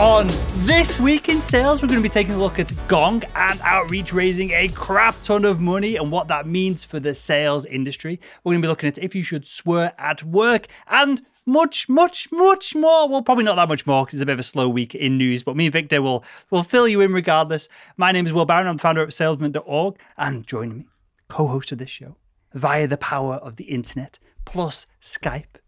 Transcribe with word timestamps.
On 0.00 0.26
this 0.64 0.98
week 0.98 1.28
in 1.28 1.42
sales, 1.42 1.82
we're 1.82 1.88
going 1.88 1.98
to 1.98 2.02
be 2.02 2.08
taking 2.08 2.32
a 2.32 2.38
look 2.38 2.58
at 2.58 2.72
Gong 2.88 3.22
and 3.34 3.60
Outreach 3.62 4.14
raising 4.14 4.50
a 4.52 4.68
crap 4.68 5.14
ton 5.20 5.44
of 5.44 5.60
money 5.60 5.96
and 5.96 6.10
what 6.10 6.26
that 6.28 6.46
means 6.46 6.84
for 6.84 6.98
the 6.98 7.14
sales 7.14 7.66
industry. 7.66 8.18
We're 8.42 8.52
going 8.52 8.62
to 8.62 8.66
be 8.66 8.70
looking 8.70 8.88
at 8.88 8.96
if 8.96 9.14
you 9.14 9.22
should 9.22 9.46
swear 9.46 9.92
at 9.98 10.22
work 10.22 10.68
and 10.86 11.20
much, 11.44 11.86
much, 11.86 12.32
much 12.32 12.74
more. 12.74 13.10
Well, 13.10 13.20
probably 13.20 13.44
not 13.44 13.56
that 13.56 13.68
much 13.68 13.86
more 13.86 14.06
because 14.06 14.20
it's 14.20 14.22
a 14.22 14.26
bit 14.26 14.32
of 14.32 14.38
a 14.38 14.42
slow 14.42 14.70
week 14.70 14.94
in 14.94 15.18
news, 15.18 15.42
but 15.42 15.54
me 15.54 15.66
and 15.66 15.72
Victor 15.74 16.00
will, 16.00 16.24
will 16.48 16.62
fill 16.62 16.88
you 16.88 17.02
in 17.02 17.12
regardless. 17.12 17.68
My 17.98 18.10
name 18.10 18.24
is 18.24 18.32
Will 18.32 18.46
Barron. 18.46 18.68
I'm 18.68 18.78
the 18.78 18.80
founder 18.80 19.02
of 19.02 19.12
salesman.org 19.12 19.98
and 20.16 20.46
joining 20.46 20.78
me, 20.78 20.86
co 21.28 21.46
host 21.46 21.72
of 21.72 21.78
this 21.78 21.90
show 21.90 22.16
via 22.54 22.86
the 22.86 22.96
power 22.96 23.34
of 23.34 23.56
the 23.56 23.64
internet 23.64 24.18
plus 24.46 24.86
Skype, 25.02 25.60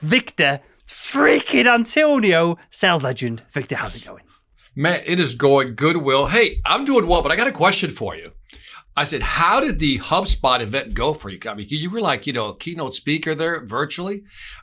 Victor 0.00 0.60
freaking 0.94 1.66
Antonio, 1.66 2.56
sales 2.70 3.02
legend. 3.02 3.42
Victor, 3.50 3.74
how's 3.76 3.96
it 3.96 4.04
going? 4.04 4.22
Man, 4.76 5.02
it 5.04 5.18
is 5.18 5.34
going 5.34 5.74
good, 5.74 5.96
Will. 5.96 6.26
Hey, 6.26 6.60
I'm 6.64 6.84
doing 6.84 7.06
well, 7.06 7.20
but 7.20 7.32
I 7.32 7.36
got 7.36 7.48
a 7.48 7.52
question 7.52 7.90
for 7.90 8.14
you. 8.14 8.30
I 8.96 9.04
said, 9.04 9.22
how 9.22 9.60
did 9.60 9.80
the 9.80 9.98
HubSpot 9.98 10.60
event 10.60 10.94
go 10.94 11.12
for 11.12 11.28
you? 11.30 11.40
I 11.46 11.54
mean, 11.54 11.66
you 11.68 11.90
were 11.90 12.00
like, 12.00 12.28
you 12.28 12.32
know, 12.32 12.48
a 12.48 12.56
keynote 12.56 12.94
speaker 12.94 13.34
there 13.34 13.64
virtually. 13.66 14.22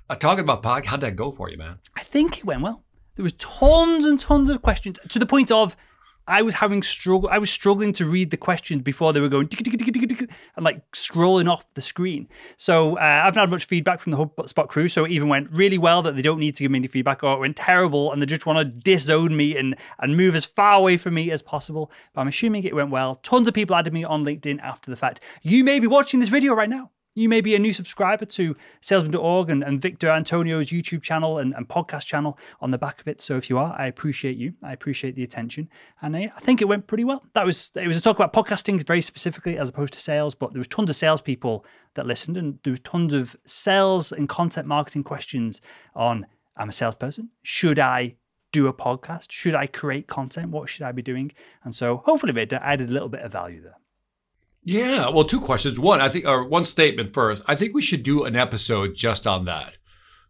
Uh, 0.10 0.16
talking 0.16 0.46
about 0.46 0.64
podcast, 0.64 0.86
how'd 0.86 1.02
that 1.02 1.18
go 1.18 1.32
for 1.34 1.50
you, 1.50 1.58
man? 1.58 1.80
I 1.98 2.04
think 2.04 2.38
it 2.38 2.46
went 2.46 2.62
well. 2.62 2.86
There 3.18 3.24
was 3.24 3.34
tons 3.34 4.06
and 4.06 4.18
tons 4.18 4.50
of 4.50 4.62
questions 4.62 5.00
to 5.10 5.20
the 5.20 5.26
point 5.26 5.52
of 5.52 5.76
I 6.32 6.42
was 6.44 6.56
having 6.56 6.82
struggle. 6.82 7.30
I 7.30 7.40
was 7.40 7.50
struggling 7.50 7.92
to 7.94 8.06
read 8.06 8.32
the 8.32 8.38
questions 8.38 8.84
before 8.84 9.12
they 9.12 9.20
were 9.20 9.28
going 9.28 9.50
and 10.56 10.64
like 10.64 10.90
scrolling 10.94 11.52
off 11.52 11.66
the 11.74 11.82
screen. 11.82 12.30
So 12.56 12.98
uh, 12.98 13.02
I 13.02 13.26
haven't 13.26 13.42
had 13.42 13.50
much 13.50 13.66
feedback 13.66 14.00
from 14.00 14.14
the 14.14 14.18
HubSpot 14.18 14.70
crew. 14.70 14.88
So 14.88 15.04
it 15.04 15.12
even 15.12 15.28
went 15.28 15.52
really 15.52 15.78
well 15.78 16.02
that 16.04 16.16
they 16.16 16.22
don't 16.22 16.40
need 16.40 16.56
to 16.56 16.64
give 16.64 16.72
me 16.72 16.80
any 16.80 16.88
feedback, 16.88 17.22
or 17.22 17.36
it 17.36 17.40
went 17.40 17.58
terrible 17.58 18.14
and 18.14 18.22
they 18.22 18.26
just 18.26 18.46
want 18.46 18.60
to 18.60 18.66
disown 18.66 19.36
me 19.36 19.58
and 19.58 19.76
and 20.00 20.16
move 20.16 20.34
as 20.34 20.46
far 20.46 20.76
away 20.76 20.96
from 20.96 21.16
me 21.16 21.32
as 21.32 21.42
possible. 21.42 21.92
But 22.14 22.22
I'm 22.22 22.30
assuming 22.30 22.64
it 22.64 22.76
went 22.76 22.92
well. 22.92 23.16
Tons 23.16 23.50
of 23.50 23.54
people 23.54 23.76
added 23.76 23.92
me 23.92 24.06
on 24.06 24.24
LinkedIn 24.24 24.62
after 24.62 24.90
the 24.90 24.98
fact. 24.98 25.20
You 25.42 25.66
may 25.66 25.82
be 25.82 25.88
watching 25.88 26.22
this 26.22 26.30
video 26.30 26.54
right 26.54 26.70
now. 26.70 26.92
You 27.14 27.28
may 27.28 27.42
be 27.42 27.56
a 27.56 27.60
new 27.60 27.74
subscriber 27.74 28.24
to 28.26 28.56
salesman.org 28.80 29.50
and, 29.50 29.64
and 29.64 29.82
Victor 29.82 30.10
Antonio's 30.10 30.70
YouTube 30.70 31.02
channel 31.02 31.40
and, 31.40 31.54
and, 31.54 31.68
podcast 31.68 32.06
channel 32.06 32.38
on 32.62 32.72
the 32.72 32.78
back 32.78 33.02
of 33.02 33.08
it. 33.08 33.22
So 33.22 33.36
if 33.36 33.50
you 33.50 33.58
are, 33.58 33.76
I 33.78 33.88
appreciate 33.88 34.38
you. 34.38 34.54
I 34.64 34.72
appreciate 34.72 35.16
the 35.16 35.24
attention. 35.24 35.68
And 36.02 36.16
I, 36.16 36.32
I, 36.34 36.40
think 36.40 36.62
it 36.62 36.70
went 36.70 36.88
pretty 36.88 37.04
well. 37.04 37.26
That 37.34 37.46
was 37.46 37.72
it 37.76 37.88
was 37.88 37.98
a 37.98 38.02
talk 38.02 38.18
about 38.18 38.32
podcasting 38.32 38.82
very 38.86 39.02
specifically 39.02 39.58
as 39.58 39.68
opposed 39.68 39.92
to 39.94 40.00
sales, 40.00 40.36
but 40.36 40.54
there 40.54 40.62
was 40.62 40.70
tons 40.70 40.90
of 40.90 40.96
salespeople 40.96 41.66
that 41.96 42.08
listened 42.08 42.38
and 42.38 42.60
there 42.64 42.72
was 42.72 42.80
tons 42.80 43.14
of 43.14 43.36
sales 43.46 44.14
and 44.14 44.30
content 44.30 44.68
marketing 44.68 45.04
questions 45.04 45.60
on 45.94 46.28
I'm 46.56 46.70
a 46.70 46.74
salesperson. 46.74 47.30
Should 47.44 47.80
I 47.80 48.16
do 48.54 48.68
a 48.68 48.74
podcast? 48.74 49.32
Should 49.32 49.56
I 49.56 49.68
create 49.68 50.08
content? 50.08 50.52
What 50.52 50.70
should 50.70 50.84
I 50.84 50.94
be 50.94 51.02
doing? 51.02 51.32
And 51.64 51.76
so 51.76 51.98
hopefully 52.06 52.32
Victor 52.32 52.60
added 52.62 52.90
a 52.90 52.94
little 52.94 53.10
bit 53.10 53.22
of 53.22 53.32
value 53.34 53.62
there. 53.62 53.81
Yeah, 54.64 55.10
well, 55.10 55.26
two 55.26 55.40
questions. 55.40 55.80
One, 55.80 56.02
I 56.02 56.10
think, 56.10 56.26
or 56.26 56.48
one 56.48 56.66
statement 56.66 57.14
first. 57.14 57.44
I 57.48 57.56
think 57.56 57.74
we 57.74 57.82
should 57.82 58.04
do 58.04 58.26
an 58.26 58.36
episode 58.36 58.96
just 58.96 59.26
on 59.26 59.46
that. 59.46 59.74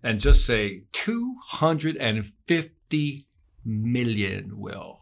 and 0.03 0.21
just 0.21 0.45
say 0.45 0.83
250 0.93 3.27
million, 3.65 4.59
Will. 4.59 4.99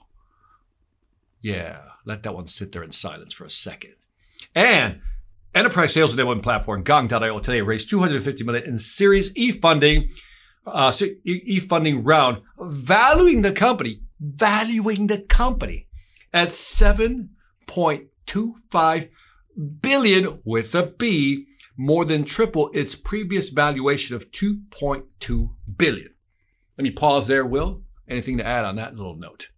Yeah, 1.40 1.80
let 2.04 2.22
that 2.22 2.34
one 2.34 2.46
sit 2.48 2.72
there 2.72 2.82
in 2.82 2.92
silence 2.92 3.32
for 3.32 3.46
a 3.46 3.50
second. 3.50 3.94
And 4.54 5.00
enterprise 5.54 5.94
sales 5.94 6.14
enablement 6.14 6.42
platform 6.42 6.82
Gong.io 6.82 7.40
today 7.40 7.62
raised 7.62 7.88
250 7.90 8.44
million 8.44 8.68
in 8.68 8.78
Series 8.78 9.34
E 9.34 9.52
funding, 9.52 10.10
uh, 10.66 10.92
E 11.24 11.58
funding 11.60 12.04
round, 12.04 12.42
valuing 12.58 13.40
the 13.42 13.52
company, 13.52 14.00
valuing 14.20 15.06
the 15.06 15.22
company 15.22 15.86
at 16.32 16.50
7.25 16.50 19.08
billion 19.80 20.40
with 20.44 20.74
a 20.74 20.86
B, 20.86 21.46
more 21.80 22.04
than 22.04 22.26
triple 22.26 22.70
its 22.74 22.94
previous 22.94 23.48
valuation 23.48 24.14
of 24.14 24.30
2.2 24.32 25.48
billion. 25.78 26.10
Let 26.76 26.82
me 26.82 26.90
pause 26.90 27.26
there, 27.26 27.46
Will. 27.46 27.80
Anything 28.06 28.36
to 28.36 28.46
add 28.46 28.66
on 28.66 28.76
that 28.76 28.96
little 28.96 29.16
note? 29.16 29.48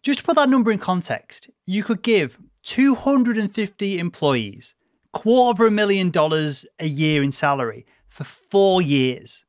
Just 0.00 0.20
to 0.20 0.24
put 0.24 0.36
that 0.36 0.48
number 0.48 0.70
in 0.70 0.78
context, 0.78 1.50
you 1.66 1.82
could 1.82 2.02
give 2.02 2.38
250 2.62 3.98
employees 3.98 4.76
quarter 5.12 5.64
of 5.64 5.72
a 5.72 5.74
million 5.74 6.10
dollars 6.10 6.66
a 6.78 6.86
year 6.86 7.20
in 7.20 7.32
salary 7.32 7.84
for 8.08 8.22
four 8.22 8.80
years 8.80 9.44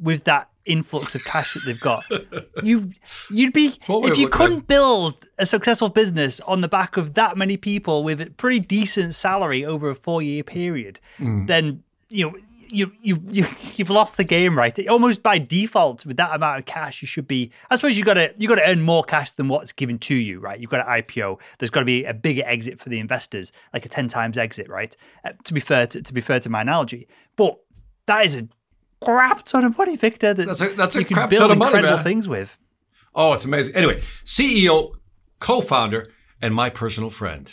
with 0.00 0.24
that 0.24 0.49
influx 0.64 1.14
of 1.14 1.24
cash 1.24 1.54
that 1.54 1.64
they've 1.64 1.80
got. 1.80 2.04
you 2.62 2.92
you'd 3.30 3.52
be 3.52 3.78
if 3.88 4.18
you 4.18 4.28
couldn't 4.28 4.66
build 4.66 5.28
a 5.38 5.46
successful 5.46 5.88
business 5.88 6.40
on 6.40 6.60
the 6.60 6.68
back 6.68 6.96
of 6.96 7.14
that 7.14 7.36
many 7.36 7.56
people 7.56 8.04
with 8.04 8.20
a 8.20 8.30
pretty 8.30 8.60
decent 8.60 9.14
salary 9.14 9.64
over 9.64 9.90
a 9.90 9.94
four 9.94 10.22
year 10.22 10.42
period, 10.42 11.00
mm. 11.18 11.46
then 11.46 11.82
you 12.08 12.30
know 12.30 12.36
you 12.72 12.92
you 13.00 13.22
you 13.28 13.46
you've 13.76 13.90
lost 13.90 14.16
the 14.16 14.24
game, 14.24 14.56
right? 14.56 14.88
Almost 14.88 15.22
by 15.22 15.38
default, 15.38 16.06
with 16.06 16.16
that 16.16 16.34
amount 16.34 16.60
of 16.60 16.66
cash, 16.66 17.02
you 17.02 17.08
should 17.08 17.28
be. 17.28 17.50
I 17.70 17.76
suppose 17.76 17.96
you 17.96 18.04
got 18.04 18.14
to 18.14 18.34
you 18.38 18.48
got 18.48 18.56
to 18.56 18.68
earn 18.68 18.82
more 18.82 19.04
cash 19.04 19.32
than 19.32 19.48
what's 19.48 19.72
given 19.72 19.98
to 20.00 20.14
you, 20.14 20.40
right? 20.40 20.58
You've 20.58 20.70
got 20.70 20.86
an 20.86 21.02
IPO. 21.02 21.38
There's 21.58 21.70
got 21.70 21.80
to 21.80 21.86
be 21.86 22.04
a 22.04 22.14
bigger 22.14 22.42
exit 22.44 22.78
for 22.78 22.88
the 22.88 22.98
investors, 22.98 23.52
like 23.72 23.84
a 23.86 23.88
ten 23.88 24.08
times 24.08 24.38
exit, 24.38 24.68
right? 24.68 24.96
Uh, 25.24 25.32
to 25.44 25.54
be 25.54 25.60
fair 25.60 25.86
to, 25.88 26.02
to 26.02 26.14
be 26.14 26.20
fair 26.20 26.40
to 26.40 26.50
my 26.50 26.60
analogy, 26.60 27.08
but 27.36 27.58
that 28.06 28.24
is 28.24 28.34
a 28.34 28.48
crap 29.04 29.44
ton 29.44 29.64
of 29.64 29.76
money, 29.76 29.96
Victor. 29.96 30.34
That 30.34 30.46
that's 30.46 30.60
a 30.60 30.68
that's 30.74 30.96
a 30.96 31.00
you 31.00 31.06
crap 31.06 31.30
can 31.30 31.38
build 31.38 31.58
money, 31.58 31.70
incredible 31.70 31.96
man. 31.96 32.04
things 32.04 32.28
with. 32.28 32.56
Oh, 33.14 33.32
it's 33.32 33.44
amazing. 33.44 33.74
Anyway, 33.74 34.02
CEO, 34.24 34.92
co-founder, 35.40 36.12
and 36.40 36.54
my 36.54 36.70
personal 36.70 37.10
friend. 37.10 37.50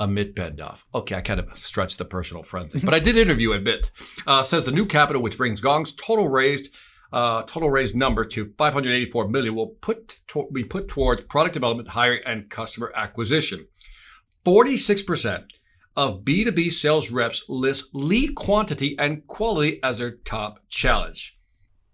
Amit 0.00 0.32
Bendov. 0.32 0.78
Okay, 0.94 1.14
I 1.14 1.20
kind 1.20 1.38
of 1.38 1.58
stretched 1.58 1.98
the 1.98 2.06
personal 2.06 2.42
friend 2.42 2.72
thing, 2.72 2.80
but 2.82 2.94
I 2.94 3.00
did 3.00 3.18
interview 3.18 3.50
Amit. 3.50 3.90
Uh, 4.26 4.42
says 4.42 4.64
the 4.64 4.72
new 4.72 4.86
capital, 4.86 5.20
which 5.20 5.36
brings 5.36 5.60
Gong's 5.60 5.92
total 5.92 6.26
raised 6.26 6.70
uh, 7.12 7.42
total 7.42 7.70
raised 7.70 7.94
number 7.94 8.24
to 8.24 8.52
584 8.56 9.28
million, 9.28 9.54
will 9.54 9.68
put 9.80 10.20
to, 10.28 10.48
be 10.52 10.64
put 10.64 10.88
towards 10.88 11.22
product 11.22 11.54
development, 11.54 11.88
hiring, 11.88 12.20
and 12.24 12.48
customer 12.48 12.92
acquisition. 12.94 13.66
46% 14.44 15.44
of 15.96 16.22
B2B 16.22 16.72
sales 16.72 17.10
reps 17.10 17.44
list 17.48 17.88
lead 17.92 18.34
quantity 18.34 18.96
and 18.98 19.26
quality 19.26 19.80
as 19.82 19.98
their 19.98 20.12
top 20.12 20.60
challenge. 20.68 21.38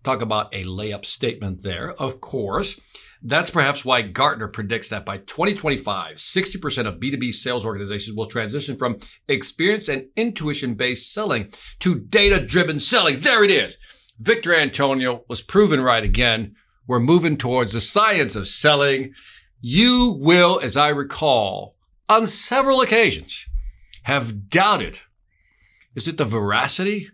Talk 0.04 0.22
about 0.22 0.54
a 0.54 0.64
layup 0.64 1.04
statement 1.04 1.62
there, 1.62 1.92
of 1.92 2.20
course. 2.20 2.78
That's 3.22 3.50
perhaps 3.50 3.84
why 3.84 4.02
Gartner 4.02 4.46
predicts 4.46 4.90
that 4.90 5.04
by 5.04 5.18
2025, 5.18 6.16
60% 6.16 6.86
of 6.86 7.00
B2B 7.00 7.34
sales 7.34 7.64
organizations 7.64 8.16
will 8.16 8.26
transition 8.26 8.76
from 8.76 8.98
experience 9.26 9.88
and 9.88 10.06
intuition 10.14 10.74
based 10.74 11.12
selling 11.12 11.50
to 11.80 11.98
data 11.98 12.38
driven 12.44 12.78
selling. 12.78 13.20
There 13.20 13.42
it 13.42 13.50
is. 13.50 13.78
Victor 14.20 14.54
Antonio 14.54 15.24
was 15.28 15.42
proven 15.42 15.80
right 15.80 16.04
again. 16.04 16.54
We're 16.86 17.00
moving 17.00 17.36
towards 17.36 17.72
the 17.72 17.80
science 17.80 18.36
of 18.36 18.46
selling. 18.46 19.12
You 19.60 20.16
will, 20.20 20.60
as 20.62 20.76
I 20.76 20.90
recall, 20.90 21.74
on 22.08 22.28
several 22.28 22.80
occasions, 22.80 23.44
have 24.06 24.48
doubted 24.48 24.98
is 25.96 26.06
it 26.06 26.16
the 26.16 26.24
veracity, 26.24 27.10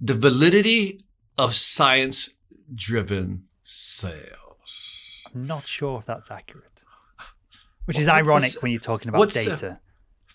the 0.00 0.14
validity 0.14 1.04
of 1.38 1.54
science 1.54 2.30
driven 2.74 3.44
sales? 3.62 5.22
I'm 5.34 5.46
not 5.46 5.66
sure 5.68 6.00
if 6.00 6.06
that's 6.06 6.30
accurate. 6.30 6.64
Which 7.84 7.98
is 7.98 8.08
ironic 8.08 8.54
when 8.62 8.72
you're 8.72 8.80
talking 8.80 9.08
about 9.10 9.22
uh, 9.22 9.26
data. 9.44 9.80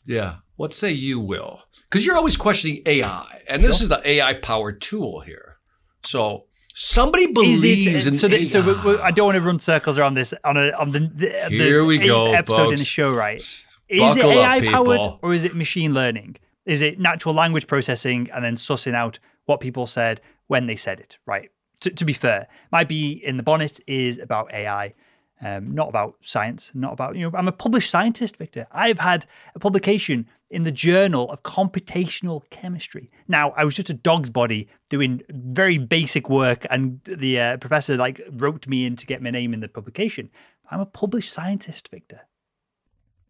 Yeah. 0.05 0.35
What 0.55 0.73
say 0.73 0.91
you, 0.91 1.19
Will? 1.19 1.63
Because 1.89 2.05
you're 2.05 2.15
always 2.15 2.37
questioning 2.37 2.81
AI, 2.85 3.41
and 3.47 3.61
this 3.63 3.79
Sure. 3.79 3.85
is 3.85 3.89
the 3.89 4.01
AI 4.07 4.35
powered 4.35 4.79
tool 4.79 5.19
here. 5.21 5.57
So 6.03 6.45
somebody 6.73 7.27
believes 7.33 7.63
it, 7.87 8.05
in 8.07 8.15
so, 8.15 8.27
that, 8.29 8.47
so 8.49 8.61
we- 8.61 8.93
we- 8.93 9.01
I 9.01 9.11
don't 9.11 9.25
want 9.25 9.35
to 9.35 9.41
run 9.41 9.59
circles 9.59 9.97
around 9.97 10.13
this 10.13 10.33
on 10.45 10.55
a 10.55 10.71
on 10.71 10.91
the, 10.91 10.99
the, 11.13 11.29
Here 11.49 11.79
the 11.79 11.85
we 11.85 11.97
go, 11.97 12.31
episode 12.31 12.69
in 12.69 12.77
the 12.77 12.85
show, 12.85 13.11
right? 13.13 13.43
Is 13.91 14.15
it 14.15 14.21
Buckle 14.21 14.39
up, 14.39 14.61
AI 14.61 14.71
powered 14.71 15.19
or 15.21 15.33
is 15.33 15.43
it 15.43 15.53
machine 15.53 15.93
learning? 15.93 16.37
Is 16.65 16.81
it 16.81 16.99
natural 16.99 17.35
language 17.35 17.67
processing 17.67 18.29
and 18.33 18.43
then 18.43 18.55
sussing 18.55 18.93
out 18.93 19.19
what 19.45 19.59
people 19.59 19.85
said 19.85 20.21
when 20.47 20.65
they 20.65 20.77
said 20.77 20.99
it? 20.99 21.17
Right. 21.25 21.49
To, 21.81 21.89
to 21.89 22.05
be 22.05 22.13
fair, 22.13 22.47
my 22.71 22.85
bee 22.85 23.21
in 23.23 23.35
the 23.35 23.43
bonnet 23.43 23.81
is 23.87 24.17
about 24.17 24.53
AI, 24.53 24.93
um, 25.41 25.73
not 25.75 25.89
about 25.89 26.15
science, 26.21 26.71
not 26.73 26.93
about 26.93 27.15
you 27.15 27.29
know. 27.29 27.37
I'm 27.37 27.47
a 27.47 27.51
published 27.51 27.89
scientist, 27.89 28.37
Victor. 28.37 28.67
I've 28.71 28.99
had 28.99 29.25
a 29.55 29.59
publication 29.59 30.27
in 30.51 30.63
the 30.63 30.71
Journal 30.71 31.29
of 31.31 31.43
Computational 31.43 32.43
Chemistry. 32.49 33.09
Now, 33.27 33.49
I 33.57 33.65
was 33.65 33.73
just 33.73 33.89
a 33.89 33.93
dog's 33.95 34.29
body 34.29 34.69
doing 34.89 35.23
very 35.29 35.79
basic 35.79 36.29
work, 36.29 36.65
and 36.69 37.01
the 37.03 37.39
uh, 37.39 37.57
professor 37.57 37.97
like 37.97 38.21
wrote 38.31 38.67
me 38.67 38.85
in 38.85 38.95
to 38.97 39.05
get 39.05 39.21
my 39.21 39.31
name 39.31 39.53
in 39.53 39.59
the 39.59 39.67
publication. 39.67 40.29
I'm 40.69 40.79
a 40.79 40.85
published 40.85 41.33
scientist, 41.33 41.89
Victor. 41.89 42.21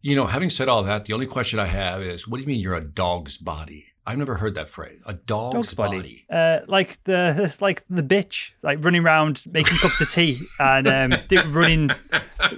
You 0.02 0.16
know, 0.16 0.26
having 0.26 0.50
said 0.50 0.68
all 0.68 0.82
that, 0.82 1.04
the 1.04 1.12
only 1.12 1.26
question 1.26 1.58
I 1.58 1.66
have 1.66 2.02
is 2.02 2.26
what 2.26 2.38
do 2.38 2.42
you 2.42 2.46
mean 2.46 2.60
you're 2.60 2.74
a 2.74 2.84
dog's 2.84 3.36
body? 3.36 3.86
I've 4.04 4.18
never 4.18 4.34
heard 4.34 4.56
that 4.56 4.68
phrase. 4.68 4.98
A 5.06 5.12
dog's, 5.12 5.54
dog's 5.54 5.74
body. 5.74 5.96
body. 5.96 6.26
Uh, 6.28 6.60
like 6.66 7.02
the 7.04 7.56
like 7.60 7.84
the 7.88 8.02
bitch, 8.02 8.50
like 8.62 8.84
running 8.84 9.04
around 9.04 9.42
making 9.46 9.78
cups 9.78 10.00
of 10.00 10.10
tea 10.10 10.40
and 10.58 10.88
um, 10.88 11.20
do, 11.28 11.40
running 11.44 11.90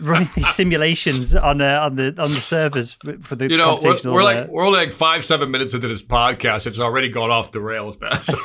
running 0.01 0.31
these 0.35 0.49
simulations 0.55 1.37
on 1.37 1.61
uh, 1.61 1.81
on 1.83 1.97
the 1.97 2.15
on 2.19 2.31
the 2.31 2.41
servers 2.41 2.97
for, 3.21 3.37
the 3.37 3.51
You 3.51 3.59
know, 3.59 3.79
we're, 3.83 3.99
we're 4.05 4.23
like 4.23 4.39
uh, 4.39 4.47
we're 4.49 4.65
only 4.65 4.79
like 4.79 4.95
five, 4.95 5.23
seven 5.23 5.51
minutes 5.51 5.75
into 5.75 5.87
this 5.87 6.03
podcast. 6.03 6.67
It's 6.67 6.81
already 6.81 7.11
gone 7.11 7.31
off 7.31 7.53
the 7.53 7.61
rails, 7.61 7.97
man. 8.01 8.19
So- 8.25 8.39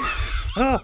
uh, 0.57 0.79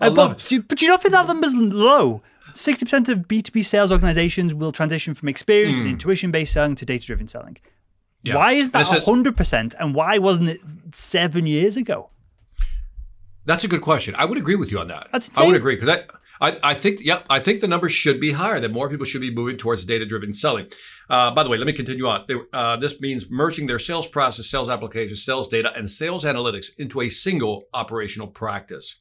love 0.00 0.14
but, 0.14 0.30
it. 0.32 0.48
do 0.48 0.54
you, 0.56 0.62
but 0.62 0.78
do 0.78 0.86
you 0.86 0.90
not 0.90 1.02
think 1.02 1.12
that 1.12 1.26
number's 1.26 1.54
low? 1.54 2.22
Sixty 2.54 2.84
percent 2.84 3.08
of 3.08 3.28
B 3.28 3.42
two 3.42 3.52
B 3.52 3.62
sales 3.62 3.90
organizations 3.92 4.54
will 4.54 4.72
transition 4.72 5.14
from 5.14 5.28
experience 5.28 5.80
and 5.80 5.88
intuition 5.88 6.30
based 6.30 6.52
selling 6.52 6.74
to 6.76 6.84
data 6.84 7.04
driven 7.06 7.28
selling. 7.28 7.54
Hmm. 7.54 7.68
Yeah. 8.24 8.36
Why 8.36 8.52
is 8.52 8.66
And 8.66 8.74
that 8.74 9.04
hundred 9.04 9.36
percent? 9.36 9.74
And 9.80 9.94
why 9.94 10.18
wasn't 10.18 10.50
it 10.50 10.60
seven 10.94 11.46
years 11.46 11.76
ago? 11.76 12.10
That's 13.44 13.64
a 13.64 13.68
good 13.68 13.82
question. 13.82 14.14
I 14.16 14.24
would 14.24 14.38
agree 14.38 14.54
with 14.54 14.70
you 14.70 14.78
on 14.78 14.88
that. 14.88 15.08
That's 15.10 15.36
I 15.36 15.44
would 15.44 15.56
agree 15.56 15.74
because 15.74 15.88
I, 15.88 16.04
I, 16.40 16.56
I 16.62 16.74
think, 16.74 17.00
yep, 17.00 17.24
I 17.28 17.40
think 17.40 17.60
the 17.60 17.66
numbers 17.66 17.92
should 17.92 18.20
be 18.20 18.30
higher. 18.30 18.60
That 18.60 18.70
more 18.70 18.88
people 18.88 19.04
should 19.04 19.20
be 19.20 19.34
moving 19.34 19.56
towards 19.56 19.84
data-driven 19.84 20.32
selling. 20.32 20.68
Uh, 21.10 21.32
by 21.32 21.42
the 21.42 21.48
way, 21.48 21.58
let 21.58 21.66
me 21.66 21.72
continue 21.72 22.06
on. 22.06 22.24
They, 22.28 22.36
uh, 22.52 22.76
this 22.76 23.00
means 23.00 23.28
merging 23.30 23.66
their 23.66 23.80
sales 23.80 24.06
process, 24.06 24.46
sales 24.46 24.68
applications, 24.68 25.24
sales 25.24 25.48
data, 25.48 25.72
and 25.76 25.90
sales 25.90 26.22
analytics 26.22 26.66
into 26.78 27.00
a 27.00 27.08
single 27.08 27.64
operational 27.74 28.28
practice. 28.28 28.96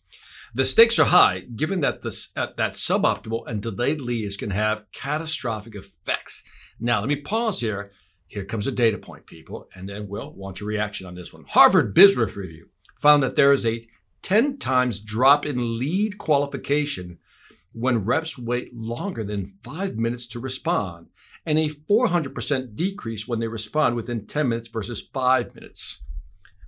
The 0.53 0.65
stakes 0.65 0.99
are 0.99 1.05
high, 1.05 1.43
given 1.55 1.79
that 1.79 2.01
this 2.01 2.29
uh, 2.35 2.47
that 2.57 2.73
suboptimal 2.73 3.47
and 3.47 3.61
delayed 3.61 4.01
leads 4.01 4.35
can 4.35 4.49
have 4.49 4.83
catastrophic 4.91 5.75
effects. 5.75 6.43
Now, 6.77 6.99
let 6.99 7.07
me 7.07 7.15
pause 7.15 7.61
here. 7.61 7.91
Here 8.27 8.43
comes 8.43 8.67
a 8.67 8.71
data 8.71 8.97
point, 8.97 9.25
people, 9.27 9.69
and 9.75 9.87
then 9.87 10.09
we'll 10.09 10.33
want 10.33 10.59
your 10.59 10.67
reaction 10.67 11.07
on 11.07 11.15
this 11.15 11.33
one. 11.33 11.45
Harvard 11.47 11.93
Business 11.93 12.35
Review 12.35 12.67
found 12.99 13.23
that 13.23 13.35
there 13.35 13.53
is 13.53 13.65
a 13.65 13.87
10 14.23 14.57
times 14.57 14.99
drop 14.99 15.45
in 15.45 15.79
lead 15.79 16.17
qualification 16.17 17.17
when 17.73 18.05
reps 18.05 18.37
wait 18.37 18.73
longer 18.75 19.23
than 19.23 19.53
five 19.63 19.95
minutes 19.95 20.27
to 20.27 20.39
respond, 20.39 21.07
and 21.45 21.57
a 21.57 21.69
400% 21.69 22.75
decrease 22.75 23.27
when 23.27 23.39
they 23.39 23.47
respond 23.47 23.95
within 23.95 24.27
10 24.27 24.49
minutes 24.49 24.69
versus 24.69 25.01
five 25.13 25.55
minutes. 25.55 26.01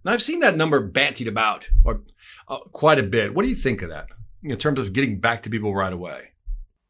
Now, 0.06 0.12
I've 0.14 0.22
seen 0.22 0.40
that 0.42 0.58
number 0.58 0.88
bantied 0.88 1.28
about 1.28 1.68
or, 1.84 2.02
uh, 2.48 2.60
quite 2.72 3.00
a 3.00 3.04
bit. 3.04 3.34
What 3.34 3.44
do 3.44 3.50
you 3.50 3.56
think 3.56 3.82
of 3.82 3.90
that 3.90 4.08
in 4.44 4.56
terms 4.58 4.80
of 4.80 4.94
getting 4.94 5.20
back 5.20 5.44
to 5.44 5.50
people 5.50 5.74
right 5.74 5.94
away? 5.94 6.30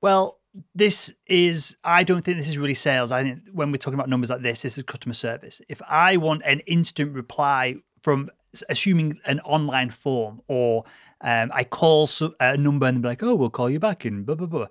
Well, 0.01 0.39
this 0.75 1.13
is, 1.27 1.77
I 1.83 2.03
don't 2.03 2.23
think 2.23 2.37
this 2.37 2.47
is 2.49 2.57
really 2.57 2.73
sales. 2.73 3.11
I 3.11 3.23
think 3.23 3.39
when 3.51 3.71
we're 3.71 3.77
talking 3.77 3.95
about 3.95 4.09
numbers 4.09 4.29
like 4.29 4.41
this, 4.41 4.63
this 4.63 4.77
is 4.77 4.83
customer 4.83 5.13
service. 5.13 5.61
If 5.69 5.81
I 5.87 6.17
want 6.17 6.41
an 6.45 6.59
instant 6.61 7.13
reply 7.13 7.75
from 8.01 8.29
assuming 8.69 9.19
an 9.25 9.39
online 9.41 9.89
form 9.91 10.41
or 10.47 10.83
um, 11.21 11.51
I 11.53 11.63
call 11.63 12.09
a 12.39 12.57
number 12.57 12.85
and 12.85 13.03
they're 13.03 13.11
like, 13.11 13.23
oh, 13.23 13.35
we'll 13.35 13.49
call 13.49 13.69
you 13.69 13.79
back 13.79 14.05
and 14.05 14.25
blah, 14.25 14.35
blah, 14.35 14.47
blah. 14.47 14.67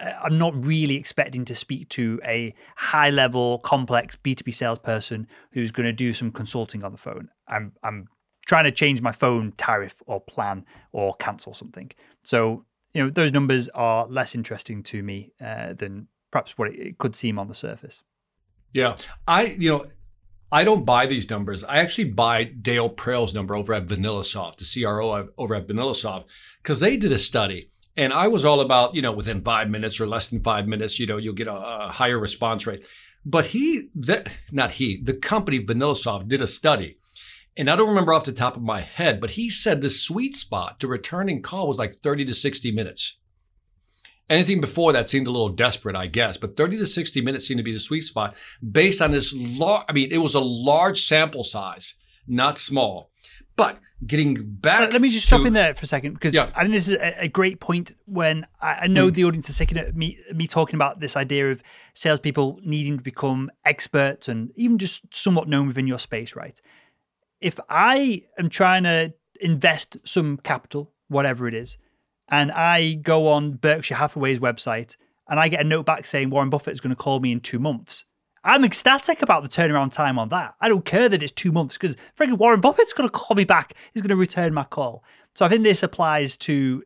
uh, 0.00 0.12
I'm 0.22 0.36
not 0.36 0.66
really 0.66 0.96
expecting 0.96 1.44
to 1.46 1.54
speak 1.54 1.88
to 1.90 2.20
a 2.24 2.54
high 2.76 3.10
level, 3.10 3.58
complex 3.60 4.16
B2B 4.16 4.54
salesperson 4.54 5.28
who's 5.52 5.70
going 5.70 5.86
to 5.86 5.92
do 5.92 6.12
some 6.12 6.30
consulting 6.32 6.82
on 6.84 6.92
the 6.92 6.98
phone. 6.98 7.28
I'm, 7.52 7.72
I'm 7.82 8.08
trying 8.46 8.64
to 8.64 8.72
change 8.72 9.00
my 9.00 9.12
phone 9.12 9.52
tariff 9.56 10.02
or 10.06 10.20
plan 10.20 10.64
or 10.92 11.14
cancel 11.16 11.54
something. 11.54 11.90
So, 12.22 12.64
you 12.94 13.04
know, 13.04 13.10
those 13.10 13.32
numbers 13.32 13.68
are 13.70 14.06
less 14.06 14.34
interesting 14.34 14.82
to 14.84 15.02
me 15.02 15.32
uh, 15.44 15.74
than 15.74 16.08
perhaps 16.30 16.58
what 16.58 16.74
it, 16.74 16.98
could 16.98 17.14
seem 17.14 17.38
on 17.38 17.48
the 17.48 17.54
surface. 17.54 18.02
Yeah, 18.72 18.96
I 19.28 19.44
you 19.58 19.70
know, 19.70 19.86
I 20.50 20.64
don't 20.64 20.84
buy 20.84 21.06
these 21.06 21.28
numbers. 21.28 21.62
I 21.62 21.78
actually 21.78 22.10
buy 22.10 22.44
Dale 22.44 22.88
Prell's 22.88 23.34
number 23.34 23.54
over 23.54 23.74
at 23.74 23.86
VanillaSoft, 23.86 24.56
the 24.56 24.82
CRO 24.82 25.28
over 25.36 25.54
at 25.54 25.68
VanillaSoft, 25.68 26.24
because 26.62 26.80
they 26.80 26.96
did 26.96 27.12
a 27.12 27.18
study, 27.18 27.70
and 27.96 28.12
I 28.12 28.28
was 28.28 28.44
all 28.44 28.60
about 28.60 28.94
you 28.94 29.02
know 29.02 29.12
within 29.12 29.42
five 29.42 29.68
minutes 29.68 30.00
or 30.00 30.06
less 30.06 30.28
than 30.28 30.42
five 30.42 30.66
minutes, 30.66 30.98
you 30.98 31.06
know, 31.06 31.18
you'll 31.18 31.34
get 31.34 31.48
a, 31.48 31.54
a 31.54 31.92
higher 31.92 32.18
response 32.18 32.66
rate. 32.66 32.86
But 33.24 33.46
he, 33.46 33.88
that 33.94 34.36
not 34.50 34.72
he, 34.72 35.00
the 35.00 35.14
company 35.14 35.64
VanillaSoft 35.64 36.28
did 36.28 36.42
a 36.42 36.46
study, 36.46 36.98
and 37.56 37.68
I 37.70 37.76
don't 37.76 37.88
remember 37.88 38.12
off 38.12 38.24
the 38.24 38.32
top 38.32 38.56
of 38.56 38.62
my 38.62 38.80
head, 38.80 39.20
but 39.20 39.30
he 39.30 39.50
said 39.50 39.80
the 39.80 39.90
sweet 39.90 40.36
spot 40.36 40.80
to 40.80 40.88
returning 40.88 41.42
call 41.42 41.68
was 41.68 41.78
like 41.78 41.94
thirty 41.96 42.24
to 42.24 42.34
sixty 42.34 42.70
minutes. 42.72 43.18
Anything 44.30 44.60
before 44.62 44.92
that 44.94 45.08
seemed 45.10 45.26
a 45.26 45.30
little 45.30 45.50
desperate, 45.50 45.94
I 45.94 46.06
guess, 46.06 46.38
but 46.38 46.56
30 46.56 46.78
to 46.78 46.86
60 46.86 47.20
minutes 47.20 47.46
seemed 47.46 47.58
to 47.58 47.64
be 47.64 47.72
the 47.72 47.78
sweet 47.78 48.02
spot 48.02 48.34
based 48.70 49.02
on 49.02 49.10
this 49.10 49.34
large, 49.36 49.84
I 49.88 49.92
mean, 49.92 50.10
it 50.10 50.18
was 50.18 50.34
a 50.34 50.40
large 50.40 51.04
sample 51.04 51.44
size, 51.44 51.94
not 52.26 52.56
small. 52.56 53.10
But 53.56 53.78
getting 54.06 54.36
back 54.42 54.90
Let, 54.92 55.02
me 55.02 55.10
just 55.10 55.24
to, 55.24 55.26
stop 55.26 55.46
in 55.46 55.52
there 55.52 55.74
for 55.74 55.84
a 55.84 55.86
second 55.86 56.14
because 56.14 56.32
Yeah. 56.32 56.50
I 56.54 56.62
think 56.62 56.72
this 56.72 56.88
is 56.88 56.96
a, 57.02 57.28
great 57.28 57.60
point. 57.60 57.94
When 58.06 58.46
I, 58.62 58.72
I 58.82 58.86
know 58.86 59.10
Mm. 59.10 59.14
the 59.14 59.24
audience 59.24 59.50
is 59.50 59.56
sick 59.56 59.72
of 59.72 59.94
me 59.94 60.18
me 60.34 60.46
talking 60.46 60.76
about 60.76 61.00
this 61.00 61.14
idea 61.14 61.50
of 61.52 61.62
salespeople 61.92 62.60
needing 62.64 62.96
to 62.96 63.02
become 63.02 63.50
experts 63.66 64.28
and 64.28 64.50
even 64.56 64.78
just 64.78 65.02
somewhat 65.14 65.46
known 65.46 65.66
within 65.66 65.86
your 65.86 65.98
space, 65.98 66.34
right? 66.34 66.58
If 67.42 67.58
I 67.68 68.22
am 68.38 68.48
trying 68.48 68.84
to 68.84 69.12
invest 69.40 69.96
some 70.04 70.38
capital, 70.38 70.92
whatever 71.08 71.48
it 71.48 71.54
is, 71.54 71.76
and 72.28 72.52
I 72.52 72.94
go 72.94 73.28
on 73.28 73.52
Berkshire 73.52 73.96
Hathaway's 73.96 74.38
website 74.38 74.96
and 75.28 75.38
I 75.38 75.48
get 75.48 75.60
a 75.60 75.64
note 75.64 75.84
back 75.84 76.06
saying 76.06 76.30
Warren 76.30 76.50
Buffett 76.50 76.72
is 76.72 76.80
going 76.80 76.94
to 76.94 76.96
call 76.96 77.20
me 77.20 77.32
in 77.32 77.40
two 77.40 77.58
months. 77.58 78.04
I'm 78.44 78.64
ecstatic 78.64 79.22
about 79.22 79.42
the 79.42 79.48
turnaround 79.48 79.92
time 79.92 80.18
on 80.18 80.28
that. 80.30 80.54
I 80.60 80.68
don't 80.68 80.84
care 80.84 81.08
that 81.08 81.22
it's 81.22 81.32
two 81.32 81.52
months 81.52 81.76
because, 81.76 81.96
frankly, 82.14 82.36
Warren 82.36 82.60
Buffett's 82.60 82.92
going 82.92 83.08
to 83.08 83.12
call 83.12 83.36
me 83.36 83.44
back. 83.44 83.74
He's 83.92 84.02
going 84.02 84.10
to 84.10 84.16
return 84.16 84.52
my 84.52 84.64
call. 84.64 85.04
So 85.34 85.44
I 85.44 85.48
think 85.48 85.62
this 85.62 85.82
applies 85.82 86.36
to 86.38 86.82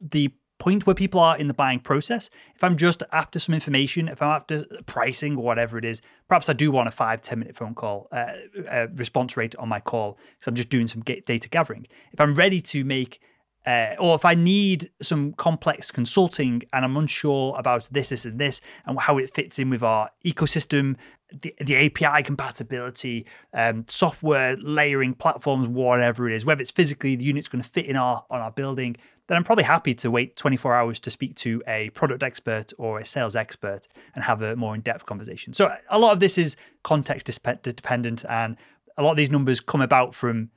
the 0.00 0.32
point 0.58 0.86
where 0.86 0.94
people 0.94 1.20
are 1.20 1.36
in 1.36 1.48
the 1.48 1.54
buying 1.54 1.80
process. 1.80 2.30
If 2.54 2.62
I'm 2.62 2.76
just 2.76 3.02
after 3.12 3.38
some 3.38 3.54
information, 3.54 4.08
if 4.08 4.22
I'm 4.22 4.30
after 4.30 4.66
pricing 4.86 5.36
or 5.36 5.44
whatever 5.44 5.78
it 5.78 5.84
is, 5.84 6.00
perhaps 6.28 6.48
I 6.48 6.52
do 6.52 6.70
want 6.70 6.88
a 6.88 6.90
five, 6.90 7.22
10 7.22 7.38
minute 7.38 7.56
phone 7.56 7.74
call 7.74 8.08
uh, 8.12 8.32
uh, 8.70 8.86
response 8.94 9.36
rate 9.36 9.54
on 9.56 9.68
my 9.68 9.80
call 9.80 10.18
because 10.38 10.48
I'm 10.48 10.54
just 10.54 10.70
doing 10.70 10.86
some 10.86 11.02
data 11.02 11.48
gathering. 11.48 11.86
If 12.12 12.20
I'm 12.20 12.34
ready 12.34 12.60
to 12.60 12.84
make 12.84 13.20
uh, 13.66 13.94
or 13.98 14.14
if 14.14 14.24
I 14.24 14.34
need 14.34 14.90
some 15.00 15.32
complex 15.32 15.90
consulting 15.90 16.62
and 16.72 16.84
I'm 16.84 16.96
unsure 16.96 17.56
about 17.58 17.88
this, 17.90 18.10
this, 18.10 18.26
and 18.26 18.38
this, 18.38 18.60
and 18.84 18.98
how 18.98 19.16
it 19.18 19.32
fits 19.34 19.58
in 19.58 19.70
with 19.70 19.82
our 19.82 20.10
ecosystem, 20.24 20.96
the, 21.32 21.54
the 21.60 21.86
API 21.86 22.22
compatibility, 22.22 23.26
um, 23.54 23.86
software 23.88 24.56
layering 24.58 25.14
platforms, 25.14 25.66
whatever 25.66 26.28
it 26.28 26.36
is, 26.36 26.44
whether 26.44 26.60
it's 26.60 26.70
physically 26.70 27.16
the 27.16 27.24
unit's 27.24 27.48
going 27.48 27.62
to 27.62 27.68
fit 27.68 27.86
in 27.86 27.96
our 27.96 28.24
on 28.28 28.40
our 28.40 28.50
building, 28.50 28.96
then 29.26 29.36
I'm 29.36 29.44
probably 29.44 29.64
happy 29.64 29.94
to 29.94 30.10
wait 30.10 30.36
24 30.36 30.74
hours 30.74 31.00
to 31.00 31.10
speak 31.10 31.34
to 31.36 31.62
a 31.66 31.90
product 31.90 32.22
expert 32.22 32.72
or 32.78 33.00
a 33.00 33.04
sales 33.04 33.36
expert 33.36 33.88
and 34.14 34.24
have 34.24 34.42
a 34.42 34.54
more 34.56 34.74
in-depth 34.74 35.06
conversation. 35.06 35.52
So 35.52 35.74
a 35.88 35.98
lot 35.98 36.12
of 36.12 36.20
this 36.20 36.36
is 36.36 36.56
context 36.82 37.26
dependent, 37.62 38.24
and 38.28 38.56
a 38.96 39.02
lot 39.02 39.12
of 39.12 39.16
these 39.16 39.30
numbers 39.30 39.60
come 39.60 39.80
about 39.80 40.14
from 40.14 40.50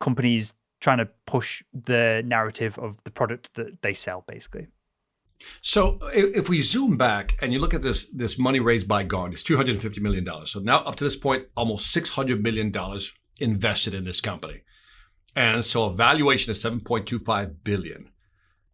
companies 0.00 0.54
trying 0.80 0.98
to 0.98 1.08
push 1.26 1.62
the 1.72 2.22
narrative 2.24 2.78
of 2.78 3.02
the 3.04 3.10
product 3.10 3.54
that 3.54 3.82
they 3.82 3.94
sell, 3.94 4.24
basically. 4.26 4.66
So 5.60 5.98
if 6.12 6.48
we 6.48 6.60
zoom 6.60 6.96
back 6.96 7.36
and 7.40 7.52
you 7.52 7.60
look 7.60 7.74
at 7.74 7.82
this 7.82 8.06
this 8.06 8.38
money 8.38 8.58
raised 8.58 8.88
by 8.88 9.04
Gong, 9.04 9.32
it's 9.32 9.44
two 9.44 9.56
hundred 9.56 9.72
and 9.72 9.82
fifty 9.82 10.00
million 10.00 10.24
dollars. 10.24 10.50
So 10.50 10.60
now 10.60 10.78
up 10.78 10.96
to 10.96 11.04
this 11.04 11.16
point, 11.16 11.46
almost 11.56 11.92
six 11.92 12.10
hundred 12.10 12.42
million 12.42 12.72
dollars 12.72 13.12
invested 13.38 13.94
in 13.94 14.04
this 14.04 14.20
company, 14.20 14.62
and 15.38 15.64
so 15.64 15.84
a 15.84 15.94
valuation 15.94 16.50
is 16.50 16.60
seven 16.60 16.80
point 16.80 17.06
two 17.06 17.20
five 17.20 17.62
billion. 17.62 18.10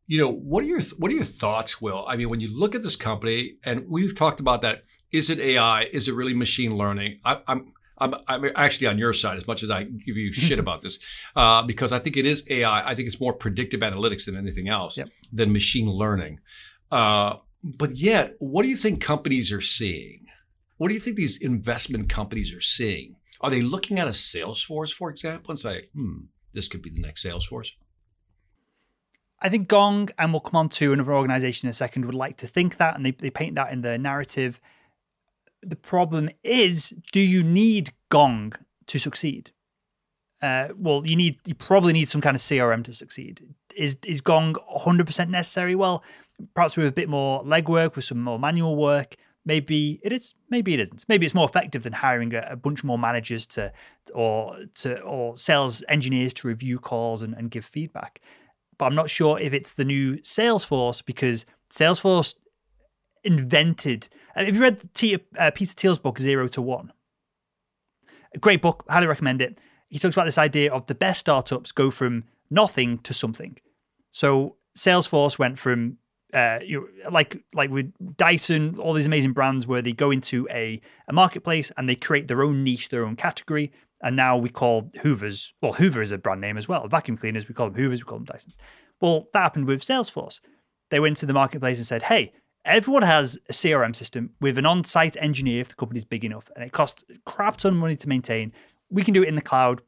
You 0.07 0.19
know 0.19 0.33
what 0.33 0.65
are 0.65 0.67
your 0.67 0.81
what 0.99 1.13
are 1.13 1.15
your 1.15 1.25
thoughts, 1.25 1.81
Will? 1.81 2.05
I 2.09 2.17
mean, 2.17 2.31
when 2.31 2.41
you 2.41 2.59
look 2.59 2.75
at 2.75 2.83
this 2.83 2.97
company, 2.97 3.57
and 3.65 3.85
we've 3.87 4.17
talked 4.17 4.41
about 4.41 4.63
that, 4.63 4.85
is 5.13 5.29
it 5.29 5.39
AI? 5.39 5.85
Is 5.85 6.09
it 6.09 6.15
really 6.15 6.33
machine 6.33 6.77
learning? 6.77 7.21
I, 7.25 7.41
I'm 7.47 7.75
I'm, 7.99 8.15
I'm 8.27 8.51
actually 8.57 8.87
on 8.87 8.99
your 8.99 9.13
side 9.13 9.37
as 9.37 9.47
much 9.47 9.63
as 9.63 9.71
I 9.71 9.85
give 9.85 10.17
you 10.17 10.33
shit 10.33 10.59
about 10.59 10.83
this, 10.83 10.99
uh, 11.37 11.63
because 11.63 11.93
I 11.93 11.99
think 11.99 12.17
it 12.17 12.25
is 12.25 12.45
AI. 12.49 12.91
I 12.91 12.95
think 12.95 13.09
it's 13.09 13.21
more 13.21 13.35
predictive 13.35 13.81
analytics 13.81 14.25
than 14.25 14.37
anything 14.37 14.69
else, 14.69 14.97
yep. 14.97 15.11
than 15.33 15.53
machine 15.53 15.91
learning. 15.91 16.41
Uh, 16.91 17.35
but 17.63 17.97
yet, 17.97 18.37
what 18.39 18.63
do 18.63 18.69
you 18.69 18.77
think 18.77 19.03
companies 19.03 19.53
are 19.53 19.61
seeing? 19.61 20.27
What 20.79 20.89
do 20.89 20.95
you 20.95 21.01
think 21.01 21.17
these 21.17 21.37
investment 21.43 22.09
companies 22.09 22.55
are 22.55 22.61
seeing? 22.61 23.17
Are 23.43 23.51
they 23.51 23.61
looking 23.61 23.99
at 23.99 24.09
a 24.09 24.13
Salesforce, 24.13 24.93
for 24.93 25.11
example, 25.11 25.51
and 25.51 25.59
say, 25.59 25.89
"Hmm, 25.95 26.25
this 26.55 26.69
could 26.69 26.83
be 26.83 26.91
the 26.91 27.03
next 27.03 27.25
Salesforce"? 27.25 27.73
I 29.41 29.49
think 29.49 29.69
Gong, 29.69 30.09
and 30.19 30.33
we'll 30.33 30.41
come 30.41 30.57
on 30.57 30.69
to 30.71 30.93
another 30.93 31.13
organization 31.13 31.67
in 31.67 31.71
a 31.71 31.75
second, 31.75 32.07
would 32.07 32.15
like 32.15 32.39
to 32.39 32.47
think 32.47 32.79
that, 32.79 32.97
and 32.97 33.05
they, 33.05 33.11
they 33.11 33.31
paint 33.31 33.57
that 33.57 33.73
in 33.73 33.83
the 33.83 33.99
narrative 33.99 34.61
the 35.67 35.77
problem 35.77 36.29
is, 36.43 36.93
do 37.13 37.21
you 37.21 37.43
need 37.43 37.93
Gong 38.11 38.53
to 38.87 38.99
succeed? 38.99 39.51
Uh, 40.43 40.69
well, 40.77 41.07
you 41.07 41.17
need 41.17 41.39
you 41.47 41.55
probably 41.55 41.93
need 41.93 42.09
some 42.09 42.21
kind 42.21 42.37
of 42.37 42.43
CRM 42.43 42.85
to 42.85 42.93
succeed. 42.93 43.43
Is 43.75 43.97
is 44.05 44.21
Gong 44.21 44.55
100% 44.55 45.31
necessary? 45.31 45.75
Well, 45.75 46.03
perhaps 46.55 46.77
with 46.77 46.87
a 46.87 46.93
bit 46.93 47.09
more 47.09 47.43
legwork, 47.43 47.97
with 47.97 48.05
some 48.05 48.21
more 48.21 48.39
manual 48.39 48.77
work, 48.77 49.17
maybe 49.45 50.01
it 50.03 50.13
is. 50.13 50.35
Maybe 50.51 50.75
it 50.75 50.81
isn't. 50.81 51.05
Maybe 51.09 51.27
it's 51.27 51.35
more 51.35 51.49
effective 51.49 51.83
than 51.83 51.93
hiring 51.93 52.35
a, 52.35 52.47
a 52.51 52.57
bunch 52.57 52.85
more 52.85 52.99
managers 52.99 53.47
to 53.49 53.73
or 54.15 54.57
to 54.77 55.01
or 55.01 55.39
sales 55.39 55.83
engineers 55.89 56.35
to 56.35 56.49
review 56.49 56.79
calls 56.79 57.23
and, 57.23 57.35
and 57.35 57.51
give 57.51 57.65
feedback. 57.65 58.21
But 58.79 58.87
I'm 58.87 58.95
not 58.95 59.11
sure 59.11 59.39
if 59.39 59.53
it's 59.53 59.73
the 59.73 59.85
new 59.85 60.17
Salesforce 60.19 61.05
because 61.05 61.47
Salesforce 61.71 62.35
invented 63.23 64.09
have 64.35 64.55
you 64.55 64.63
read 64.63 64.93
T- 64.95 65.19
uh, 65.39 65.51
Peter 65.53 65.75
Thiel's 65.75 65.99
book 65.99 66.19
Zero 66.19 66.49
to 66.49 66.61
One? 66.61 66.93
A 68.35 68.39
great 68.39 68.61
book, 68.61 68.85
highly 68.89 69.07
recommend 69.07 69.41
it. 69.41 69.59
He 69.89 69.99
talks 69.99 70.17
about 70.17 70.25
this 70.25 70.39
idea 70.39 70.73
of 70.73 70.87
the 70.87 70.95
best 70.95 71.21
startups 71.21 71.71
go 71.71 71.91
from 71.91 72.25
nothing 72.51 72.99
to 72.99 73.15
something. 73.15 73.59
So 74.11 74.57
Salesforce 74.77 75.39
went 75.39 75.59
from 75.59 75.99
uh, 76.35 76.59
you 76.65 76.89
like 77.11 77.37
like 77.55 77.71
with 77.71 77.93
Dyson, 78.17 78.79
all 78.79 78.93
these 78.93 79.07
amazing 79.07 79.33
brands 79.33 79.67
where 79.67 79.83
they 79.83 79.93
go 79.93 80.11
into 80.11 80.49
a, 80.51 80.81
a 81.09 81.13
marketplace 81.13 81.71
and 81.77 81.89
they 81.89 81.97
create 81.97 82.29
their 82.29 82.43
own 82.43 82.65
niche, 82.65 82.89
their 82.89 83.07
own 83.07 83.17
category. 83.17 83.73
And 84.03 84.17
now 84.17 84.37
we 84.37 84.51
call 84.51 84.91
Hoovers, 85.03 85.55
well, 85.63 85.73
Hoover 85.73 86.03
is 86.03 86.13
a 86.13 86.19
brand 86.19 86.41
name 86.41 86.59
as 86.59 86.69
well. 86.69 86.87
Vacuum 86.89 87.17
cleaners, 87.17 87.49
we 87.49 87.55
call 87.55 87.71
them 87.71 87.81
Hoovers, 87.81 88.01
we 88.01 88.05
call 88.05 88.19
them 88.19 88.27
Dysons. 88.27 88.55
Well, 89.01 89.29
that 89.33 89.41
happened 89.41 89.67
with 89.67 89.81
Salesforce. 89.81 90.41
They 90.91 91.01
went 91.01 91.17
to 91.19 91.27
the 91.27 91.33
marketplace 91.33 91.79
and 91.79 91.87
said, 91.87 92.03
hey, 92.03 92.33
everyone 92.65 93.03
has 93.03 93.39
a 93.49 93.53
CRM 93.53 93.95
system 93.95 94.31
with 94.41 94.59
an 94.59 94.67
on 94.67 94.85
site 94.85 95.17
engineer 95.19 95.61
if 95.61 95.69
the 95.69 95.75
company's 95.75 96.05
big 96.05 96.25
enough, 96.25 96.51
and 96.55 96.65
it 96.65 96.73
costs 96.73 97.05
crap 97.25 97.57
ton 97.57 97.73
of 97.73 97.79
money 97.79 97.97
to 97.97 98.09
maintain. 98.09 98.53
We 98.91 99.05
can 99.05 99.15
do 99.15 99.23
it 99.23 99.29
in 99.29 99.37
the 99.37 99.43
cloud, 99.43 99.83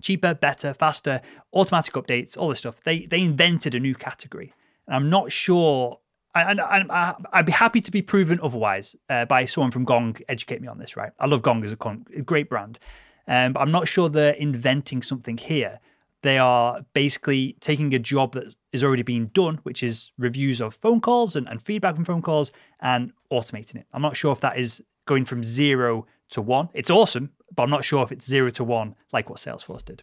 cheaper, 0.00 0.34
better, 0.34 0.74
faster, 0.74 1.20
automatic 1.52 1.94
updates, 1.94 2.36
all 2.36 2.48
this 2.48 2.58
stuff. 2.58 2.80
They 2.84 3.06
they 3.06 3.20
invented 3.20 3.74
a 3.74 3.80
new 3.80 3.94
category, 3.94 4.54
and 4.86 4.96
I'm 4.96 5.10
not 5.10 5.32
sure. 5.32 6.00
And 6.36 6.60
I, 6.60 7.14
would 7.32 7.46
be 7.46 7.52
happy 7.52 7.80
to 7.80 7.92
be 7.92 8.02
proven 8.02 8.40
otherwise 8.42 8.96
uh, 9.08 9.24
by 9.24 9.44
someone 9.44 9.70
from 9.70 9.84
Gong. 9.84 10.16
Educate 10.28 10.60
me 10.60 10.66
on 10.66 10.78
this, 10.78 10.96
right? 10.96 11.12
I 11.20 11.26
love 11.26 11.42
Gong 11.42 11.64
as 11.64 11.70
a, 11.70 11.76
con- 11.76 12.06
a 12.16 12.22
great 12.22 12.48
brand, 12.48 12.80
um, 13.28 13.52
but 13.52 13.60
I'm 13.60 13.70
not 13.70 13.86
sure 13.86 14.08
they're 14.08 14.32
inventing 14.32 15.02
something 15.02 15.38
here 15.38 15.78
they 16.24 16.38
are 16.38 16.80
basically 16.94 17.54
taking 17.60 17.94
a 17.94 17.98
job 17.98 18.32
that 18.32 18.56
is 18.72 18.82
already 18.82 19.02
being 19.02 19.26
done, 19.26 19.60
which 19.62 19.82
is 19.82 20.10
reviews 20.16 20.58
of 20.58 20.74
phone 20.74 20.98
calls 20.98 21.36
and, 21.36 21.46
and 21.46 21.60
feedback 21.60 21.94
from 21.94 22.06
phone 22.06 22.22
calls, 22.22 22.50
and 22.80 23.12
automating 23.30 23.76
it. 23.76 23.86
I'm 23.92 24.00
not 24.00 24.16
sure 24.16 24.32
if 24.32 24.40
that 24.40 24.58
is 24.58 24.82
going 25.04 25.26
from 25.26 25.44
zero 25.44 26.06
to 26.30 26.40
one. 26.40 26.70
It's 26.72 26.88
awesome, 26.88 27.32
but 27.54 27.64
I'm 27.64 27.70
not 27.70 27.84
sure 27.84 28.02
if 28.02 28.10
it's 28.10 28.26
zero 28.26 28.48
to 28.52 28.64
one 28.64 28.94
like 29.12 29.28
what 29.28 29.38
Salesforce 29.38 29.84
did. 29.84 30.02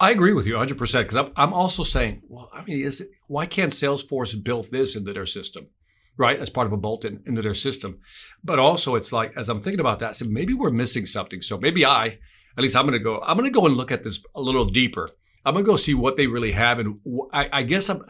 I 0.00 0.12
agree 0.12 0.32
with 0.32 0.46
you 0.46 0.54
100% 0.54 0.78
because 0.78 1.16
I'm, 1.16 1.30
I'm 1.36 1.52
also 1.52 1.82
saying, 1.82 2.22
well, 2.26 2.50
I 2.54 2.64
mean, 2.64 2.84
is 2.84 3.02
it, 3.02 3.10
why 3.26 3.44
can't 3.44 3.72
Salesforce 3.72 4.42
build 4.42 4.70
this 4.70 4.96
into 4.96 5.12
their 5.12 5.26
system, 5.26 5.68
right? 6.16 6.40
As 6.40 6.48
part 6.48 6.66
of 6.66 6.72
a 6.72 6.78
bolt 6.78 7.04
in, 7.04 7.22
into 7.26 7.42
their 7.42 7.54
system. 7.54 8.00
But 8.42 8.58
also, 8.58 8.94
it's 8.94 9.12
like, 9.12 9.34
as 9.36 9.50
I'm 9.50 9.60
thinking 9.60 9.80
about 9.80 10.00
that, 10.00 10.16
so 10.16 10.24
maybe 10.24 10.54
we're 10.54 10.70
missing 10.70 11.04
something. 11.04 11.42
So 11.42 11.58
maybe 11.58 11.84
I, 11.84 12.18
at 12.56 12.62
least 12.62 12.76
I'm 12.76 12.86
going 12.86 12.98
to 12.98 13.04
go. 13.04 13.20
I'm 13.20 13.36
going 13.36 13.48
to 13.48 13.52
go 13.52 13.66
and 13.66 13.76
look 13.76 13.92
at 13.92 14.02
this 14.02 14.20
a 14.34 14.40
little 14.40 14.70
deeper. 14.70 15.10
I'm 15.44 15.54
going 15.54 15.64
to 15.64 15.70
go 15.70 15.76
see 15.76 15.94
what 15.94 16.16
they 16.16 16.26
really 16.26 16.52
have, 16.52 16.78
and 16.78 16.98
I, 17.32 17.48
I 17.52 17.62
guess 17.62 17.88
I'm. 17.88 18.04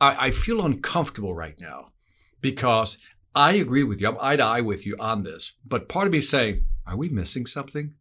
I, 0.00 0.26
I 0.26 0.30
feel 0.30 0.64
uncomfortable 0.64 1.34
right 1.34 1.54
now 1.60 1.92
because 2.40 2.98
I 3.34 3.52
agree 3.54 3.84
with 3.84 4.00
you. 4.00 4.08
I'm 4.08 4.18
eye 4.20 4.36
to 4.36 4.42
eye 4.42 4.60
with 4.60 4.86
you 4.86 4.96
on 4.98 5.22
this, 5.22 5.52
but 5.66 5.88
part 5.88 6.06
of 6.06 6.12
me 6.12 6.20
saying, 6.20 6.64
are 6.86 6.96
we 6.96 7.08
missing 7.08 7.46
something? 7.46 7.94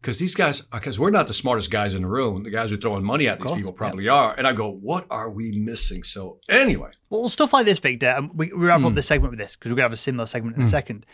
Because 0.00 0.18
these 0.18 0.34
guys, 0.34 0.62
because 0.62 0.98
we're 0.98 1.10
not 1.10 1.26
the 1.26 1.34
smartest 1.34 1.70
guys 1.70 1.94
in 1.94 2.02
the 2.02 2.08
room. 2.08 2.42
The 2.42 2.50
guys 2.50 2.70
who 2.70 2.76
are 2.76 2.80
throwing 2.80 3.04
money 3.04 3.28
at 3.28 3.40
these 3.40 3.52
people 3.52 3.72
probably 3.72 4.04
yeah. 4.04 4.14
are. 4.14 4.34
And 4.34 4.46
I 4.46 4.52
go, 4.52 4.70
what 4.70 5.06
are 5.10 5.30
we 5.30 5.52
missing? 5.52 6.04
So 6.04 6.38
anyway, 6.48 6.90
well, 7.10 7.28
stuff 7.28 7.52
like 7.52 7.66
this, 7.66 7.78
Victor. 7.78 8.06
And 8.06 8.30
we, 8.32 8.52
we 8.52 8.66
wrap 8.66 8.80
mm. 8.80 8.86
up 8.86 8.90
hmm. 8.92 8.96
this 8.96 9.06
segment 9.06 9.32
with 9.32 9.38
this 9.38 9.56
because 9.56 9.70
we're 9.70 9.76
gonna 9.76 9.84
have 9.84 9.92
a 9.92 9.96
similar 9.96 10.26
segment 10.26 10.56
in 10.56 10.62
mm. 10.62 10.64
a 10.64 10.68
hmm. 10.68 10.70
second. 10.70 11.06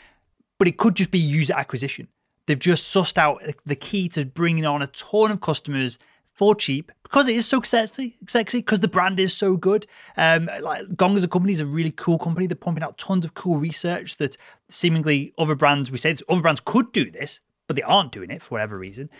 But 0.58 0.68
it 0.68 0.78
could 0.78 0.94
just 0.94 1.10
be 1.10 1.18
user 1.18 1.54
acquisition. 1.54 2.08
They've 2.46 2.58
just 2.58 2.94
sussed 2.94 3.18
out 3.18 3.42
the 3.64 3.74
key 3.74 4.08
to 4.10 4.24
bringing 4.24 4.64
on 4.64 4.82
a 4.82 4.86
ton 4.88 5.32
of 5.32 5.40
customers 5.40 5.98
for 6.36 6.54
cheap 6.54 6.92
because 7.02 7.28
it 7.28 7.34
is 7.34 7.46
so 7.46 7.62
sexy, 7.62 8.14
sexy 8.28 8.58
because 8.58 8.80
the 8.80 8.88
brand 8.88 9.18
is 9.18 9.34
so 9.34 9.56
good. 9.56 9.86
Um, 10.16 10.48
like 10.62 10.96
Gong 10.96 11.16
as 11.16 11.24
a 11.24 11.28
company 11.28 11.54
is 11.54 11.62
a 11.62 11.66
really 11.66 11.90
cool 11.90 12.18
company. 12.18 12.46
They're 12.46 12.54
pumping 12.54 12.84
out 12.84 12.98
tons 12.98 13.24
of 13.24 13.34
cool 13.34 13.56
research 13.56 14.18
that 14.18 14.36
seemingly 14.68 15.32
other 15.38 15.54
brands, 15.54 15.90
we 15.90 15.98
said 15.98 16.20
other 16.28 16.42
brands 16.42 16.60
could 16.64 16.92
do 16.92 17.10
this, 17.10 17.40
but 17.66 17.76
they 17.76 17.82
aren't 17.82 18.12
doing 18.12 18.30
it 18.30 18.42
for 18.42 18.50
whatever 18.50 18.78
reason. 18.78 19.10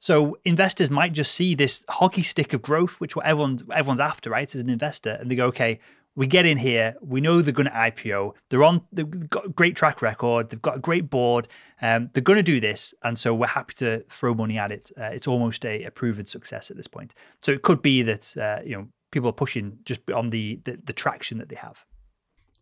So 0.00 0.36
investors 0.44 0.90
might 0.90 1.12
just 1.12 1.32
see 1.32 1.54
this 1.54 1.84
hockey 1.88 2.22
stick 2.22 2.52
of 2.52 2.62
growth, 2.62 2.94
which 2.98 3.16
everyone's 3.18 3.62
everyone's 3.72 4.00
after, 4.00 4.30
right? 4.30 4.52
As 4.52 4.60
an 4.60 4.68
investor, 4.68 5.10
and 5.20 5.30
they 5.30 5.36
go, 5.36 5.46
okay, 5.46 5.78
we 6.14 6.26
get 6.26 6.44
in 6.44 6.58
here, 6.58 6.94
we 7.00 7.20
know 7.20 7.40
they're 7.40 7.52
going 7.52 7.68
to 7.68 7.72
IPO. 7.72 8.34
They're 8.50 8.64
on, 8.64 8.82
they've 8.92 9.30
got 9.30 9.46
a 9.46 9.48
great 9.48 9.76
track 9.76 10.02
record. 10.02 10.50
They've 10.50 10.60
got 10.60 10.76
a 10.76 10.80
great 10.80 11.08
board. 11.08 11.48
Um, 11.80 12.10
they're 12.12 12.22
going 12.22 12.36
to 12.36 12.42
do 12.42 12.60
this, 12.60 12.92
and 13.02 13.18
so 13.18 13.34
we're 13.34 13.46
happy 13.46 13.74
to 13.76 14.04
throw 14.10 14.34
money 14.34 14.58
at 14.58 14.72
it. 14.72 14.90
Uh, 14.98 15.04
it's 15.04 15.26
almost 15.26 15.64
a, 15.64 15.84
a, 15.84 15.90
proven 15.90 16.26
success 16.26 16.70
at 16.70 16.76
this 16.76 16.86
point. 16.86 17.14
So 17.40 17.50
it 17.52 17.62
could 17.62 17.80
be 17.80 18.02
that 18.02 18.36
uh, 18.36 18.58
you 18.64 18.76
know 18.76 18.88
people 19.10 19.28
are 19.30 19.34
pushing 19.34 19.78
just 19.84 20.08
on 20.10 20.30
the, 20.30 20.60
the 20.64 20.78
the 20.84 20.92
traction 20.92 21.38
that 21.38 21.48
they 21.48 21.56
have. 21.56 21.84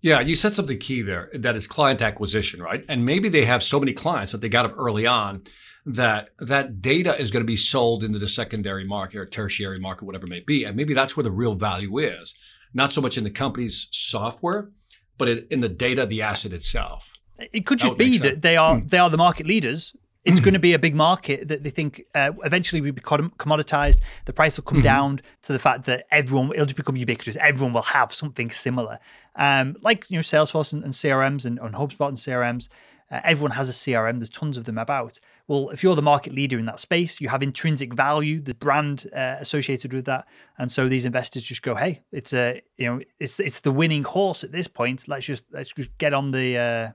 Yeah, 0.03 0.21
you 0.21 0.35
said 0.35 0.55
something 0.55 0.79
key 0.79 1.03
there. 1.03 1.31
That 1.35 1.57
is 1.57 1.67
client 1.67 2.01
acquisition, 2.01 2.63
right? 2.63 2.85
And 2.89 3.05
maybe 3.05 3.29
they 3.29 3.45
have 3.45 3.63
so 3.63 3.79
many 3.79 3.93
clients 3.93 4.33
that 4.33 4.41
they 4.41 4.49
got 4.49 4.65
up 4.65 4.75
early 4.79 5.07
on 5.07 5.43
that 5.87 6.31
that 6.39 6.81
data 6.81 7.19
is 7.19 7.31
going 7.31 7.43
to 7.43 7.47
be 7.47 7.57
sold 7.57 8.05
into 8.05 8.19
the 8.19 8.29
secondary 8.29 8.85
market 8.85 9.19
or 9.19 9.27
tertiary 9.27 9.79
market, 9.79 10.05
whatever 10.05 10.27
it 10.27 10.31
may 10.31 10.41
be. 10.41 10.65
And 10.65 10.77
maybe 10.77 10.95
that's 10.95 11.17
where 11.17 11.25
the 11.25 11.31
real 11.31 11.55
value 11.55 11.99
is 11.99 12.35
not 12.75 12.93
so 12.93 13.01
much 13.01 13.19
in 13.19 13.25
the 13.25 13.31
company's 13.31 13.89
software, 13.91 14.71
but 15.19 15.29
in 15.29 15.61
the 15.61 15.69
data, 15.69 16.07
the 16.07 16.23
asset 16.23 16.53
itself. 16.53 17.09
It 17.39 17.67
could 17.67 17.79
just 17.79 17.97
be 17.97 18.19
that 18.19 18.43
they 18.43 18.57
are 18.57 18.77
mm. 18.77 18.89
they 18.89 18.99
are 18.99 19.11
the 19.11 19.17
market 19.17 19.47
leaders. 19.47 19.95
It's 20.25 20.39
mm. 20.39 20.45
going 20.45 20.55
to 20.55 20.61
be 20.61 20.75
a 20.75 20.79
big 20.79 20.95
market 20.95 21.49
that 21.49 21.63
they 21.63 21.71
think 21.71 22.03
uh, 22.15 22.33
eventually 22.45 22.81
will 22.81 22.93
be 22.93 23.01
commoditized. 23.01 23.99
The 24.27 24.33
price 24.33 24.59
will 24.59 24.65
come 24.65 24.79
mm-hmm. 24.79 24.85
down 24.85 25.23
to 25.43 25.53
the 25.53 25.59
fact 25.59 25.85
that 25.87 26.07
everyone 26.11 26.53
it'll 26.53 26.67
just 26.67 26.77
become 26.77 26.97
ubiquitous. 26.97 27.37
Everyone 27.37 27.73
will 27.73 27.83
have 27.83 28.13
something 28.13 28.51
similar, 28.51 28.99
um, 29.37 29.77
like 29.83 30.11
you 30.11 30.19
know 30.19 30.23
Salesforce 30.23 30.73
and, 30.73 30.85
and 30.85 30.93
CRMs 30.93 31.47
and, 31.47 31.59
and 31.59 31.75
HubSpot 31.75 32.09
and 32.09 32.17
CRMs. 32.17 32.69
Uh, 33.11 33.21
everyone 33.25 33.51
has 33.51 33.69
a 33.69 33.73
CRM. 33.73 34.19
There's 34.19 34.31
tons 34.31 34.57
of 34.57 34.65
them 34.65 34.79
about. 34.79 35.19
Well, 35.49 35.71
if 35.71 35.83
you're 35.83 35.97
the 35.97 36.03
market 36.03 36.33
leader 36.33 36.59
in 36.59 36.67
that 36.67 36.79
space, 36.79 37.21
you 37.21 37.29
have 37.29 37.43
intrinsic 37.43 37.93
value, 37.93 38.41
the 38.41 38.55
brand 38.55 39.11
uh, 39.13 39.37
associated 39.41 39.93
with 39.93 40.05
that, 40.05 40.27
and 40.59 40.71
so 40.71 40.89
these 40.89 41.05
investors 41.05 41.43
just 41.43 41.63
go, 41.63 41.75
"Hey, 41.75 42.03
it's 42.13 42.33
a 42.33 42.63
you 42.77 42.87
know, 42.87 43.01
it's 43.19 43.41
it's 43.41 43.61
the 43.61 43.73
winning 43.73 44.05
horse 44.05 44.45
at 44.45 44.53
this 44.53 44.69
point. 44.69 45.09
Let's 45.09 45.27
just 45.27 45.43
let's 45.51 45.71
just 45.71 45.97
get 45.99 46.15
on 46.15 46.31
the 46.31 46.59
uh, 46.59 46.89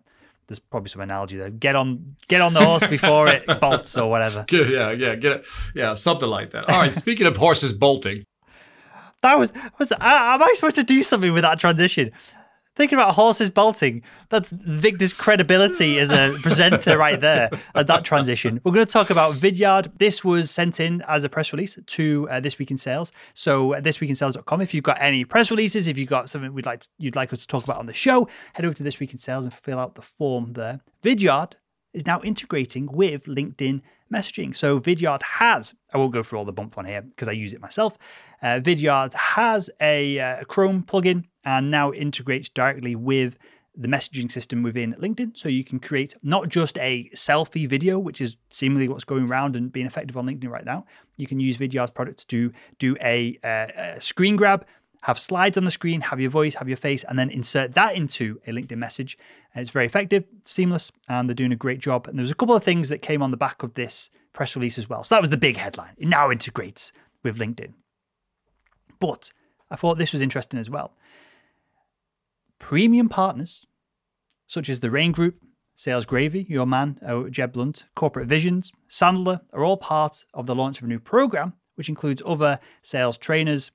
there's 0.47 0.59
probably 0.59 0.89
some 0.89 1.01
analogy 1.01 1.37
there. 1.37 1.49
Get 1.49 1.75
on, 1.75 2.15
get 2.27 2.41
on 2.41 2.53
the 2.53 2.63
horse 2.63 2.85
before 2.85 3.27
it 3.27 3.45
bolts 3.61 3.97
or 3.97 4.09
whatever. 4.09 4.45
Yeah, 4.51 4.91
yeah, 4.91 5.15
get 5.15 5.31
it. 5.31 5.45
Yeah, 5.73 5.93
something 5.95 6.29
like 6.29 6.51
that. 6.51 6.69
All 6.69 6.81
right. 6.81 6.93
speaking 6.93 7.27
of 7.27 7.35
horses 7.37 7.73
bolting, 7.73 8.25
that 9.21 9.39
was 9.39 9.51
was. 9.79 9.91
Uh, 9.91 9.97
am 9.99 10.43
I 10.43 10.51
supposed 10.55 10.75
to 10.75 10.83
do 10.83 11.01
something 11.03 11.33
with 11.33 11.43
that 11.43 11.59
transition? 11.59 12.11
Thinking 12.75 12.98
about 12.98 13.15
horses 13.15 13.50
bolting, 13.50 14.01
that's 14.29 14.51
Victor's 14.51 15.13
credibility 15.13 15.98
as 15.98 16.12
a 16.12 16.38
presenter 16.41 16.98
right 16.98 17.20
there 17.20 17.50
at 17.74 17.88
that 17.88 18.03
transition. 18.03 18.60
We're 18.63 18.74
going 18.74 18.86
to 18.86 18.91
talk 18.91 19.10
about 19.10 19.36
Vidyard. 19.36 19.98
This 19.98 20.25
was 20.25 20.51
sent 20.51 20.82
in 20.82 21.01
as 21.08 21.24
a 21.24 21.29
press 21.29 21.53
release 21.53 21.79
to 21.86 22.27
uh, 22.29 22.39
This 22.41 22.60
Week 22.60 22.72
in 22.72 22.77
Sales. 22.77 23.13
So, 23.34 23.75
uh, 23.75 23.82
thisweekinsales.com. 23.82 24.60
If 24.60 24.74
you've 24.74 24.84
got 24.84 24.98
any 25.01 25.24
press 25.24 25.51
releases, 25.51 25.88
if 25.88 25.98
you've 25.98 26.10
got 26.10 26.29
something 26.29 26.53
we'd 26.53 26.65
like 26.65 26.82
to, 26.82 26.89
you'd 26.98 27.15
like 27.15 27.32
us 27.32 27.39
to 27.39 27.48
talk 27.48 27.63
about 27.63 27.77
on 27.77 27.86
the 27.86 27.94
show, 27.94 28.27
head 28.53 28.65
over 28.65 28.74
to 28.74 28.84
This 28.84 29.00
Week 29.00 29.13
in 29.13 29.20
Sales 29.20 29.46
and 29.46 29.53
fill 29.53 29.79
out 29.79 29.96
the 29.96 30.01
form 30.01 30.53
there. 30.53 30.82
Vidyard 31.01 31.53
is 31.95 32.05
now 32.05 32.21
integrating 32.21 32.87
with 32.91 33.23
LinkedIn 33.23 33.81
messaging. 34.13 34.55
So 34.55 34.79
Vidyard 34.79 35.23
has, 35.23 35.73
I 35.93 35.97
won't 35.97 36.13
go 36.13 36.21
through 36.21 36.39
all 36.39 36.45
the 36.45 36.51
bump 36.51 36.77
on 36.77 36.85
here 36.85 37.01
because 37.01 37.27
I 37.27 37.31
use 37.31 37.53
it 37.53 37.61
myself. 37.61 37.97
Uh, 38.43 38.59
Vidyard 38.61 39.13
has 39.13 39.69
a, 39.81 40.19
uh, 40.19 40.43
Chrome 40.43 40.83
plugin 40.83 41.23
and 41.43 41.71
now 41.71 41.91
integrates 41.91 42.49
directly 42.49 42.95
with 42.95 43.37
the 43.77 43.87
messaging 43.87 44.31
system 44.31 44.61
within 44.61 44.93
LinkedIn. 44.99 45.35
So 45.35 45.49
you 45.49 45.63
can 45.63 45.79
create 45.79 46.13
not 46.21 46.49
just 46.49 46.77
a 46.77 47.09
selfie 47.15 47.67
video, 47.67 47.97
which 47.97 48.21
is 48.21 48.37
seemingly 48.49 48.87
what's 48.87 49.03
going 49.03 49.27
around 49.29 49.55
and 49.55 49.71
being 49.71 49.85
effective 49.85 50.17
on 50.17 50.27
LinkedIn 50.27 50.49
right 50.49 50.65
now. 50.65 50.85
You 51.17 51.27
can 51.27 51.39
use 51.39 51.57
Vidyard's 51.57 51.91
product 51.91 52.27
to 52.29 52.51
do 52.77 52.95
a, 53.01 53.37
uh, 53.43 53.95
a 53.97 54.01
screen 54.01 54.35
grab, 54.35 54.65
have 55.05 55.19
slides 55.19 55.55
on 55.55 55.65
the 55.65 55.71
screen, 55.71 56.01
have 56.01 56.19
your 56.19 56.31
voice, 56.31 56.55
have 56.55 56.67
your 56.67 56.77
face, 56.77 57.03
and 57.03 57.19
then 57.19 57.29
insert 57.29 57.75
that 57.75 57.95
into 57.95 58.41
a 58.47 58.50
LinkedIn 58.50 58.77
message. 58.77 59.19
And 59.53 59.62
it's 59.62 59.69
very 59.69 59.85
effective, 59.85 60.24
seamless, 60.45 60.91
and 61.07 61.29
they're 61.29 61.35
doing 61.35 61.51
a 61.51 61.55
great 61.55 61.77
job. 61.77 62.07
And 62.07 62.17
there's 62.17 62.31
a 62.31 62.35
couple 62.35 62.55
of 62.55 62.63
things 62.63 62.89
that 62.89 63.03
came 63.03 63.21
on 63.21 63.29
the 63.29 63.38
back 63.38 63.62
of 63.62 63.75
this 63.75 64.09
press 64.33 64.55
release 64.55 64.79
as 64.79 64.89
well. 64.89 65.03
So 65.03 65.13
that 65.13 65.21
was 65.21 65.29
the 65.29 65.38
big 65.38 65.57
headline. 65.57 65.93
It 65.97 66.07
now 66.07 66.31
integrates 66.31 66.91
with 67.21 67.38
LinkedIn. 67.38 67.74
But 69.00 69.31
I 69.69 69.75
thought 69.75 70.00
this 70.00 70.12
was 70.12 70.24
interesting 70.24 70.59
as 70.59 70.71
well. 70.71 70.95
Premium 72.57 73.07
partners, 73.07 73.67
such 74.47 74.69
as 74.69 74.79
the 74.79 74.89
Rain 74.89 75.12
Group, 75.12 75.35
Sales 75.75 76.07
Gravy, 76.07 76.47
your 76.50 76.65
man, 76.65 76.97
uh, 77.05 77.29
Jeb 77.29 77.53
Blount, 77.53 77.85
Corporate 77.95 78.27
Visions, 78.27 78.71
Sandler, 78.89 79.41
are 79.53 79.63
all 79.63 79.77
part 79.77 80.25
of 80.33 80.47
the 80.47 80.55
launch 80.55 80.79
of 80.79 80.85
a 80.85 80.88
new 80.88 81.00
program, 81.00 81.53
which 81.75 81.89
includes 81.89 82.24
other 82.25 82.59
sales 82.81 83.19
trainers. 83.19 83.69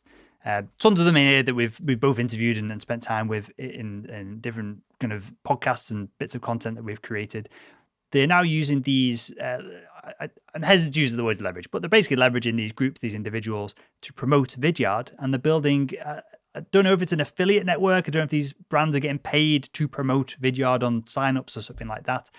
Uh, 0.45 0.63
tons 0.79 0.99
of 0.99 1.07
them 1.07 1.17
in 1.17 1.27
here 1.27 1.43
that 1.43 1.55
we've 1.55 1.79
we've 1.85 2.01
both 2.01 2.19
interviewed 2.19 2.57
and, 2.57 2.73
and 2.73 2.81
spent 2.81 3.03
time 3.03 3.29
with 3.29 3.51
in, 3.59 4.07
in 4.07 4.41
different 4.41 4.83
kind 4.99 5.13
of 5.13 5.33
podcasts 5.47 5.91
and 5.91 6.09
bits 6.19 6.35
of 6.35 6.41
content 6.41 6.77
that 6.77 6.85
we've 6.85 7.03
created. 7.03 7.49
They're 8.13 8.27
now 8.27 8.43
using 8.43 8.83
these. 8.83 9.37
Uh, 9.39 9.63
I, 10.19 10.29
am 10.55 10.63
hesitant 10.63 10.95
to 10.95 11.01
use 11.01 11.13
the 11.13 11.23
word 11.23 11.43
leverage, 11.43 11.71
but 11.71 11.83
they're 11.83 11.89
basically 11.89 12.17
leveraging 12.17 12.57
these 12.57 12.73
groups, 12.73 13.01
these 13.01 13.15
individuals, 13.15 13.75
to 14.01 14.13
promote 14.13 14.57
Vidyard, 14.59 15.13
and 15.19 15.33
they're 15.33 15.39
building 15.39 15.91
uh, 16.05 16.23
I 16.55 16.61
don't 16.73 16.85
know 16.85 16.93
if 16.93 17.03
it's 17.03 17.13
an 17.13 17.21
affiliate 17.21 17.65
network. 17.65 18.09
I 18.09 18.11
don't 18.11 18.21
know 18.21 18.25
if 18.25 18.31
these 18.31 18.53
brands 18.53 18.97
are 18.97 19.01
getting 19.01 19.19
paid 19.19 19.69
to 19.75 19.87
promote 19.87 20.37
Vidyard 20.41 20.83
on 20.83 21.03
signups 21.03 21.57
or 21.57 21.63
something 21.63 21.87
like 21.87 22.05
that. 22.05 22.31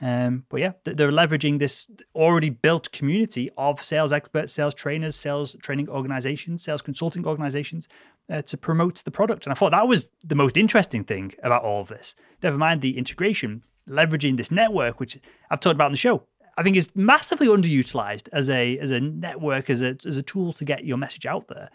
Um, 0.00 0.44
but 0.48 0.60
yeah, 0.60 0.72
they're 0.84 1.12
leveraging 1.12 1.58
this 1.58 1.86
already 2.14 2.50
built 2.50 2.90
community 2.92 3.50
of 3.56 3.82
sales 3.82 4.12
experts, 4.12 4.52
sales 4.52 4.74
trainers, 4.74 5.14
sales 5.16 5.56
training 5.62 5.88
organizations, 5.88 6.64
sales 6.64 6.82
consulting 6.82 7.24
organizations 7.26 7.88
uh, 8.28 8.42
to 8.42 8.56
promote 8.56 9.04
the 9.04 9.10
product. 9.10 9.46
And 9.46 9.52
I 9.52 9.54
thought 9.54 9.70
that 9.70 9.86
was 9.86 10.08
the 10.22 10.34
most 10.34 10.56
interesting 10.56 11.04
thing 11.04 11.32
about 11.42 11.62
all 11.62 11.80
of 11.80 11.88
this. 11.88 12.16
Never 12.42 12.58
mind 12.58 12.80
the 12.80 12.98
integration, 12.98 13.62
leveraging 13.88 14.36
this 14.36 14.50
network, 14.50 14.98
which 14.98 15.18
I've 15.50 15.60
talked 15.60 15.76
about 15.76 15.86
on 15.86 15.92
the 15.92 15.98
show. 15.98 16.26
I 16.56 16.62
think 16.62 16.76
is 16.76 16.90
massively 16.94 17.48
underutilized 17.48 18.28
as 18.32 18.48
a 18.48 18.78
as 18.78 18.90
a 18.90 19.00
network 19.00 19.70
as 19.70 19.82
a 19.82 19.96
as 20.06 20.16
a 20.16 20.22
tool 20.22 20.52
to 20.54 20.64
get 20.64 20.84
your 20.84 20.96
message 20.96 21.26
out 21.26 21.48
there. 21.48 21.70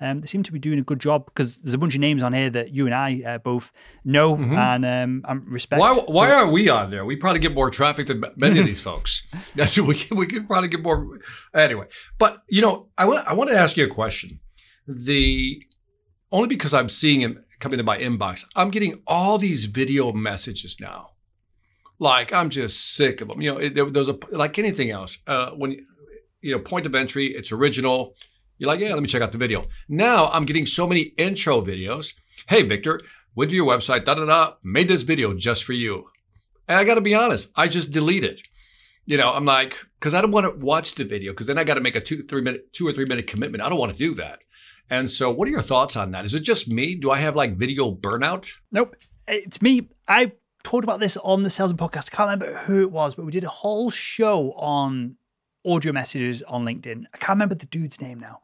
Um, 0.00 0.20
they 0.20 0.26
seem 0.26 0.42
to 0.42 0.52
be 0.52 0.58
doing 0.58 0.78
a 0.80 0.82
good 0.82 0.98
job 0.98 1.26
because 1.26 1.56
there's 1.58 1.74
a 1.74 1.78
bunch 1.78 1.94
of 1.94 2.00
names 2.00 2.22
on 2.22 2.32
here 2.32 2.50
that 2.50 2.72
you 2.72 2.86
and 2.86 2.94
I 2.94 3.22
uh, 3.24 3.38
both 3.38 3.70
know 4.04 4.36
mm-hmm. 4.36 4.54
and 4.54 5.24
um, 5.24 5.44
respect. 5.48 5.80
Why, 5.80 5.94
why 5.94 6.28
so, 6.28 6.34
aren't 6.34 6.52
we 6.52 6.68
on 6.68 6.90
there? 6.90 7.04
We 7.04 7.14
probably 7.14 7.38
get 7.38 7.54
more 7.54 7.70
traffic 7.70 8.08
than 8.08 8.24
many 8.36 8.58
of 8.58 8.66
these 8.66 8.80
folks. 8.82 9.24
That's 9.54 9.78
we 9.78 9.94
can, 9.94 10.16
we 10.16 10.26
can 10.26 10.46
probably 10.46 10.68
get 10.68 10.82
more 10.82 11.20
anyway. 11.54 11.86
But 12.18 12.42
you 12.48 12.60
know, 12.60 12.88
I 12.98 13.04
want 13.04 13.26
I 13.26 13.34
want 13.34 13.50
to 13.50 13.56
ask 13.56 13.76
you 13.76 13.84
a 13.84 13.88
question. 13.88 14.40
The 14.88 15.62
only 16.32 16.48
because 16.48 16.74
I'm 16.74 16.88
seeing 16.88 17.22
them 17.22 17.44
coming 17.60 17.78
to 17.78 17.84
my 17.84 17.96
inbox, 17.96 18.44
I'm 18.56 18.70
getting 18.70 19.00
all 19.06 19.38
these 19.38 19.66
video 19.66 20.12
messages 20.12 20.78
now. 20.80 21.10
Like 22.00 22.32
I'm 22.32 22.50
just 22.50 22.96
sick 22.96 23.20
of 23.20 23.28
them. 23.28 23.40
You 23.40 23.52
know, 23.52 23.58
it, 23.58 23.94
there's 23.94 24.08
a 24.08 24.18
like 24.32 24.58
anything 24.58 24.90
else. 24.90 25.18
Uh, 25.26 25.50
when 25.50 25.86
you 26.40 26.52
know, 26.52 26.58
point 26.58 26.84
of 26.84 26.94
entry, 26.94 27.28
it's 27.28 27.52
original 27.52 28.16
you're 28.58 28.68
like, 28.68 28.80
yeah, 28.80 28.94
let 28.94 29.02
me 29.02 29.08
check 29.08 29.22
out 29.22 29.32
the 29.32 29.38
video. 29.38 29.64
Now 29.88 30.28
I'm 30.30 30.44
getting 30.44 30.66
so 30.66 30.86
many 30.86 31.12
intro 31.18 31.60
videos. 31.60 32.14
Hey, 32.48 32.62
Victor, 32.62 33.00
went 33.34 33.50
to 33.50 33.56
your 33.56 33.66
website, 33.66 34.04
da 34.04 34.14
da 34.14 34.24
da, 34.24 34.54
made 34.62 34.88
this 34.88 35.02
video 35.02 35.34
just 35.34 35.64
for 35.64 35.72
you. 35.72 36.06
And 36.68 36.78
I 36.78 36.84
got 36.84 36.94
to 36.94 37.00
be 37.00 37.14
honest, 37.14 37.48
I 37.56 37.68
just 37.68 37.90
delete 37.90 38.24
it. 38.24 38.40
You 39.06 39.18
know, 39.18 39.32
I'm 39.32 39.44
like, 39.44 39.76
because 39.98 40.14
I 40.14 40.20
don't 40.20 40.30
want 40.30 40.44
to 40.46 40.64
watch 40.64 40.94
the 40.94 41.04
video, 41.04 41.32
because 41.32 41.46
then 41.46 41.58
I 41.58 41.64
got 41.64 41.74
to 41.74 41.80
make 41.80 41.94
a 41.94 42.00
two, 42.00 42.22
three 42.22 42.40
minute, 42.40 42.72
two 42.72 42.86
or 42.86 42.92
three 42.92 43.04
minute 43.04 43.26
commitment. 43.26 43.62
I 43.62 43.68
don't 43.68 43.78
want 43.78 43.92
to 43.92 43.98
do 43.98 44.14
that. 44.14 44.38
And 44.90 45.10
so, 45.10 45.30
what 45.30 45.48
are 45.48 45.50
your 45.50 45.62
thoughts 45.62 45.96
on 45.96 46.10
that? 46.12 46.24
Is 46.24 46.34
it 46.34 46.40
just 46.40 46.68
me? 46.68 46.94
Do 46.94 47.10
I 47.10 47.18
have 47.18 47.36
like 47.36 47.56
video 47.56 47.94
burnout? 47.94 48.48
Nope, 48.70 48.96
it's 49.26 49.60
me. 49.60 49.88
I've 50.08 50.32
talked 50.62 50.84
about 50.84 51.00
this 51.00 51.16
on 51.18 51.42
the 51.42 51.50
Salesman 51.50 51.78
podcast. 51.78 52.08
I 52.12 52.16
can't 52.16 52.30
remember 52.30 52.58
who 52.60 52.82
it 52.82 52.90
was, 52.90 53.14
but 53.14 53.24
we 53.24 53.32
did 53.32 53.44
a 53.44 53.48
whole 53.48 53.90
show 53.90 54.52
on 54.52 55.16
audio 55.66 55.92
messages 55.92 56.42
on 56.42 56.64
LinkedIn. 56.64 57.04
I 57.12 57.18
can't 57.18 57.36
remember 57.36 57.54
the 57.54 57.66
dude's 57.66 58.00
name 58.00 58.20
now. 58.20 58.40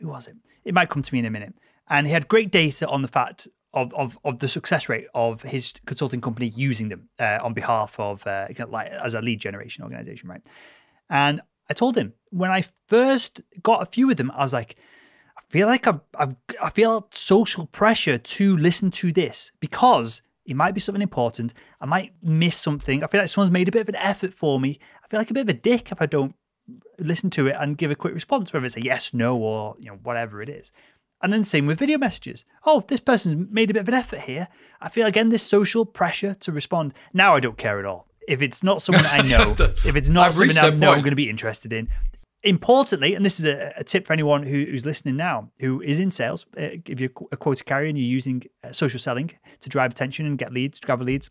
Who 0.00 0.08
was 0.08 0.26
it? 0.26 0.36
It 0.64 0.74
might 0.74 0.88
come 0.88 1.02
to 1.02 1.14
me 1.14 1.20
in 1.20 1.24
a 1.24 1.30
minute. 1.30 1.54
And 1.88 2.06
he 2.06 2.12
had 2.12 2.28
great 2.28 2.50
data 2.50 2.88
on 2.88 3.02
the 3.02 3.08
fact 3.08 3.48
of, 3.72 3.92
of, 3.94 4.18
of 4.24 4.38
the 4.38 4.48
success 4.48 4.88
rate 4.88 5.06
of 5.14 5.42
his 5.42 5.74
consulting 5.84 6.20
company 6.20 6.52
using 6.56 6.88
them 6.88 7.08
uh, 7.20 7.38
on 7.42 7.52
behalf 7.52 7.98
of 8.00 8.26
uh, 8.26 8.48
like 8.68 8.88
as 8.88 9.14
a 9.14 9.20
lead 9.20 9.40
generation 9.40 9.84
organization, 9.84 10.28
right? 10.28 10.42
And 11.10 11.40
I 11.68 11.74
told 11.74 11.96
him 11.96 12.14
when 12.30 12.50
I 12.50 12.64
first 12.88 13.40
got 13.62 13.82
a 13.82 13.86
few 13.86 14.10
of 14.10 14.16
them, 14.16 14.30
I 14.32 14.42
was 14.42 14.52
like, 14.52 14.76
I 15.36 15.42
feel 15.50 15.66
like 15.66 15.86
I've, 15.86 16.00
I've 16.18 16.36
I 16.62 16.70
feel 16.70 17.06
social 17.10 17.66
pressure 17.66 18.18
to 18.18 18.56
listen 18.56 18.90
to 18.92 19.12
this 19.12 19.52
because 19.60 20.22
it 20.46 20.56
might 20.56 20.74
be 20.74 20.80
something 20.80 21.02
important. 21.02 21.52
I 21.80 21.86
might 21.86 22.12
miss 22.22 22.56
something. 22.56 23.04
I 23.04 23.08
feel 23.08 23.20
like 23.20 23.28
someone's 23.28 23.50
made 23.50 23.68
a 23.68 23.72
bit 23.72 23.82
of 23.82 23.88
an 23.88 23.96
effort 23.96 24.32
for 24.32 24.58
me. 24.58 24.78
I 25.04 25.08
feel 25.08 25.20
like 25.20 25.30
a 25.30 25.34
bit 25.34 25.42
of 25.42 25.48
a 25.48 25.54
dick 25.54 25.92
if 25.92 26.00
I 26.00 26.06
don't 26.06 26.34
listen 26.98 27.30
to 27.30 27.46
it 27.46 27.56
and 27.58 27.78
give 27.78 27.90
a 27.90 27.94
quick 27.94 28.14
response, 28.14 28.52
whether 28.52 28.66
it's 28.66 28.76
a 28.76 28.82
yes, 28.82 29.12
no, 29.14 29.36
or 29.36 29.76
you 29.78 29.90
know 29.90 29.98
whatever 30.02 30.42
it 30.42 30.48
is. 30.48 30.72
And 31.22 31.32
then 31.32 31.44
same 31.44 31.66
with 31.66 31.78
video 31.78 31.98
messages. 31.98 32.44
Oh, 32.64 32.84
this 32.88 33.00
person's 33.00 33.48
made 33.50 33.70
a 33.70 33.74
bit 33.74 33.80
of 33.80 33.88
an 33.88 33.94
effort 33.94 34.20
here. 34.20 34.48
I 34.80 34.88
feel 34.88 35.06
again 35.06 35.30
this 35.30 35.42
social 35.42 35.84
pressure 35.86 36.34
to 36.34 36.52
respond. 36.52 36.92
Now 37.12 37.34
I 37.34 37.40
don't 37.40 37.56
care 37.56 37.78
at 37.78 37.84
all. 37.84 38.06
If 38.28 38.42
it's 38.42 38.62
not 38.62 38.82
someone 38.82 39.06
I 39.06 39.22
know, 39.28 39.56
if 39.58 39.96
it's 39.96 40.10
not 40.10 40.26
I've 40.26 40.34
something 40.34 40.58
I 40.58 40.70
know 40.70 40.92
I'm 40.92 41.00
going 41.00 41.10
to 41.10 41.16
be 41.16 41.30
interested 41.30 41.72
in. 41.72 41.88
Importantly, 42.42 43.14
and 43.14 43.24
this 43.24 43.40
is 43.40 43.46
a, 43.46 43.72
a 43.76 43.82
tip 43.82 44.06
for 44.06 44.12
anyone 44.12 44.44
who, 44.44 44.66
who's 44.66 44.86
listening 44.86 45.16
now, 45.16 45.50
who 45.58 45.80
is 45.80 45.98
in 45.98 46.10
sales, 46.10 46.46
uh, 46.56 46.78
if 46.84 47.00
you're 47.00 47.10
a 47.32 47.36
quota 47.36 47.64
carrier 47.64 47.88
and 47.88 47.98
you're 47.98 48.06
using 48.06 48.42
uh, 48.62 48.70
social 48.70 49.00
selling 49.00 49.32
to 49.62 49.68
drive 49.68 49.90
attention 49.90 50.26
and 50.26 50.38
get 50.38 50.52
leads, 50.52 50.78
to 50.78 50.86
gather 50.86 51.02
leads, 51.02 51.30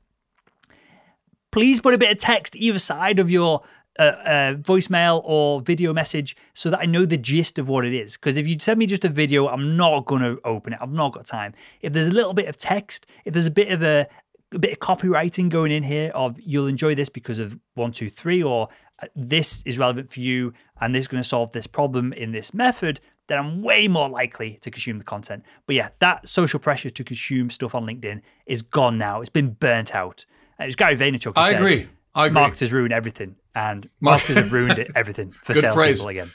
please 1.52 1.80
put 1.80 1.94
a 1.94 1.98
bit 1.98 2.12
of 2.12 2.18
text 2.18 2.54
either 2.58 2.80
side 2.80 3.18
of 3.18 3.32
your 3.32 3.62
a, 4.00 4.08
a, 4.08 4.56
voicemail 4.56 5.22
or 5.24 5.62
video 5.62 5.94
message 5.94 6.36
so 6.54 6.70
that 6.70 6.80
I 6.80 6.86
know 6.86 7.06
the 7.06 7.18
gist 7.18 7.58
of 7.58 7.68
what 7.68 7.86
it 7.86 7.94
is. 7.94 8.18
Because 8.18 8.36
if 8.36 8.48
you 8.48 8.58
send 8.60 8.80
me 8.80 8.86
just 8.86 9.06
a 9.06 9.10
video, 9.10 9.48
I'm 9.48 9.78
not 9.78 10.06
going 10.06 10.22
to 10.22 10.40
open 10.44 10.74
it. 10.74 10.80
I've 10.82 10.92
not 10.92 11.14
got 11.14 11.26
time. 11.26 11.54
If 11.82 11.94
there's 11.94 12.08
a 12.08 12.12
little 12.12 12.34
bit 12.34 12.48
of 12.48 12.58
text, 12.58 13.06
if 13.26 13.34
there's 13.34 13.46
a 13.46 13.52
bit 13.52 13.72
of 13.72 13.82
a, 13.84 14.08
a 14.54 14.60
bit 14.60 14.74
of 14.74 14.80
copywriting 14.80 15.50
going 15.50 15.72
in 15.72 15.84
here 15.84 16.12
of 16.14 16.38
you'll 16.40 16.68
enjoy 16.68 16.96
this 16.96 17.10
because 17.10 17.40
of 17.40 17.58
one, 17.76 17.92
two, 17.92 18.10
three, 18.10 18.44
or 18.44 18.70
uh, 19.02 19.08
this 19.16 19.62
is 19.66 19.78
relevant 19.78 20.12
for 20.12 20.20
you 20.20 20.54
and 20.82 20.94
this 20.94 21.04
is 21.04 21.08
going 21.08 21.22
to 21.22 21.28
solve 21.28 21.52
this 21.52 21.68
problem 21.68 22.14
in 22.14 22.32
this 22.32 22.54
method, 22.54 23.00
then 23.28 23.40
I'm 23.40 23.62
way 23.62 23.88
more 23.88 24.10
likely 24.10 24.60
to 24.62 24.70
consume 24.70 24.98
the 24.98 25.04
content. 25.04 25.44
But 25.66 25.76
yeah, 25.76 25.90
that 26.00 26.28
social 26.28 26.60
pressure 26.60 26.90
to 26.90 27.04
consume 27.04 27.50
stuff 27.50 27.76
on 27.76 27.86
LinkedIn 27.86 28.22
is 28.46 28.62
gone 28.62 28.98
now. 28.98 29.22
It's 29.22 29.30
been 29.30 29.52
burnt 29.52 29.96
out. 29.96 30.26
It's 30.60 30.76
Gary 30.76 30.96
Vaynerchuk. 30.96 31.34
I 31.36 31.50
said, 31.50 31.60
agree. 31.60 31.88
I 32.14 32.28
agree. 32.28 32.34
Marketers 32.34 32.72
ruin 32.72 32.92
everything, 32.92 33.36
and 33.56 33.90
marketers 34.02 34.36
have 34.36 34.54
ruined 34.54 34.78
it, 34.78 34.92
everything 34.96 35.34
for 35.44 35.56
salespeople 35.56 36.10
again. 36.10 36.32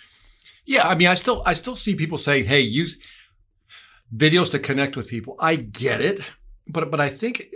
Yeah, 0.65 0.89
I 0.89 0.95
mean, 0.95 1.09
I 1.09 1.15
still 1.15 1.43
I 1.47 1.55
still 1.55 1.77
see 1.77 1.95
people 1.95 2.19
saying, 2.19 2.45
"Hey, 2.45 2.61
use 2.61 2.97
videos 4.15 4.51
to 4.53 4.59
connect 4.59 4.97
with 4.97 5.07
people." 5.07 5.37
I 5.39 5.57
get 5.57 6.01
it, 6.01 6.31
but 6.67 6.91
but 6.91 7.01
I 7.01 7.09
think 7.09 7.47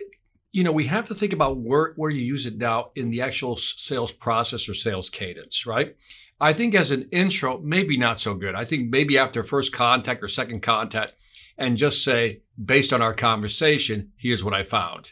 you 0.52 0.62
know 0.62 0.72
we 0.72 0.86
have 0.86 1.06
to 1.06 1.14
think 1.14 1.32
about 1.32 1.58
where 1.58 1.94
where 1.96 2.10
you 2.10 2.22
use 2.22 2.46
it 2.46 2.56
now 2.56 2.90
in 2.94 3.10
the 3.10 3.22
actual 3.22 3.56
sales 3.56 4.12
process 4.12 4.68
or 4.68 4.74
sales 4.74 5.08
cadence, 5.08 5.66
right? 5.66 5.96
I 6.40 6.52
think 6.52 6.74
as 6.74 6.90
an 6.90 7.08
intro, 7.12 7.60
maybe 7.60 7.96
not 7.96 8.20
so 8.20 8.34
good. 8.34 8.54
I 8.54 8.64
think 8.64 8.90
maybe 8.90 9.18
after 9.18 9.44
first 9.44 9.72
contact 9.72 10.22
or 10.22 10.28
second 10.28 10.62
contact, 10.62 11.12
and 11.56 11.78
just 11.78 12.02
say, 12.02 12.42
based 12.62 12.92
on 12.92 13.00
our 13.00 13.14
conversation, 13.14 14.12
here's 14.16 14.42
what 14.44 14.54
I 14.54 14.64
found 14.64 15.10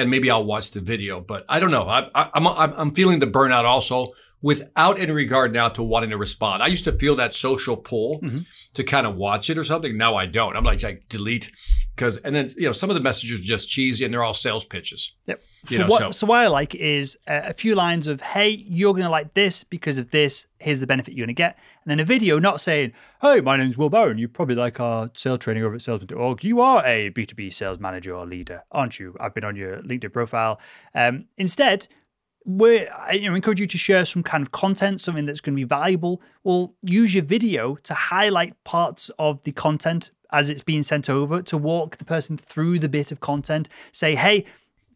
and 0.00 0.10
maybe 0.10 0.30
I'll 0.30 0.44
watch 0.44 0.70
the 0.72 0.80
video. 0.80 1.20
But 1.20 1.44
I 1.48 1.58
don't 1.60 1.70
know. 1.70 1.84
I, 1.84 2.08
I, 2.14 2.30
I'm 2.34 2.46
I'm 2.46 2.94
feeling 2.94 3.18
the 3.20 3.26
burnout 3.26 3.64
also 3.64 4.12
without 4.42 4.98
any 4.98 5.12
regard 5.12 5.52
now 5.52 5.68
to 5.68 5.82
wanting 5.82 6.10
to 6.10 6.16
respond. 6.16 6.62
I 6.62 6.68
used 6.68 6.84
to 6.84 6.92
feel 6.92 7.16
that 7.16 7.34
social 7.34 7.76
pull 7.76 8.20
Mhm. 8.22 8.46
to 8.74 8.82
kind 8.84 9.06
of 9.06 9.14
watch 9.16 9.50
it 9.50 9.58
or 9.58 9.64
something. 9.64 9.96
Now 9.98 10.16
I 10.16 10.26
don't. 10.26 10.56
I'm 10.56 10.64
like, 10.64 10.82
like 10.82 11.08
delete 11.08 11.50
because 12.00 12.16
and 12.18 12.34
then 12.34 12.48
you 12.56 12.64
know 12.64 12.72
some 12.72 12.88
of 12.88 12.94
the 12.94 13.00
messages 13.02 13.38
are 13.38 13.42
just 13.42 13.68
cheesy 13.68 14.04
and 14.04 14.12
they're 14.12 14.22
all 14.22 14.32
sales 14.34 14.64
pitches. 14.64 15.12
Yep. 15.26 15.42
So 15.68 15.76
know, 15.76 15.86
what? 15.86 15.98
so- 16.00 16.10
So, 16.12 16.26
what 16.26 16.38
I 16.40 16.46
like 16.46 16.74
is 16.74 17.18
a 17.26 17.52
few 17.52 17.74
lines 17.74 18.06
of, 18.06 18.22
"Hey, 18.22 18.48
you're 18.48 18.94
going 18.94 19.04
to 19.04 19.10
like 19.10 19.34
this 19.34 19.62
because 19.64 19.98
of 19.98 20.10
this. 20.10 20.46
Here's 20.58 20.80
the 20.80 20.86
benefit 20.86 21.12
you're 21.14 21.26
going 21.26 21.34
to 21.36 21.38
get," 21.38 21.58
and 21.84 21.90
then 21.90 22.00
a 22.00 22.04
video 22.04 22.38
not 22.38 22.62
saying, 22.62 22.92
"Hey, 23.20 23.42
my 23.42 23.58
name's 23.58 23.76
Will 23.76 23.90
Barron. 23.90 24.16
You 24.16 24.28
probably 24.28 24.54
like 24.54 24.80
our 24.80 25.10
sales 25.14 25.40
training 25.40 25.62
over 25.62 25.74
at 25.74 25.82
Salesman.org. 25.82 26.42
You 26.42 26.62
are 26.62 26.82
a 26.86 27.10
B2B 27.10 27.52
sales 27.52 27.78
manager 27.78 28.14
or 28.14 28.24
leader, 28.26 28.64
aren't 28.72 28.98
you? 28.98 29.14
I've 29.20 29.34
been 29.34 29.44
on 29.44 29.54
your 29.54 29.82
LinkedIn 29.82 30.12
profile." 30.14 30.58
Um, 30.94 31.26
instead, 31.36 31.86
we 32.46 32.86
I 32.88 33.12
you 33.12 33.28
know, 33.28 33.36
encourage 33.36 33.60
you 33.60 33.66
to 33.66 33.78
share 33.78 34.06
some 34.06 34.22
kind 34.22 34.42
of 34.42 34.52
content, 34.52 35.02
something 35.02 35.26
that's 35.26 35.42
going 35.42 35.54
to 35.54 35.60
be 35.60 35.64
valuable. 35.64 36.22
We'll 36.44 36.72
use 36.82 37.12
your 37.14 37.24
video 37.24 37.76
to 37.76 37.92
highlight 37.92 38.64
parts 38.64 39.10
of 39.18 39.42
the 39.44 39.52
content 39.52 40.10
as 40.32 40.50
it's 40.50 40.62
being 40.62 40.82
sent 40.82 41.08
over 41.10 41.42
to 41.42 41.56
walk 41.56 41.96
the 41.96 42.04
person 42.04 42.36
through 42.36 42.78
the 42.78 42.88
bit 42.88 43.10
of 43.12 43.20
content. 43.20 43.68
Say, 43.92 44.14
hey, 44.14 44.46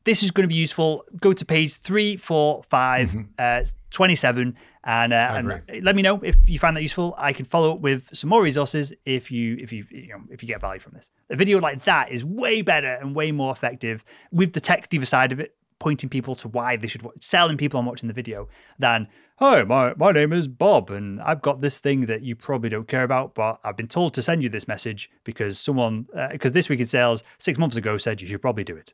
this 0.05 0.23
is 0.23 0.31
going 0.31 0.45
to 0.45 0.49
be 0.49 0.55
useful. 0.55 1.05
Go 1.21 1.33
to 1.33 1.45
page 1.45 1.75
three, 1.75 2.17
four, 2.17 2.63
five, 2.65 3.15
uh, 3.39 3.65
27, 3.91 4.57
and, 4.87 5.13
uh, 5.13 5.17
and 5.17 5.63
let 5.83 5.97
me 5.97 6.03
know 6.03 6.21
if 6.23 6.37
you 6.47 6.59
find 6.59 6.77
that 6.77 6.83
useful. 6.83 7.15
I 7.17 7.33
can 7.33 7.47
follow 7.47 7.73
up 7.73 7.81
with 7.81 8.09
some 8.13 8.29
more 8.29 8.43
resources 8.43 8.93
if 9.07 9.31
you 9.31 9.57
if 9.59 9.73
you 9.73 9.87
you 9.91 10.09
know 10.09 10.21
if 10.31 10.43
you 10.43 10.47
get 10.47 10.61
value 10.61 10.81
from 10.81 10.93
this. 10.93 11.11
A 11.31 11.37
video 11.37 11.59
like 11.59 11.85
that 11.85 12.11
is 12.11 12.23
way 12.23 12.61
better 12.61 12.95
and 12.95 13.15
way 13.15 13.33
more 13.33 13.51
effective 13.51 14.05
with 14.31 14.53
the 14.53 14.61
tech 14.61 14.91
diva 14.91 15.07
side 15.07 15.33
of 15.33 15.41
it, 15.41 15.57
pointing 15.79 16.11
people 16.11 16.35
to 16.37 16.49
why 16.49 16.77
they 16.77 16.87
should 16.87 17.07
selling 17.21 17.57
people 17.57 17.79
on 17.79 17.87
watching 17.87 18.09
the 18.09 18.13
video 18.15 18.47
than 18.79 19.09
hi 19.37 19.65
my 19.65 19.93
my 19.97 20.13
name 20.13 20.33
is 20.33 20.47
Bob 20.47 20.91
and 20.91 21.21
I've 21.21 21.43
got 21.43 21.61
this 21.61 21.81
thing 21.81 22.07
that 22.07 22.23
you 22.23 22.37
probably 22.37 22.69
don't 22.69 22.87
care 22.87 23.03
about, 23.03 23.35
but 23.35 23.59
I've 23.65 23.77
been 23.77 23.89
told 23.89 24.15
to 24.15 24.23
send 24.23 24.43
you 24.43 24.49
this 24.49 24.69
message 24.69 25.11
because 25.25 25.59
someone 25.59 26.07
because 26.31 26.53
this 26.53 26.69
week 26.69 26.81
in 26.81 26.87
sales 26.87 27.25
six 27.39 27.59
months 27.59 27.77
ago 27.77 27.97
said 27.97 28.21
you 28.21 28.29
should 28.29 28.43
probably 28.43 28.65
do 28.65 28.77
it. 28.77 28.93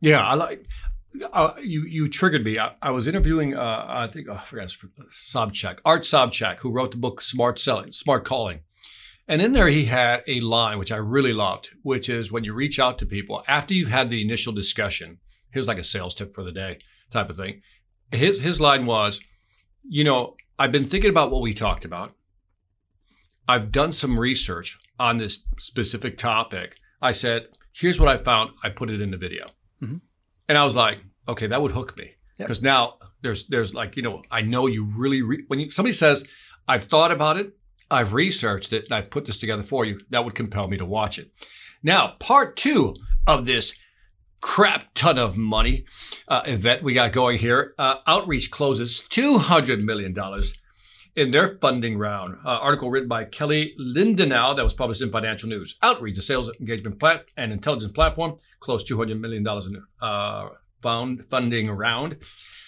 Yeah, 0.00 0.26
I 0.26 0.34
like. 0.34 0.66
Uh, 1.32 1.52
you 1.62 1.84
you 1.84 2.08
triggered 2.08 2.44
me. 2.44 2.58
I, 2.58 2.72
I 2.82 2.90
was 2.90 3.06
interviewing. 3.06 3.54
Uh, 3.54 3.84
I 3.86 4.08
think 4.08 4.28
oh, 4.28 4.34
I 4.34 4.44
forgot 4.44 4.74
Sobczak, 5.12 5.78
Art 5.84 6.02
Sobczak, 6.02 6.58
who 6.58 6.72
wrote 6.72 6.90
the 6.90 6.96
book 6.96 7.20
Smart 7.20 7.58
Selling, 7.58 7.92
Smart 7.92 8.24
Calling, 8.24 8.60
and 9.28 9.40
in 9.40 9.52
there 9.52 9.68
he 9.68 9.84
had 9.84 10.22
a 10.26 10.40
line 10.40 10.78
which 10.78 10.90
I 10.90 10.96
really 10.96 11.32
loved, 11.32 11.70
which 11.82 12.08
is 12.08 12.32
when 12.32 12.44
you 12.44 12.52
reach 12.52 12.78
out 12.78 12.98
to 12.98 13.06
people 13.06 13.44
after 13.46 13.74
you've 13.74 13.88
had 13.88 14.10
the 14.10 14.22
initial 14.22 14.52
discussion. 14.52 15.18
Here's 15.52 15.68
like 15.68 15.78
a 15.78 15.84
sales 15.84 16.14
tip 16.14 16.34
for 16.34 16.42
the 16.42 16.50
day 16.50 16.78
type 17.10 17.30
of 17.30 17.36
thing. 17.36 17.60
His 18.10 18.40
his 18.40 18.60
line 18.60 18.86
was, 18.86 19.20
you 19.88 20.04
know, 20.04 20.36
I've 20.58 20.72
been 20.72 20.84
thinking 20.84 21.10
about 21.10 21.30
what 21.30 21.42
we 21.42 21.54
talked 21.54 21.84
about. 21.84 22.14
I've 23.48 23.70
done 23.72 23.92
some 23.92 24.18
research 24.18 24.78
on 24.98 25.18
this 25.18 25.44
specific 25.58 26.16
topic. 26.16 26.76
I 27.02 27.12
said, 27.12 27.48
here's 27.72 28.00
what 28.00 28.08
I 28.08 28.16
found. 28.22 28.52
I 28.62 28.70
put 28.70 28.90
it 28.90 29.00
in 29.00 29.10
the 29.10 29.16
video. 29.18 29.46
Mm-hmm. 29.82 29.96
And 30.48 30.58
I 30.58 30.64
was 30.64 30.76
like, 30.76 31.00
okay, 31.28 31.46
that 31.48 31.60
would 31.60 31.72
hook 31.72 31.96
me 31.98 32.12
Yep. 32.38 32.48
because 32.48 32.62
now 32.62 32.94
there's 33.22 33.46
there's 33.46 33.74
like 33.74 33.96
you 33.96 34.02
know 34.02 34.20
I 34.28 34.40
know 34.40 34.66
you 34.66 34.84
really 34.96 35.22
re- 35.22 35.44
when 35.46 35.60
you, 35.60 35.70
somebody 35.70 35.92
says 35.92 36.26
I've 36.66 36.82
thought 36.84 37.12
about 37.12 37.36
it, 37.36 37.52
I've 37.90 38.12
researched 38.12 38.72
it, 38.72 38.86
and 38.86 38.94
I've 38.94 39.08
put 39.10 39.24
this 39.24 39.38
together 39.38 39.62
for 39.62 39.84
you. 39.84 40.00
That 40.10 40.24
would 40.24 40.34
compel 40.34 40.66
me 40.66 40.76
to 40.78 40.84
watch 40.84 41.18
it. 41.20 41.30
Now, 41.84 42.16
part 42.18 42.56
two 42.56 42.96
of 43.26 43.44
this 43.44 43.72
crap 44.44 44.92
ton 44.92 45.16
of 45.16 45.38
money 45.38 45.86
uh, 46.28 46.42
event 46.44 46.82
we 46.82 46.92
got 46.92 47.12
going 47.12 47.38
here. 47.38 47.72
Uh, 47.78 47.94
Outreach 48.06 48.50
closes 48.50 49.00
two 49.08 49.38
hundred 49.38 49.82
million 49.82 50.12
dollars 50.12 50.52
in 51.16 51.30
their 51.30 51.56
funding 51.62 51.96
round. 51.96 52.36
Uh, 52.44 52.50
article 52.50 52.90
written 52.90 53.08
by 53.08 53.24
Kelly 53.24 53.74
Lindenau 53.80 54.54
that 54.54 54.62
was 54.62 54.74
published 54.74 55.00
in 55.00 55.10
Financial 55.10 55.48
News. 55.48 55.78
Outreach, 55.82 56.18
a 56.18 56.22
sales 56.22 56.50
engagement 56.60 57.00
plat- 57.00 57.24
and 57.38 57.52
intelligence 57.52 57.92
platform, 57.92 58.36
closed 58.60 58.86
$200 58.86 59.18
million 59.18 59.46
in 59.46 59.82
uh, 60.02 60.48
found 60.82 61.24
funding 61.30 61.70
round, 61.70 62.18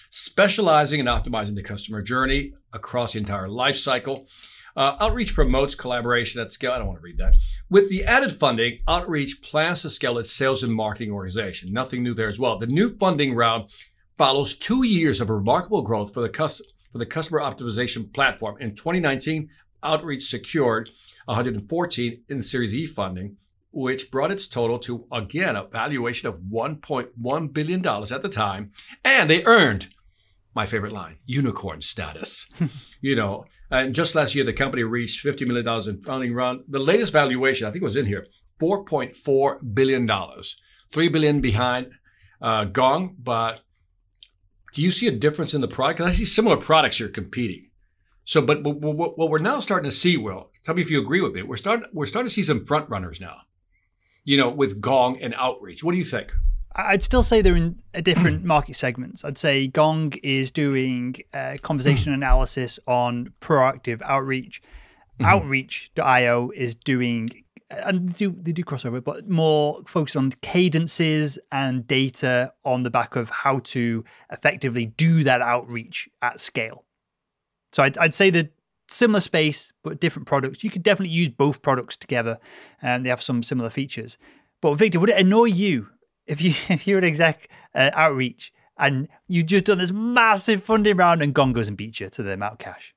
specializing 0.09 0.99
in 0.99 1.05
optimizing 1.05 1.53
the 1.53 1.61
customer 1.61 2.01
journey 2.01 2.53
across 2.73 3.13
the 3.13 3.19
entire 3.19 3.47
life 3.47 3.77
cycle. 3.77 4.27
Uh, 4.77 4.95
Outreach 4.99 5.33
promotes 5.33 5.73
collaboration 5.73 6.39
at 6.39 6.51
scale. 6.51 6.71
I 6.71 6.77
don't 6.77 6.85
want 6.85 6.99
to 6.99 7.03
read 7.03 7.17
that. 7.17 7.35
With 7.67 7.89
the 7.89 8.05
added 8.05 8.39
funding, 8.39 8.79
Outreach 8.87 9.41
plans 9.41 9.81
to 9.81 9.89
scale 9.89 10.19
its 10.19 10.31
sales 10.31 10.61
and 10.61 10.71
marketing 10.71 11.11
organization. 11.11 11.73
Nothing 11.73 12.03
new 12.03 12.13
there 12.13 12.29
as 12.29 12.39
well. 12.39 12.59
The 12.59 12.67
new 12.67 12.95
funding 12.95 13.33
round 13.33 13.71
follows 14.19 14.53
two 14.53 14.83
years 14.83 15.19
of 15.19 15.31
remarkable 15.31 15.81
growth 15.81 16.13
for 16.13 16.21
the 16.21 16.29
customer 16.29 16.69
for 16.91 16.99
the 16.99 17.05
customer 17.05 17.41
optimization 17.41 18.13
platform. 18.13 18.55
In 18.61 18.73
2019, 18.73 19.49
Outreach 19.83 20.23
secured 20.23 20.89
114 21.25 22.23
in 22.29 22.41
Series 22.41 22.73
E 22.73 22.85
funding, 22.85 23.35
which 23.71 24.09
brought 24.09 24.31
its 24.31 24.47
total 24.47 24.79
to 24.79 25.05
again 25.11 25.55
a 25.55 25.65
valuation 25.65 26.29
of 26.29 26.35
1.1 26.51 27.53
billion 27.53 27.81
dollars 27.81 28.11
at 28.11 28.21
the 28.21 28.29
time, 28.29 28.71
and 29.03 29.29
they 29.29 29.43
earned 29.43 29.87
my 30.55 30.65
favorite 30.65 30.93
line, 30.93 31.17
unicorn 31.25 31.81
status. 31.81 32.47
you 33.01 33.15
know, 33.15 33.45
and 33.69 33.93
just 33.93 34.15
last 34.15 34.35
year 34.35 34.43
the 34.43 34.53
company 34.53 34.83
reached 34.83 35.19
50 35.19 35.45
million 35.45 35.65
dollars 35.65 35.87
in 35.87 36.01
funding 36.01 36.33
round. 36.33 36.61
The 36.67 36.79
latest 36.79 37.13
valuation, 37.13 37.67
I 37.67 37.71
think 37.71 37.81
it 37.81 37.85
was 37.85 37.95
in 37.95 38.05
here, 38.05 38.27
4.4 38.59 39.73
billion 39.73 40.05
dollars, 40.05 40.57
three 40.91 41.09
billion 41.09 41.41
behind 41.41 41.91
uh, 42.41 42.65
Gong, 42.65 43.15
but 43.21 43.61
do 44.73 44.81
you 44.81 44.91
see 44.91 45.07
a 45.07 45.11
difference 45.11 45.53
in 45.53 45.61
the 45.61 45.67
product? 45.67 45.97
Because 45.97 46.11
I 46.11 46.15
see 46.15 46.25
similar 46.25 46.57
products 46.57 46.99
you're 46.99 47.09
competing. 47.09 47.69
So, 48.25 48.41
but, 48.41 48.61
but 48.61 48.75
what 48.81 49.17
what 49.17 49.29
we're 49.29 49.39
now 49.39 49.59
starting 49.59 49.89
to 49.89 49.95
see, 49.95 50.17
Will, 50.17 50.51
tell 50.63 50.75
me 50.75 50.81
if 50.81 50.91
you 50.91 50.99
agree 50.99 51.21
with 51.21 51.33
me. 51.33 51.43
We're 51.43 51.57
starting 51.57 51.87
we're 51.93 52.05
starting 52.05 52.27
to 52.27 52.33
see 52.33 52.43
some 52.43 52.65
front 52.65 52.89
runners 52.89 53.21
now. 53.21 53.37
You 54.25 54.35
know, 54.35 54.49
with 54.49 54.81
Gong 54.81 55.19
and 55.21 55.33
Outreach. 55.35 55.83
What 55.83 55.93
do 55.93 55.97
you 55.97 56.05
think? 56.05 56.33
I'd 56.77 57.01
still 57.01 57.23
say 57.23 57.41
they're 57.41 57.55
in 57.55 57.81
a 57.93 58.01
different 58.01 58.43
market 58.45 58.75
segments. 58.75 59.25
I'd 59.25 59.37
say 59.37 59.67
Gong 59.67 60.13
is 60.21 60.51
doing 60.51 61.15
uh, 61.33 61.55
conversation 61.61 62.11
mm. 62.11 62.15
analysis 62.15 62.79
on 62.87 63.33
proactive 63.41 64.01
outreach. 64.03 64.61
Mm-hmm. 65.19 65.25
Outreach.io 65.25 66.51
is 66.51 66.75
doing, 66.75 67.31
uh, 67.71 67.81
and 67.85 68.09
they 68.09 68.13
do, 68.13 68.35
they 68.39 68.51
do 68.51 68.63
crossover, 68.63 69.03
but 69.03 69.27
more 69.27 69.81
focused 69.87 70.15
on 70.15 70.31
cadences 70.43 71.39
and 71.51 71.87
data 71.87 72.53
on 72.63 72.83
the 72.83 72.91
back 72.91 73.15
of 73.15 73.31
how 73.31 73.59
to 73.59 74.05
effectively 74.31 74.85
do 74.85 75.23
that 75.23 75.41
outreach 75.41 76.07
at 76.21 76.39
scale. 76.39 76.85
So 77.73 77.81
I'd, 77.81 77.97
I'd 77.97 78.13
say 78.13 78.29
that 78.29 78.51
similar 78.87 79.19
space, 79.19 79.73
but 79.83 79.99
different 79.99 80.27
products. 80.27 80.63
You 80.63 80.69
could 80.69 80.83
definitely 80.83 81.13
use 81.13 81.29
both 81.29 81.63
products 81.63 81.97
together, 81.97 82.37
and 82.83 83.03
they 83.03 83.09
have 83.09 83.21
some 83.21 83.41
similar 83.41 83.71
features. 83.71 84.19
But 84.61 84.75
Victor, 84.75 84.99
would 84.99 85.09
it 85.09 85.19
annoy 85.19 85.45
you 85.45 85.89
if 86.27 86.41
you 86.41 86.53
if 86.69 86.85
you're 86.87 86.97
an 86.99 87.03
exec 87.03 87.49
uh, 87.73 87.89
outreach 87.93 88.53
and 88.77 89.07
you 89.27 89.43
just 89.43 89.65
done 89.65 89.77
this 89.79 89.91
massive 89.91 90.63
funding 90.63 90.97
round 90.97 91.21
and 91.23 91.33
Gong 91.33 91.53
goes 91.53 91.67
and 91.67 91.75
beats 91.75 91.99
you 91.99 92.09
to 92.09 92.23
the 92.23 92.33
amount 92.33 92.53
of 92.53 92.59
cash? 92.59 92.93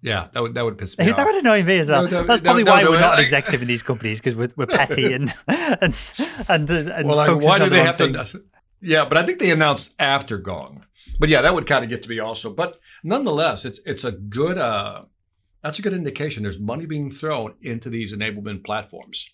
Yeah, 0.00 0.28
that 0.32 0.42
would 0.42 0.54
that 0.54 0.64
would 0.64 0.78
piss 0.78 0.96
me 0.96 1.06
that 1.06 1.18
off. 1.18 1.26
would 1.26 1.34
annoy 1.36 1.62
me 1.64 1.78
as 1.80 1.88
well. 1.90 2.04
No, 2.04 2.10
no, 2.20 2.24
That's 2.24 2.40
probably 2.40 2.62
no, 2.62 2.72
why 2.72 2.82
no, 2.82 2.90
we're 2.90 2.96
no, 3.00 3.06
not 3.06 3.14
an 3.14 3.20
I- 3.20 3.22
executive 3.22 3.62
in 3.62 3.68
these 3.68 3.82
companies 3.82 4.20
because 4.20 4.36
we're, 4.36 4.50
we're 4.56 4.66
petty 4.66 5.12
and 5.12 5.34
and 5.48 5.94
and, 6.48 6.70
and 6.70 7.08
Well, 7.08 7.16
like, 7.16 7.26
focused 7.28 7.48
why 7.48 7.54
on 7.58 7.60
do 7.64 7.70
they 7.70 7.82
have 7.82 7.98
things. 7.98 8.30
to? 8.32 8.44
Yeah, 8.80 9.06
but 9.06 9.18
I 9.18 9.26
think 9.26 9.40
they 9.40 9.50
announced 9.50 9.92
after 9.98 10.38
Gong. 10.38 10.84
But 11.18 11.30
yeah, 11.30 11.40
that 11.42 11.52
would 11.52 11.66
kind 11.66 11.82
of 11.82 11.90
get 11.90 12.02
to 12.04 12.08
me 12.08 12.20
also. 12.20 12.52
But 12.52 12.78
nonetheless, 13.02 13.64
it's 13.64 13.80
it's 13.84 14.04
a 14.04 14.12
good 14.12 14.56
uh, 14.56 15.02
that's 15.64 15.80
a 15.80 15.82
good 15.82 15.94
indication. 15.94 16.44
There's 16.44 16.60
money 16.60 16.86
being 16.86 17.10
thrown 17.10 17.54
into 17.60 17.90
these 17.90 18.14
enablement 18.14 18.64
platforms. 18.64 19.28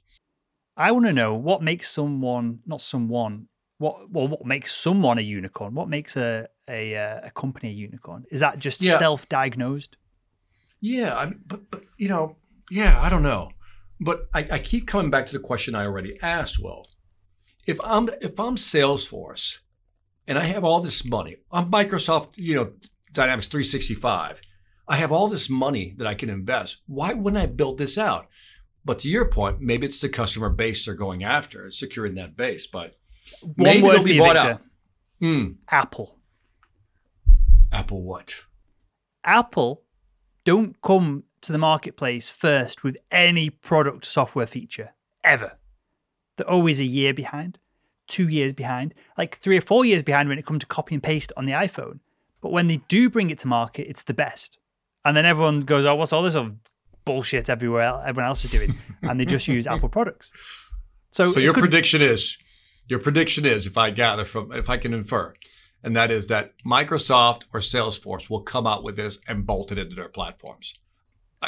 I 0.76 0.90
want 0.92 1.06
to 1.06 1.12
know 1.12 1.34
what 1.34 1.62
makes 1.62 1.90
someone 1.90 2.60
not 2.66 2.80
someone 2.80 3.48
what 3.78 4.10
well 4.10 4.28
what 4.28 4.44
makes 4.44 4.74
someone 4.74 5.18
a 5.18 5.22
unicorn? 5.22 5.74
What 5.74 5.88
makes 5.88 6.16
a 6.16 6.48
a 6.68 6.96
uh, 6.96 7.20
a 7.24 7.30
company 7.30 7.70
a 7.70 7.72
unicorn? 7.72 8.24
Is 8.30 8.40
that 8.40 8.58
just 8.58 8.80
Yeah. 8.80 8.98
self-diagnosed? 8.98 9.96
Yeah, 10.80 11.14
I, 11.16 11.26
but 11.46 11.70
but 11.70 11.84
you 11.96 12.08
know, 12.08 12.37
yeah, 12.70 13.00
I 13.00 13.08
don't 13.08 13.22
know, 13.22 13.50
but 14.00 14.26
I, 14.34 14.46
I 14.52 14.58
keep 14.58 14.87
coming 14.87 15.10
back 15.10 15.26
to 15.26 15.32
the 15.32 15.38
question 15.38 15.74
I 15.74 15.84
already 15.84 16.18
asked. 16.22 16.58
Well, 16.60 16.87
if 17.66 17.78
I'm 17.82 18.08
if 18.20 18.38
I'm 18.38 18.56
Salesforce, 18.56 19.58
and 20.26 20.38
I 20.38 20.44
have 20.44 20.64
all 20.64 20.80
this 20.80 21.04
money, 21.04 21.37
I'm 21.50 21.70
Microsoft, 21.70 22.30
you 22.37 22.54
know, 22.54 22.72
Dynamics 23.12 23.48
365, 23.48 24.40
I 24.88 24.96
have 24.96 25.12
all 25.12 25.28
this 25.28 25.48
money 25.48 25.94
that 25.98 26.06
I 26.06 26.14
can 26.14 26.28
invest. 26.30 26.82
Why 26.87 27.14
wouldn't 27.14 27.42
I 27.42 27.46
build 27.46 27.78
this 27.78 27.96
out? 27.96 28.26
But 28.85 28.99
to 29.01 29.09
your 29.09 29.27
point, 29.27 29.61
maybe 29.61 29.87
it's 29.87 30.01
the 30.01 30.09
customer 30.09 30.51
base 30.51 30.85
they're 30.85 30.94
going 30.94 31.25
after, 31.25 31.70
securing 31.70 32.14
that 32.16 32.37
base. 32.37 32.66
But 32.66 32.97
One 33.42 33.55
maybe 33.57 33.83
word 33.83 33.97
they'll 33.97 34.05
be 34.05 34.18
bought 34.18 34.37
Victor. 34.37 34.51
out. 34.53 34.62
Hmm, 35.20 35.49
Apple. 35.70 36.18
Apple 37.73 38.03
what? 38.03 38.35
Apple 39.25 39.83
don't 40.44 40.81
come 40.83 41.25
to 41.40 41.53
the 41.53 41.59
marketplace 41.59 42.29
first 42.29 42.83
with 42.85 42.97
any 43.11 43.51
product 43.51 44.05
software 44.05 44.47
feature 44.47 44.92
ever. 45.23 45.53
They're 46.37 46.49
always 46.51 46.81
a 46.81 46.85
year 46.85 47.14
behind. 47.14 47.59
two 48.07 48.29
years 48.29 48.53
behind, 48.53 48.92
like 49.16 49.38
three 49.38 49.57
or 49.57 49.62
four 49.62 49.83
years 49.87 50.03
behind 50.03 50.29
when 50.29 50.38
it 50.38 50.44
comes 50.44 50.61
to 50.61 50.66
copy 50.66 50.94
and 50.94 51.03
paste 51.03 51.33
on 51.38 51.47
the 51.47 51.53
iPhone. 51.53 52.01
But 52.42 52.53
when 52.53 52.66
they 52.66 52.77
do 52.88 53.09
bring 53.09 53.31
it 53.31 53.38
to 53.38 53.49
market, 53.49 53.88
it's 53.88 54.03
the 54.03 54.12
best. 54.12 54.59
And 55.07 55.16
then 55.16 55.25
everyone 55.25 55.61
goes, 55.62 55.87
"Oh, 55.87 55.94
what's 55.94 56.12
all 56.12 56.23
this 56.23 56.35
bullshit 57.05 57.49
everywhere 57.49 57.83
el- 57.83 58.03
everyone 58.07 58.29
else 58.29 58.45
is 58.45 58.51
doing?" 58.51 58.79
and 59.03 59.19
they 59.21 59.25
just 59.25 59.47
use 59.49 59.67
Apple 59.67 59.88
products. 59.88 60.33
So, 61.11 61.33
So 61.33 61.40
your 61.40 61.55
could- 61.55 61.61
prediction 61.62 62.03
is, 62.03 62.37
your 62.88 62.99
prediction 62.99 63.45
is, 63.47 63.67
if 63.67 63.77
I 63.79 63.90
gather 63.90 64.25
from, 64.25 64.53
if 64.53 64.69
I 64.69 64.77
can 64.77 64.93
infer, 64.95 65.35
and 65.83 65.95
that 65.97 66.11
is 66.11 66.27
that 66.29 66.53
Microsoft 66.67 67.43
or 67.53 67.61
Salesforce 67.61 68.29
will 68.31 68.40
come 68.43 68.67
out 68.67 68.83
with 68.83 68.97
this 68.97 69.19
and 69.29 69.47
bolt 69.47 69.71
it 69.73 69.79
into 69.79 69.95
their 69.95 70.09
platforms. 70.09 70.75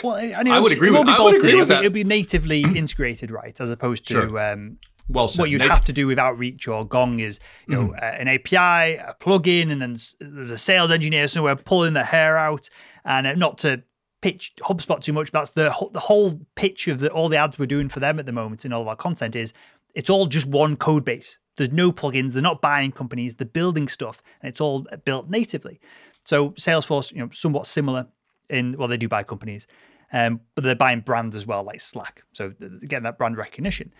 Well, 0.04 0.14
I, 0.16 0.42
mean, 0.42 0.52
I 0.52 0.60
would 0.60 0.72
agree 0.72 0.90
with- 0.90 1.08
I 1.08 1.20
would 1.22 1.36
agree 1.36 1.54
with 1.54 1.68
be- 1.68 1.74
that. 1.74 1.84
It'll 1.84 1.92
be 1.92 2.04
natively 2.04 2.60
integrated, 2.76 3.30
right? 3.30 3.58
As 3.60 3.70
opposed 3.70 4.06
to 4.08 4.14
Sure. 4.14 4.38
um, 4.52 4.76
Well 5.08 5.26
said. 5.28 5.40
what 5.40 5.48
you'd 5.50 5.62
have 5.62 5.84
to 5.84 5.92
do 5.92 6.06
with 6.06 6.18
Outreach 6.18 6.68
or 6.68 6.84
Gong 6.86 7.18
is, 7.20 7.40
you 7.66 7.74
know, 7.74 7.82
Mm-hmm. 7.88 7.94
uh, 7.94 8.20
an 8.20 8.28
API, 8.28 8.96
a 8.98 9.16
plugin, 9.20 9.72
and 9.72 9.80
then 9.80 9.96
there's 10.20 10.50
a 10.50 10.58
sales 10.58 10.90
engineer 10.90 11.28
somewhere 11.28 11.56
pulling 11.56 11.94
the 11.94 12.04
hair 12.04 12.36
out. 12.36 12.68
And 13.06 13.26
uh, 13.26 13.34
not 13.36 13.56
to 13.58 13.82
pitch 14.20 14.54
HubSpot 14.60 15.00
too 15.00 15.12
much, 15.12 15.30
that's 15.30 15.50
the 15.50 15.74
the 15.92 16.00
whole 16.00 16.40
pitch 16.54 16.88
of 16.88 17.00
the, 17.00 17.10
all 17.10 17.28
the 17.28 17.36
ads 17.36 17.58
we're 17.58 17.66
doing 17.66 17.88
for 17.88 18.00
them 18.00 18.18
at 18.18 18.26
the 18.26 18.32
moment 18.32 18.64
in 18.64 18.72
all 18.72 18.82
of 18.82 18.88
our 18.88 18.96
content 18.96 19.36
is 19.36 19.52
it's 19.94 20.10
all 20.10 20.26
just 20.26 20.46
one 20.46 20.76
code 20.76 21.04
base. 21.04 21.38
There's 21.56 21.72
no 21.72 21.90
plugins. 21.90 22.34
They're 22.34 22.42
not 22.42 22.60
buying 22.60 22.92
companies. 22.92 23.36
They're 23.36 23.46
building 23.46 23.88
stuff, 23.88 24.22
and 24.42 24.50
it's 24.50 24.60
all 24.60 24.86
built 25.04 25.30
natively. 25.30 25.80
So 26.24 26.50
Salesforce, 26.50 27.12
you 27.12 27.18
know, 27.18 27.30
somewhat 27.32 27.66
similar 27.66 28.06
in 28.50 28.76
well, 28.76 28.88
they 28.88 28.96
do 28.96 29.08
buy 29.08 29.22
companies, 29.22 29.66
um, 30.12 30.40
but 30.54 30.64
they're 30.64 30.74
buying 30.74 31.00
brands 31.00 31.34
as 31.34 31.46
well, 31.46 31.62
like 31.64 31.80
Slack. 31.80 32.22
So 32.32 32.52
getting 32.86 33.04
that 33.04 33.18
brand 33.18 33.36
recognition. 33.36 33.92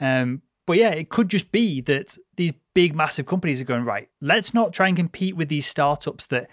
Um, 0.00 0.42
but 0.66 0.78
yeah, 0.78 0.90
it 0.90 1.08
could 1.08 1.28
just 1.28 1.50
be 1.50 1.80
that 1.82 2.16
these 2.36 2.52
big, 2.74 2.94
massive 2.94 3.26
companies 3.26 3.60
are 3.60 3.64
going 3.64 3.84
right. 3.84 4.08
Let's 4.20 4.54
not 4.54 4.72
try 4.72 4.88
and 4.88 4.96
compete 4.96 5.36
with 5.36 5.48
these 5.48 5.66
startups 5.66 6.26
that 6.28 6.48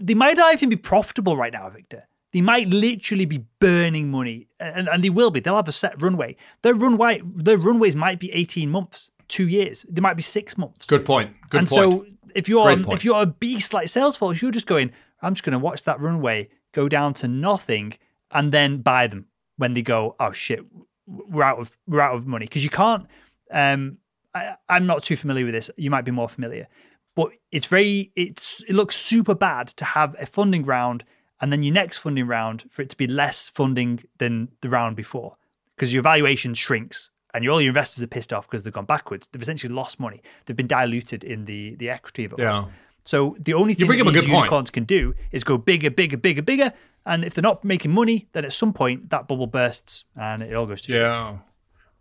they 0.00 0.14
might 0.14 0.36
not 0.36 0.54
even 0.54 0.68
be 0.68 0.76
profitable 0.76 1.36
right 1.36 1.52
now, 1.52 1.68
Victor. 1.68 2.06
They 2.32 2.40
might 2.42 2.68
literally 2.68 3.24
be 3.24 3.44
burning 3.58 4.10
money, 4.10 4.48
and, 4.60 4.88
and 4.88 5.02
they 5.02 5.10
will 5.10 5.30
be. 5.30 5.40
They'll 5.40 5.56
have 5.56 5.68
a 5.68 5.72
set 5.72 6.00
runway. 6.00 6.36
Their 6.62 6.74
runway, 6.74 7.22
their 7.24 7.56
runways 7.56 7.96
might 7.96 8.20
be 8.20 8.32
eighteen 8.32 8.70
months, 8.70 9.10
two 9.28 9.48
years. 9.48 9.86
They 9.88 10.00
might 10.00 10.14
be 10.14 10.22
six 10.22 10.58
months. 10.58 10.86
Good 10.86 11.06
point. 11.06 11.34
Good 11.48 11.58
and 11.58 11.68
point. 11.68 11.80
so 11.80 12.06
if 12.34 12.48
you're 12.48 12.70
if 12.92 13.04
you're 13.04 13.22
a 13.22 13.26
beast 13.26 13.72
like 13.72 13.86
Salesforce, 13.86 14.42
you're 14.42 14.50
just 14.50 14.66
going, 14.66 14.92
I'm 15.22 15.34
just 15.34 15.44
going 15.44 15.52
to 15.54 15.58
watch 15.58 15.84
that 15.84 16.00
runway 16.00 16.50
go 16.72 16.88
down 16.88 17.14
to 17.14 17.28
nothing 17.28 17.94
and 18.30 18.52
then 18.52 18.82
buy 18.82 19.06
them 19.06 19.26
when 19.56 19.74
they 19.74 19.82
go, 19.82 20.14
oh 20.20 20.32
shit, 20.32 20.60
we're 21.06 21.42
out 21.42 21.58
of 21.58 21.70
we're 21.86 22.00
out 22.00 22.14
of 22.14 22.26
money 22.26 22.46
because 22.46 22.62
you 22.62 22.70
can't. 22.70 23.06
Um, 23.50 23.98
I, 24.34 24.56
I'm 24.68 24.86
not 24.86 25.02
too 25.02 25.16
familiar 25.16 25.44
with 25.44 25.54
this. 25.54 25.70
You 25.76 25.90
might 25.90 26.04
be 26.04 26.10
more 26.10 26.28
familiar, 26.28 26.68
but 27.16 27.30
it's 27.50 27.66
very 27.66 28.12
it's 28.14 28.62
it 28.68 28.74
looks 28.74 28.96
super 28.96 29.34
bad 29.34 29.68
to 29.68 29.84
have 29.84 30.14
a 30.20 30.26
funding 30.26 30.64
round 30.64 31.04
and 31.40 31.52
then 31.52 31.62
your 31.62 31.74
next 31.74 31.98
funding 31.98 32.26
round 32.26 32.64
for 32.70 32.82
it 32.82 32.90
to 32.90 32.96
be 32.96 33.06
less 33.06 33.48
funding 33.48 34.04
than 34.18 34.48
the 34.60 34.68
round 34.68 34.96
before 34.96 35.36
because 35.76 35.92
your 35.92 36.02
valuation 36.02 36.54
shrinks 36.54 37.10
and 37.34 37.44
your, 37.44 37.52
all 37.52 37.60
your 37.60 37.70
investors 37.70 38.02
are 38.02 38.08
pissed 38.08 38.32
off 38.32 38.48
because 38.48 38.62
they've 38.62 38.72
gone 38.72 38.84
backwards. 38.84 39.28
They've 39.30 39.42
essentially 39.42 39.72
lost 39.72 40.00
money. 40.00 40.22
They've 40.46 40.56
been 40.56 40.66
diluted 40.66 41.24
in 41.24 41.44
the 41.44 41.76
the 41.76 41.90
equity 41.90 42.24
of 42.24 42.32
it. 42.32 42.40
Yeah. 42.40 42.66
So 43.04 43.36
the 43.38 43.54
only 43.54 43.74
thing 43.74 43.86
bring 43.86 44.04
that 44.04 44.12
these 44.12 44.22
good 44.22 44.30
point. 44.30 44.36
unicorns 44.36 44.70
can 44.70 44.84
do 44.84 45.14
is 45.32 45.44
go 45.44 45.56
bigger, 45.56 45.90
bigger, 45.90 46.16
bigger, 46.16 46.42
bigger. 46.42 46.72
And 47.06 47.24
if 47.24 47.34
they're 47.34 47.42
not 47.42 47.64
making 47.64 47.90
money, 47.90 48.28
then 48.32 48.44
at 48.44 48.52
some 48.52 48.72
point 48.72 49.10
that 49.10 49.28
bubble 49.28 49.46
bursts 49.46 50.04
and 50.14 50.42
it 50.42 50.54
all 50.54 50.66
goes 50.66 50.82
to 50.82 50.92
shit. 50.92 51.00
Yeah. 51.00 51.38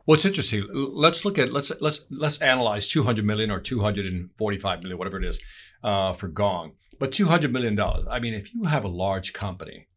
What's 0.04 0.26
interesting? 0.26 0.66
Let's 0.74 1.26
look 1.26 1.38
at 1.38 1.52
let's 1.52 1.72
let's 1.82 2.02
let's 2.10 2.38
analyze 2.40 2.88
200 2.88 3.26
million 3.26 3.52
or 3.52 3.60
245 3.60 4.80
million, 4.82 4.98
whatever 4.98 5.18
it 5.18 5.26
is, 5.26 5.40
uh, 5.84 6.14
for 6.14 6.30
Gong. 6.30 6.74
But 7.00 7.12
200 7.12 7.52
million 7.52 7.76
dollars. 7.76 8.08
I 8.10 8.20
mean, 8.20 8.34
if 8.34 8.54
you 8.54 8.64
have 8.64 8.84
a 8.84 8.90
large 8.90 9.34
company, 9.34 9.88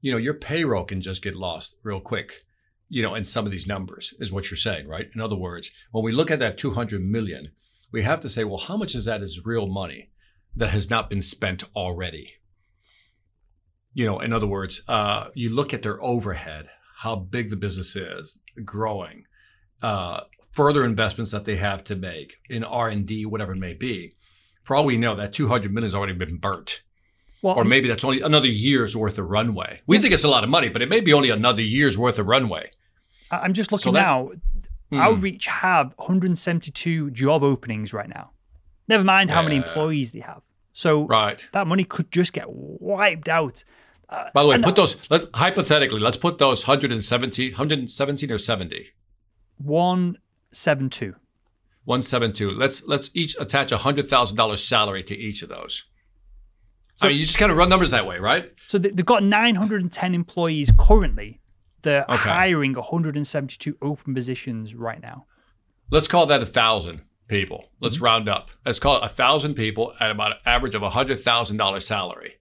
you 0.00 0.12
know 0.12 0.18
your 0.18 0.34
payroll 0.34 0.84
can 0.84 1.00
just 1.00 1.22
get 1.22 1.34
lost 1.34 1.76
real 1.82 2.00
quick. 2.00 2.44
You 2.88 3.02
know, 3.02 3.14
in 3.14 3.24
some 3.24 3.44
of 3.44 3.52
these 3.52 3.66
numbers 3.66 4.14
is 4.18 4.32
what 4.32 4.50
you're 4.50 4.56
saying, 4.56 4.88
right? 4.88 5.08
In 5.14 5.20
other 5.20 5.36
words, 5.36 5.70
when 5.90 6.04
we 6.04 6.12
look 6.12 6.30
at 6.30 6.38
that 6.38 6.56
200 6.56 7.02
million, 7.02 7.50
we 7.92 8.02
have 8.02 8.20
to 8.20 8.28
say, 8.28 8.44
well, 8.44 8.58
how 8.58 8.76
much 8.76 8.94
of 8.94 9.04
that 9.04 9.22
is 9.22 9.44
real 9.44 9.66
money 9.66 10.10
that 10.56 10.70
has 10.70 10.88
not 10.88 11.10
been 11.10 11.20
spent 11.20 11.64
already? 11.76 12.34
You 13.92 14.06
know, 14.06 14.20
in 14.20 14.32
other 14.32 14.46
words, 14.46 14.80
uh, 14.88 15.28
you 15.34 15.50
look 15.50 15.74
at 15.74 15.82
their 15.82 16.02
overhead, 16.02 16.68
how 16.98 17.16
big 17.16 17.50
the 17.50 17.56
business 17.56 17.94
is, 17.94 18.40
growing, 18.64 19.24
uh, 19.82 20.20
further 20.52 20.84
investments 20.84 21.32
that 21.32 21.44
they 21.44 21.56
have 21.56 21.84
to 21.84 21.96
make 21.96 22.36
in 22.48 22.64
R 22.64 22.88
and 22.88 23.06
D, 23.06 23.26
whatever 23.26 23.52
it 23.52 23.58
may 23.58 23.74
be. 23.74 24.16
For 24.68 24.76
all 24.76 24.84
we 24.84 24.98
know, 24.98 25.16
that 25.16 25.32
200 25.32 25.72
million 25.72 25.86
has 25.86 25.94
already 25.94 26.12
been 26.12 26.36
burnt, 26.36 26.82
Well, 27.40 27.54
or 27.56 27.64
maybe 27.64 27.88
that's 27.88 28.04
only 28.04 28.20
another 28.20 28.48
year's 28.48 28.94
worth 28.94 29.16
of 29.16 29.26
runway. 29.30 29.80
We 29.86 29.98
think 29.98 30.12
it's 30.12 30.24
a 30.24 30.28
lot 30.28 30.44
of 30.44 30.50
money, 30.50 30.68
but 30.68 30.82
it 30.82 30.90
may 30.90 31.00
be 31.00 31.14
only 31.14 31.30
another 31.30 31.62
year's 31.62 31.96
worth 31.96 32.18
of 32.18 32.26
runway. 32.26 32.70
I'm 33.30 33.54
just 33.54 33.72
looking 33.72 33.94
that- 33.94 34.02
now. 34.02 34.30
Hmm. 34.90 34.98
Outreach 34.98 35.46
have 35.46 35.94
172 35.96 37.10
job 37.12 37.42
openings 37.42 37.94
right 37.94 38.10
now. 38.10 38.32
Never 38.88 39.04
mind 39.04 39.30
how 39.30 39.40
many 39.40 39.56
employees 39.56 40.10
they 40.10 40.20
have. 40.20 40.42
So 40.74 41.06
Right. 41.06 41.40
that 41.52 41.66
money 41.66 41.84
could 41.84 42.12
just 42.12 42.34
get 42.34 42.44
wiped 42.50 43.30
out. 43.30 43.64
By 44.34 44.42
the 44.42 44.48
way, 44.50 44.54
and- 44.56 44.64
put 44.64 44.76
those. 44.76 44.96
Let 45.08 45.30
hypothetically, 45.34 46.00
let's 46.00 46.18
put 46.18 46.36
those 46.36 46.62
170, 46.62 47.52
117 47.52 48.30
or 48.30 48.36
70. 48.36 48.88
172. 49.56 51.14
172. 51.88 52.50
Let's 52.50 52.86
let's 52.86 53.10
each 53.14 53.34
attach 53.40 53.72
a 53.72 53.78
hundred 53.78 54.08
thousand 54.08 54.36
dollars 54.36 54.62
salary 54.62 55.02
to 55.04 55.16
each 55.16 55.42
of 55.42 55.48
those. 55.48 55.84
I 57.00 57.08
mean, 57.08 57.16
you 57.16 57.24
just 57.24 57.38
kind 57.38 57.50
of 57.50 57.56
run 57.56 57.68
numbers 57.68 57.92
that 57.92 58.06
way, 58.06 58.18
right? 58.18 58.52
So 58.66 58.76
they- 58.76 58.90
they've 58.90 59.06
got 59.06 59.22
910 59.22 60.14
employees 60.14 60.72
currently. 60.76 61.40
They're 61.82 62.04
Okay. 62.08 62.28
hiring 62.28 62.76
172 62.76 63.78
open 63.80 64.14
positions 64.14 64.74
right 64.74 65.00
now. 65.00 65.26
Let's 65.90 66.08
call 66.08 66.26
that 66.26 66.42
a 66.42 66.46
thousand 66.46 67.02
people. 67.28 67.70
Let's 67.80 67.96
mm-hmm. 67.96 68.04
round 68.04 68.28
up. 68.28 68.48
Let's 68.66 68.80
call 68.80 68.96
it 68.96 69.04
a 69.04 69.08
thousand 69.08 69.54
people 69.54 69.94
at 70.00 70.10
about 70.10 70.32
an 70.32 70.38
average 70.44 70.74
of 70.74 70.82
a 70.82 70.90
hundred 70.90 71.20
thousand 71.20 71.56
dollar 71.56 71.80
salary. 71.80 72.37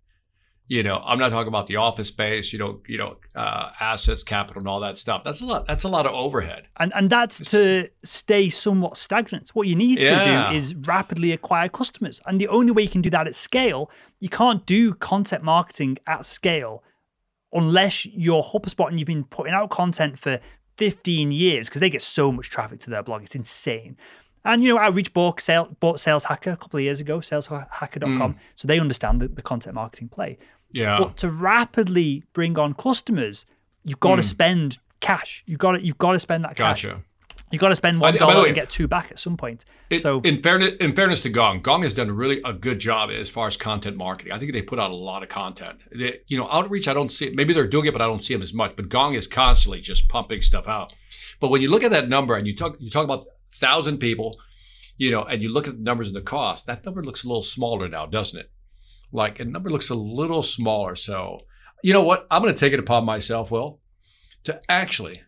You 0.70 0.84
know, 0.84 0.98
I'm 0.98 1.18
not 1.18 1.30
talking 1.30 1.48
about 1.48 1.68
the 1.68 1.78
office 1.78 2.10
space. 2.10 2.52
You 2.52 2.60
know, 2.60 2.82
you 2.88 2.98
know, 2.98 3.16
uh, 3.36 3.70
assets, 3.80 4.22
capital, 4.24 4.60
and 4.60 4.68
all 4.68 4.82
that 4.82 4.98
stuff. 4.98 5.22
That's 5.24 5.40
a 5.42 5.46
lot. 5.46 5.66
That's 5.66 5.86
a 5.86 5.88
lot 5.88 6.06
of 6.06 6.14
overhead. 6.14 6.68
And 6.78 6.92
and 6.94 7.10
that's 7.10 7.40
to 7.52 7.88
stay 8.04 8.50
somewhat 8.50 8.98
stagnant. 8.98 9.50
What 9.54 9.68
you 9.68 9.76
need 9.76 10.00
Yeah. 10.00 10.48
to 10.50 10.52
do 10.52 10.58
is 10.58 10.76
rapidly 10.76 11.32
acquire 11.32 11.70
customers. 11.70 12.20
And 12.26 12.42
the 12.42 12.50
only 12.50 12.72
way 12.74 12.84
you 12.84 12.90
can 12.90 13.02
do 13.02 13.10
that 13.12 13.28
at 13.28 13.36
scale, 13.38 13.90
you 14.20 14.28
can't 14.28 14.66
do 14.66 14.94
content 14.94 15.42
marketing 15.44 16.00
at 16.06 16.26
scale 16.26 16.84
unless 17.54 18.06
you're 18.06 18.44
HubSpot 18.44 18.90
and 18.90 19.00
you've 19.00 19.08
been 19.08 19.24
putting 19.24 19.54
out 19.54 19.70
content 19.70 20.20
for 20.20 20.40
15 20.76 21.32
years 21.32 21.70
because 21.70 21.80
they 21.80 21.90
get 21.90 22.02
so 22.02 22.30
much 22.32 22.50
traffic 22.50 22.80
to 22.82 22.90
their 22.90 23.02
blog. 23.04 23.24
It's 23.24 23.36
insane. 23.36 23.96
And 24.44 24.62
you 24.64 24.70
know, 24.70 24.80
Outreach 24.80 25.14
bought, 25.14 25.42
sale, 25.42 25.76
bought 25.80 26.00
Sales 26.00 26.26
Hacker 26.26 26.52
a 26.52 26.58
couple 26.58 26.78
of 26.78 26.84
years 26.84 27.00
ago, 27.02 27.20
saleshacker.com. 27.20 28.36
So 28.56 28.68
they 28.68 28.80
understand 28.80 29.22
the, 29.22 29.28
the 29.28 29.42
content 29.42 29.76
marketing 29.76 30.10
play. 30.10 30.38
Yeah. 30.72 30.98
But 31.00 31.18
to 31.18 31.30
rapidly 31.30 32.24
bring 32.34 32.58
on 32.60 32.74
customers, 32.74 33.46
you've 33.84 34.00
got 34.00 34.16
to 34.16 34.22
hmm. 34.22 34.28
spend 34.28 34.80
cash. 35.00 35.44
You've 35.46 35.60
got 35.60 35.74
to 35.74 35.86
you've 35.86 35.98
got 35.98 36.14
to 36.14 36.20
spend 36.20 36.44
that 36.44 36.56
cash. 36.56 36.84
Gotcha. 36.84 37.04
You've 37.52 37.62
got 37.62 37.70
to 37.70 37.76
spend 37.76 38.02
one 38.02 38.12
By 38.12 38.12
the- 38.12 38.20
by 38.20 38.26
the 38.26 38.34
dollar 38.34 38.46
and 38.48 38.56
get 38.56 38.70
two 38.70 38.90
back 38.90 39.10
at 39.10 39.20
some 39.20 39.38
point. 39.38 39.64
It- 39.90 40.02
so 40.02 40.20
in 40.22 40.42
fairness, 40.42 40.74
in 40.82 40.94
fairness 40.94 41.22
to 41.22 41.30
Gong, 41.30 41.62
Gong 41.62 41.84
has 41.84 41.94
done 41.94 42.12
really 42.12 42.42
a 42.44 42.52
good 42.52 42.78
job 42.78 43.10
as 43.10 43.30
far 43.30 43.48
as 43.48 43.56
content 43.56 43.96
marketing. 43.96 44.34
I 44.34 44.40
think 44.40 44.52
they 44.52 44.62
put 44.62 44.80
out 44.80 44.92
a 44.92 44.96
lot 44.96 45.24
of 45.24 45.30
content. 45.30 45.80
They, 45.96 46.20
you 46.28 46.38
know, 46.38 46.50
outreach, 46.50 46.90
I 46.90 46.94
don't 46.94 47.12
see 47.12 47.28
it. 47.28 47.36
Maybe 47.36 47.54
they're 47.54 47.68
doing 47.68 47.86
it, 47.86 47.94
but 47.94 48.02
I 48.02 48.06
don't 48.06 48.24
see 48.24 48.34
them 48.34 48.44
as 48.44 48.54
much. 48.54 48.76
But 48.76 48.90
Gong 48.90 49.16
is 49.16 49.28
constantly 49.28 49.80
just 49.80 50.10
pumping 50.10 50.42
stuff 50.42 50.68
out. 50.68 50.94
But 51.40 51.50
when 51.50 51.62
you 51.62 51.70
look 51.70 51.84
at 51.84 51.92
that 51.92 52.10
number 52.10 52.36
and 52.36 52.46
you 52.46 52.54
talk, 52.54 52.76
you 52.80 52.90
talk 52.90 53.06
about 53.06 53.28
thousand 53.54 54.00
people, 54.00 54.38
you 54.98 55.10
know, 55.10 55.24
and 55.24 55.42
you 55.42 55.48
look 55.48 55.70
at 55.70 55.78
the 55.78 55.84
numbers 55.84 56.08
and 56.08 56.18
the 56.18 56.22
cost, 56.22 56.66
that 56.66 56.84
number 56.84 57.02
looks 57.02 57.24
a 57.24 57.28
little 57.28 57.42
smaller 57.42 57.88
now, 57.88 58.06
doesn't 58.06 58.40
it? 58.40 58.52
Like 59.12 59.40
a 59.40 59.46
number 59.46 59.70
looks 59.70 59.90
a 59.90 59.96
little 59.96 60.44
smaller. 60.44 60.96
So, 60.96 61.40
you 61.84 61.94
know 61.94 62.04
what? 62.04 62.28
I'm 62.30 62.42
going 62.42 62.54
to 62.54 62.60
take 62.60 62.74
it 62.74 62.80
upon 62.80 63.06
myself, 63.06 63.52
Will, 63.52 63.80
to 64.44 64.62
actually 64.70 65.22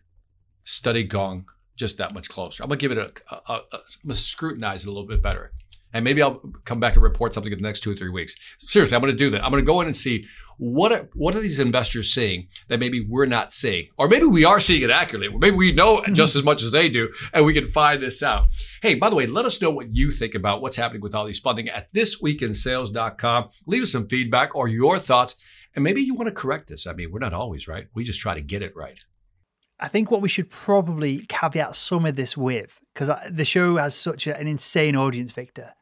study 0.64 1.04
Gong 1.04 1.46
just 1.76 1.98
that 1.98 2.12
much 2.12 2.28
closer. 2.28 2.62
I'm 2.62 2.68
gonna 2.68 2.78
give 2.78 2.92
it 2.92 2.98
a, 2.98 3.10
I'm 3.48 3.62
gonna 4.04 4.14
scrutinize 4.14 4.84
it 4.84 4.88
a 4.88 4.90
little 4.90 5.08
bit 5.08 5.22
better, 5.22 5.52
and 5.92 6.04
maybe 6.04 6.22
I'll 6.22 6.40
come 6.64 6.80
back 6.80 6.94
and 6.94 7.02
report 7.02 7.34
something 7.34 7.52
in 7.52 7.58
the 7.58 7.62
next 7.62 7.80
two 7.80 7.92
or 7.92 7.96
three 7.96 8.10
weeks. 8.10 8.34
Seriously, 8.58 8.94
I'm 8.94 9.00
gonna 9.00 9.12
do 9.12 9.30
that. 9.30 9.44
I'm 9.44 9.50
gonna 9.50 9.62
go 9.62 9.80
in 9.80 9.86
and 9.86 9.96
see 9.96 10.26
what 10.60 10.92
are, 10.92 11.08
what 11.14 11.34
are 11.34 11.40
these 11.40 11.58
investors 11.58 12.12
seeing 12.12 12.48
that 12.68 12.78
maybe 12.78 13.00
we're 13.00 13.24
not 13.24 13.50
seeing, 13.50 13.88
or 13.96 14.08
maybe 14.08 14.26
we 14.26 14.44
are 14.44 14.60
seeing 14.60 14.82
it 14.82 14.90
accurately. 14.90 15.34
Maybe 15.38 15.56
we 15.56 15.72
know 15.72 15.98
mm-hmm. 15.98 16.12
just 16.12 16.36
as 16.36 16.42
much 16.42 16.62
as 16.62 16.72
they 16.72 16.90
do, 16.90 17.08
and 17.32 17.46
we 17.46 17.54
can 17.54 17.72
find 17.72 18.02
this 18.02 18.22
out. 18.22 18.48
Hey, 18.82 18.94
by 18.94 19.08
the 19.08 19.16
way, 19.16 19.26
let 19.26 19.46
us 19.46 19.60
know 19.62 19.70
what 19.70 19.94
you 19.94 20.10
think 20.10 20.34
about 20.34 20.60
what's 20.60 20.76
happening 20.76 21.00
with 21.00 21.14
all 21.14 21.24
these 21.24 21.40
funding 21.40 21.70
at 21.70 21.92
thisweekinsales.com. 21.94 23.48
Leave 23.66 23.82
us 23.82 23.92
some 23.92 24.06
feedback 24.06 24.54
or 24.54 24.68
your 24.68 24.98
thoughts, 24.98 25.36
and 25.74 25.82
maybe 25.82 26.02
you 26.02 26.14
want 26.14 26.28
to 26.28 26.34
correct 26.34 26.70
us. 26.70 26.86
I 26.86 26.92
mean, 26.92 27.10
we're 27.10 27.20
not 27.20 27.32
always 27.32 27.66
right. 27.66 27.86
We 27.94 28.04
just 28.04 28.20
try 28.20 28.34
to 28.34 28.42
get 28.42 28.62
it 28.62 28.76
right. 28.76 29.00
I 29.80 29.88
think 29.88 30.10
what 30.10 30.20
we 30.20 30.28
should 30.28 30.50
probably 30.50 31.24
caveat 31.26 31.74
some 31.74 32.04
of 32.04 32.16
this 32.16 32.36
with, 32.36 32.78
because 32.92 33.08
uh, 33.08 33.30
the 33.30 33.46
show 33.46 33.78
has 33.78 33.94
such 33.94 34.26
an 34.26 34.46
insane 34.46 34.94
audience, 34.94 35.32
Victor. 35.32 35.72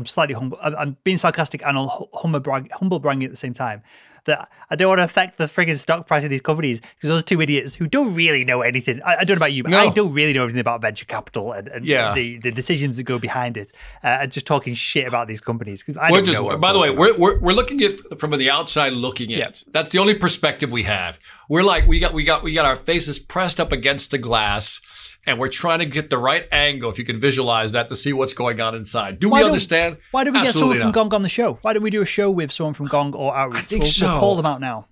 I'm 0.00 0.06
slightly 0.06 0.34
humble. 0.34 0.58
I'm, 0.62 0.96
being 1.04 1.16
sarcastic 1.16 1.62
and 1.64 1.76
humble, 2.14 2.40
brag, 2.40 2.70
humble 2.72 2.98
bragging 2.98 3.24
at 3.24 3.30
the 3.30 3.36
same 3.36 3.54
time 3.54 3.82
that 4.24 4.48
I 4.68 4.76
don't 4.76 4.88
want 4.88 4.98
to 4.98 5.04
affect 5.04 5.38
the 5.38 5.44
frigging 5.44 5.76
stock 5.76 6.06
price 6.06 6.24
of 6.24 6.30
these 6.30 6.40
companies 6.40 6.80
because 6.80 7.08
those 7.08 7.24
two 7.24 7.40
idiots 7.40 7.74
who 7.74 7.86
don't 7.86 8.14
really 8.14 8.44
know 8.44 8.62
anything. 8.62 9.02
I, 9.02 9.16
I 9.16 9.24
don't 9.24 9.36
know 9.36 9.38
about 9.38 9.52
you, 9.52 9.62
but 9.62 9.70
no. 9.70 9.80
I 9.80 9.88
don't 9.90 10.12
really 10.12 10.32
know 10.32 10.44
anything 10.44 10.60
about 10.60 10.80
venture 10.80 11.04
capital 11.04 11.52
and, 11.52 11.68
and 11.68 11.84
yeah. 11.84 12.14
the, 12.14 12.38
the 12.38 12.50
decisions 12.50 12.96
that 12.96 13.04
go 13.04 13.18
behind 13.18 13.56
it. 13.56 13.72
Uh, 14.04 14.18
and 14.20 14.32
just 14.32 14.46
talking 14.46 14.74
shit 14.74 15.06
about 15.06 15.28
these 15.28 15.40
companies. 15.40 15.84
I 15.98 16.10
we're 16.10 16.22
just, 16.22 16.42
by 16.60 16.72
the 16.72 16.78
way, 16.78 16.90
we're, 16.90 17.16
we're, 17.16 17.38
we're 17.40 17.54
looking 17.54 17.82
at 17.82 18.18
from 18.18 18.30
the 18.32 18.50
outside 18.50 18.92
looking 18.92 19.30
in. 19.30 19.38
Yeah. 19.38 19.50
That's 19.72 19.90
the 19.90 19.98
only 19.98 20.14
perspective 20.14 20.70
we 20.70 20.82
have. 20.84 21.18
We're 21.50 21.64
like 21.64 21.88
we 21.88 21.98
got 21.98 22.14
we 22.14 22.22
got 22.22 22.44
we 22.44 22.54
got 22.54 22.64
our 22.64 22.76
faces 22.76 23.18
pressed 23.18 23.58
up 23.58 23.72
against 23.72 24.12
the 24.12 24.18
glass 24.18 24.80
and 25.26 25.36
we're 25.36 25.48
trying 25.48 25.80
to 25.80 25.84
get 25.84 26.08
the 26.08 26.16
right 26.16 26.46
angle, 26.52 26.92
if 26.92 26.96
you 26.96 27.04
can 27.04 27.18
visualize 27.18 27.72
that, 27.72 27.88
to 27.88 27.96
see 27.96 28.12
what's 28.12 28.34
going 28.34 28.60
on 28.60 28.76
inside. 28.76 29.18
Do 29.18 29.28
why 29.28 29.42
we 29.42 29.48
understand? 29.48 29.96
Why 30.12 30.22
did 30.22 30.32
we 30.32 30.38
Absolutely 30.38 30.74
get 30.74 30.78
someone 30.78 30.92
from 30.92 30.92
Gong 31.10 31.14
on 31.14 31.22
the 31.22 31.28
show? 31.28 31.58
Why 31.62 31.72
did 31.72 31.82
we 31.82 31.90
do 31.90 32.02
a 32.02 32.06
show 32.06 32.30
with 32.30 32.52
someone 32.52 32.74
from 32.74 32.86
Gong 32.86 33.14
or 33.14 33.36
Outreach? 33.36 33.58
I 33.58 33.62
think 33.62 33.82
we'll, 33.82 33.90
so. 33.90 34.06
We'll 34.06 34.20
call 34.20 34.36
them 34.36 34.46
out 34.46 34.60
now. 34.60 34.86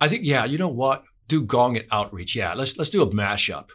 I 0.00 0.08
think, 0.08 0.22
yeah, 0.24 0.46
you 0.46 0.56
know 0.56 0.68
what? 0.68 1.04
Do 1.28 1.42
Gong 1.42 1.76
and 1.76 1.86
Outreach. 1.92 2.34
Yeah, 2.34 2.54
let's 2.54 2.78
let's 2.78 2.88
do 2.88 3.02
a 3.02 3.10
mashup 3.10 3.66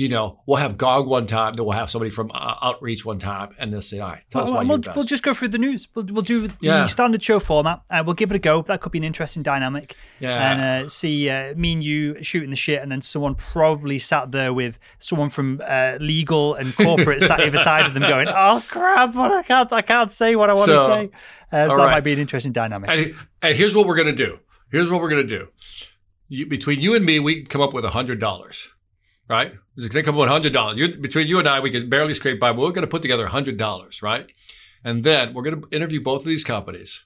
you 0.00 0.08
know, 0.08 0.40
we'll 0.46 0.56
have 0.56 0.78
Gong 0.78 1.06
one 1.06 1.26
time, 1.26 1.56
then 1.56 1.66
we'll 1.66 1.76
have 1.76 1.90
somebody 1.90 2.10
from 2.10 2.30
uh, 2.32 2.54
Outreach 2.62 3.04
one 3.04 3.18
time, 3.18 3.54
and 3.58 3.70
they'll 3.70 3.82
say, 3.82 4.00
all 4.00 4.08
right, 4.08 4.22
tell 4.30 4.44
well, 4.44 4.50
us 4.50 4.56
why 4.56 4.62
we'll, 4.64 4.80
you're 4.80 4.94
we'll 4.94 5.04
just 5.04 5.22
go 5.22 5.34
through 5.34 5.48
the 5.48 5.58
news. 5.58 5.88
We'll, 5.94 6.06
we'll 6.06 6.22
do 6.22 6.48
the 6.48 6.54
yeah. 6.62 6.86
standard 6.86 7.22
show 7.22 7.38
format. 7.38 7.82
Uh, 7.90 8.02
we'll 8.06 8.14
give 8.14 8.30
it 8.30 8.34
a 8.34 8.38
go. 8.38 8.62
That 8.62 8.80
could 8.80 8.92
be 8.92 8.98
an 8.98 9.04
interesting 9.04 9.42
dynamic. 9.42 9.94
Yeah. 10.18 10.52
And 10.52 10.86
uh, 10.86 10.88
see 10.88 11.28
uh, 11.28 11.54
me 11.54 11.74
and 11.74 11.84
you 11.84 12.22
shooting 12.22 12.48
the 12.48 12.56
shit, 12.56 12.80
and 12.80 12.90
then 12.90 13.02
someone 13.02 13.34
probably 13.34 13.98
sat 13.98 14.32
there 14.32 14.54
with 14.54 14.78
someone 15.00 15.28
from 15.28 15.60
uh, 15.68 15.98
legal 16.00 16.54
and 16.54 16.74
corporate 16.74 17.22
sat 17.22 17.38
either 17.38 17.58
side 17.58 17.84
of 17.84 17.92
them 17.92 18.04
going, 18.04 18.28
oh, 18.34 18.64
crap, 18.70 19.14
what 19.14 19.30
I 19.32 19.42
can't, 19.42 19.70
I 19.70 19.82
can't 19.82 20.10
say 20.10 20.34
what 20.34 20.48
I 20.48 20.54
want 20.54 20.70
so, 20.70 20.76
to 20.76 20.94
say. 20.94 21.10
Uh, 21.52 21.68
so 21.68 21.76
that 21.76 21.82
right. 21.82 21.90
might 21.90 22.04
be 22.04 22.14
an 22.14 22.20
interesting 22.20 22.52
dynamic. 22.52 22.88
And, 22.88 23.14
and 23.42 23.54
here's 23.54 23.76
what 23.76 23.86
we're 23.86 23.96
going 23.96 24.16
to 24.16 24.24
do. 24.24 24.38
Here's 24.72 24.88
what 24.88 25.02
we're 25.02 25.10
going 25.10 25.28
to 25.28 25.38
do. 25.38 25.48
You, 26.30 26.46
between 26.46 26.80
you 26.80 26.94
and 26.94 27.04
me, 27.04 27.20
we 27.20 27.42
can 27.42 27.46
come 27.48 27.60
up 27.60 27.74
with 27.74 27.84
a 27.84 27.90
$100 27.90 28.18
right? 29.30 29.52
It's 29.76 29.88
going 29.88 30.04
to 30.04 30.10
come 30.10 30.20
up 30.20 30.28
hundred 30.28 30.52
dollars. 30.52 30.96
Between 30.96 31.28
you 31.28 31.38
and 31.38 31.48
I, 31.48 31.60
we 31.60 31.70
can 31.70 31.88
barely 31.88 32.14
scrape 32.14 32.40
by, 32.40 32.52
but 32.52 32.60
we're 32.60 32.72
going 32.72 32.82
to 32.82 32.88
put 32.88 33.00
together 33.00 33.28
hundred 33.28 33.56
dollars, 33.56 34.02
right? 34.02 34.30
And 34.84 35.04
then 35.04 35.32
we're 35.32 35.44
going 35.44 35.62
to 35.62 35.68
interview 35.70 36.02
both 36.02 36.22
of 36.22 36.26
these 36.26 36.44
companies, 36.44 37.04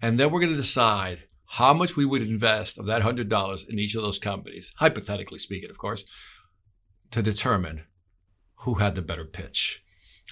and 0.00 0.20
then 0.20 0.30
we're 0.30 0.40
going 0.40 0.52
to 0.52 0.60
decide 0.60 1.24
how 1.46 1.72
much 1.72 1.96
we 1.96 2.04
would 2.04 2.22
invest 2.22 2.78
of 2.78 2.86
that 2.86 3.02
hundred 3.02 3.28
dollars 3.30 3.64
in 3.68 3.78
each 3.78 3.94
of 3.94 4.02
those 4.02 4.18
companies, 4.18 4.72
hypothetically 4.76 5.38
speaking, 5.38 5.70
of 5.70 5.78
course, 5.78 6.04
to 7.10 7.22
determine 7.22 7.84
who 8.56 8.74
had 8.74 8.94
the 8.94 9.02
better 9.02 9.24
pitch. 9.24 9.82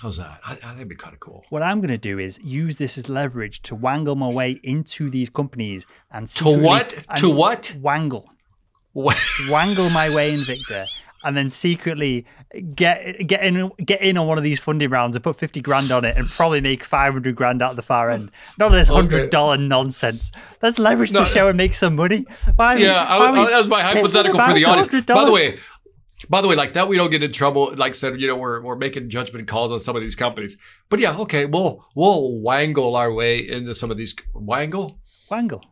How's 0.03 0.19
that? 0.19 0.41
I, 0.47 0.53
I 0.53 0.55
think 0.55 0.77
it'd 0.77 0.89
be 0.89 0.97
kind 0.97 1.15
of 1.15 1.21
cool. 1.21 1.45
What 1.49 1.63
I'm 1.63 1.79
going 1.81 1.89
to 1.89 1.99
do 1.99 2.19
is 2.19 2.39
use 2.43 2.77
this 2.77 2.97
as 2.97 3.09
leverage 3.09 3.63
to 3.63 3.75
wangle 3.75 4.15
my 4.15 4.29
way 4.29 4.61
into 4.63 5.11
these 5.11 5.31
companies 5.31 5.87
and 6.11 6.29
to 6.29 6.59
what? 6.59 7.05
To 7.17 7.31
what? 7.31 7.75
Wangle. 7.79 8.31
wangle 8.95 9.91
my 9.91 10.15
way 10.15 10.35
in, 10.35 10.41
Victor, 10.41 10.85
and 11.25 11.37
then 11.37 11.51
secretly 11.51 12.27
get 12.75 13.27
get 13.27 13.45
in 13.45 13.71
get 13.85 14.01
in 14.01 14.17
on 14.19 14.27
one 14.27 14.39
of 14.39 14.45
these 14.45 14.59
funding 14.59 14.91
rounds 14.91 15.17
and 15.17 15.23
put 15.23 15.37
fifty 15.37 15.61
grand 15.61 15.91
on 15.91 16.05
it 16.05 16.17
and 16.17 16.29
probably 16.29 16.61
make 16.61 16.83
five 16.83 17.13
hundred 17.13 17.37
grand 17.37 17.63
out 17.63 17.71
of 17.71 17.77
the 17.77 17.83
far 17.83 18.11
end. 18.11 18.31
None 18.59 18.73
of 18.73 18.79
this 18.79 18.89
hundred 18.89 19.31
dollar 19.31 19.55
okay. 19.55 19.63
nonsense. 19.67 20.33
Let's 20.63 20.79
leverage 20.79 21.13
no. 21.13 21.21
the 21.21 21.27
show 21.27 21.49
and 21.49 21.57
make 21.57 21.75
some 21.75 21.97
money. 21.97 22.27
Why 22.57 22.77
yeah, 22.77 23.05
I, 23.05 23.19
I, 23.19 23.51
that 23.51 23.59
was 23.59 23.69
my 23.69 23.83
hypothetical 23.83 24.41
for 24.41 24.55
the 24.55 24.65
audience. 24.65 25.07
By 25.07 25.25
the 25.25 25.33
way. 25.33 25.59
By 26.29 26.43
the 26.43 26.49
way, 26.49 26.55
like 26.55 26.75
that, 26.75 26.87
we 26.87 26.99
don't 26.99 27.11
get 27.11 27.23
in 27.23 27.33
trouble. 27.33 27.75
Like 27.75 27.91
I 27.91 27.95
said, 27.95 28.21
you 28.21 28.27
know, 28.27 28.37
we're, 28.37 28.61
we're 28.61 28.77
making 28.77 29.09
judgment 29.09 29.49
calls 29.49 29.73
on 29.73 29.81
some 29.81 29.97
of 29.97 30.03
these 30.03 30.15
companies. 30.15 30.59
But 30.91 31.01
yeah, 31.01 31.17
okay, 31.17 31.47
we'll 31.47 31.89
we'll 31.95 32.39
wangle 32.41 32.95
our 32.95 33.11
way 33.11 33.39
into 33.39 33.75
some 33.75 33.91
of 33.91 33.97
these. 33.97 34.15
Wangle, 34.35 35.01
wangle, 35.31 35.65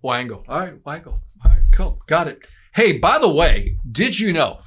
wangle. 0.00 0.42
All 0.48 0.58
right, 0.58 0.74
wangle. 0.86 1.20
All 1.44 1.50
right, 1.50 1.60
cool, 1.72 2.00
got 2.06 2.28
it. 2.28 2.38
Hey, 2.74 2.96
by 2.96 3.18
the 3.18 3.28
way, 3.28 3.76
did 3.92 4.18
you 4.18 4.32
know 4.32 4.60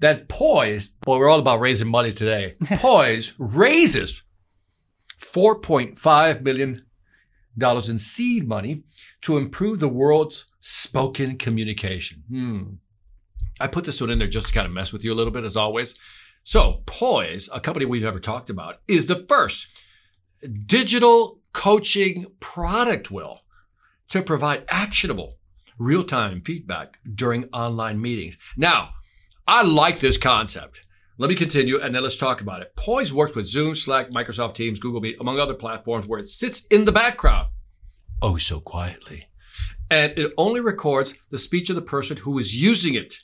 that 0.00 0.28
Poise, 0.28 0.90
well, 1.06 1.18
we're 1.18 1.28
all 1.28 1.38
about 1.38 1.60
raising 1.60 1.88
money 1.88 2.12
today. 2.12 2.54
Poise 2.64 3.32
raises 3.38 4.22
$4.5 5.20 6.42
million 6.42 6.84
in 7.60 7.98
seed 7.98 8.48
money 8.48 8.82
to 9.22 9.36
improve 9.36 9.80
the 9.80 9.88
world's 9.88 10.46
spoken 10.60 11.38
communication. 11.38 12.24
Hmm. 12.28 12.62
I 13.60 13.68
put 13.68 13.84
this 13.84 14.00
one 14.00 14.10
in 14.10 14.18
there 14.18 14.28
just 14.28 14.48
to 14.48 14.52
kind 14.52 14.66
of 14.66 14.72
mess 14.72 14.92
with 14.92 15.04
you 15.04 15.12
a 15.12 15.14
little 15.14 15.32
bit, 15.32 15.44
as 15.44 15.56
always. 15.56 15.94
So, 16.42 16.82
Poise, 16.86 17.48
a 17.52 17.60
company 17.60 17.86
we've 17.86 18.02
never 18.02 18.20
talked 18.20 18.50
about, 18.50 18.80
is 18.88 19.06
the 19.06 19.24
first 19.28 19.68
digital 20.66 21.40
coaching 21.52 22.26
product, 22.40 23.10
will, 23.10 23.40
to 24.08 24.22
provide 24.22 24.64
actionable 24.68 25.38
real 25.78 26.04
time 26.04 26.42
feedback 26.42 26.98
during 27.14 27.44
online 27.52 28.00
meetings. 28.00 28.36
Now, 28.56 28.90
I 29.46 29.62
like 29.62 30.00
this 30.00 30.16
concept. 30.16 30.80
Let 31.18 31.28
me 31.28 31.36
continue 31.36 31.80
and 31.80 31.94
then 31.94 32.02
let's 32.02 32.16
talk 32.16 32.40
about 32.40 32.62
it. 32.62 32.74
Poise 32.76 33.12
works 33.12 33.36
with 33.36 33.46
Zoom, 33.46 33.74
Slack, 33.74 34.10
Microsoft 34.10 34.54
Teams, 34.54 34.80
Google 34.80 35.00
Meet, 35.02 35.16
among 35.20 35.38
other 35.38 35.54
platforms 35.54 36.06
where 36.06 36.18
it 36.18 36.28
sits 36.28 36.64
in 36.70 36.84
the 36.84 36.92
background, 36.92 37.48
oh 38.22 38.36
so 38.36 38.58
quietly. 38.58 39.28
And 39.90 40.18
it 40.18 40.32
only 40.38 40.60
records 40.60 41.14
the 41.30 41.38
speech 41.38 41.68
of 41.68 41.76
the 41.76 41.82
person 41.82 42.16
who 42.16 42.38
is 42.38 42.56
using 42.56 42.94
it, 42.94 43.16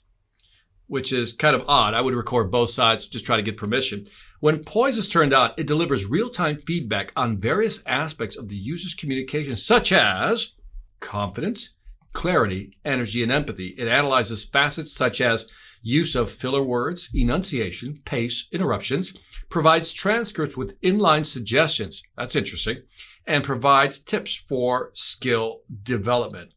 which 0.88 1.10
is 1.10 1.32
kind 1.32 1.56
of 1.56 1.64
odd. 1.66 1.94
I 1.94 2.02
would 2.02 2.14
record 2.14 2.50
both 2.50 2.70
sides, 2.70 3.06
just 3.06 3.24
try 3.24 3.36
to 3.36 3.42
get 3.42 3.56
permission. 3.56 4.06
When 4.40 4.62
Poise 4.62 4.98
is 4.98 5.08
turned 5.08 5.32
on, 5.32 5.52
it 5.56 5.66
delivers 5.66 6.04
real 6.04 6.28
time 6.28 6.60
feedback 6.66 7.12
on 7.16 7.40
various 7.40 7.80
aspects 7.86 8.36
of 8.36 8.48
the 8.48 8.56
user's 8.56 8.94
communication, 8.94 9.56
such 9.56 9.90
as 9.90 10.52
confidence, 11.00 11.70
clarity, 12.12 12.76
energy, 12.84 13.22
and 13.22 13.32
empathy. 13.32 13.74
It 13.78 13.88
analyzes 13.88 14.44
facets 14.44 14.92
such 14.92 15.20
as 15.20 15.46
use 15.82 16.14
of 16.14 16.32
filler 16.32 16.62
words, 16.62 17.10
enunciation, 17.14 18.00
pace, 18.04 18.48
interruptions, 18.52 19.16
provides 19.48 19.92
transcripts 19.92 20.56
with 20.56 20.80
inline 20.80 21.24
suggestions. 21.24 22.02
That's 22.16 22.36
interesting. 22.36 22.82
And 23.26 23.44
provides 23.44 23.98
tips 23.98 24.34
for 24.34 24.90
skill 24.94 25.60
development. 25.82 26.52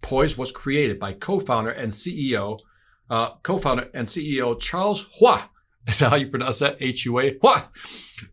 Poise 0.00 0.38
was 0.38 0.52
created 0.52 0.98
by 0.98 1.12
co-founder 1.12 1.70
and 1.70 1.92
CEO, 1.92 2.58
uh, 3.10 3.34
co-founder 3.42 3.88
and 3.94 4.06
CEO 4.06 4.58
Charles 4.58 5.06
Hua. 5.18 5.48
Is 5.88 6.00
that 6.00 6.10
how 6.10 6.16
you 6.16 6.28
pronounce 6.28 6.58
that? 6.58 6.76
H-U-A? 6.80 7.38
Hua! 7.40 7.68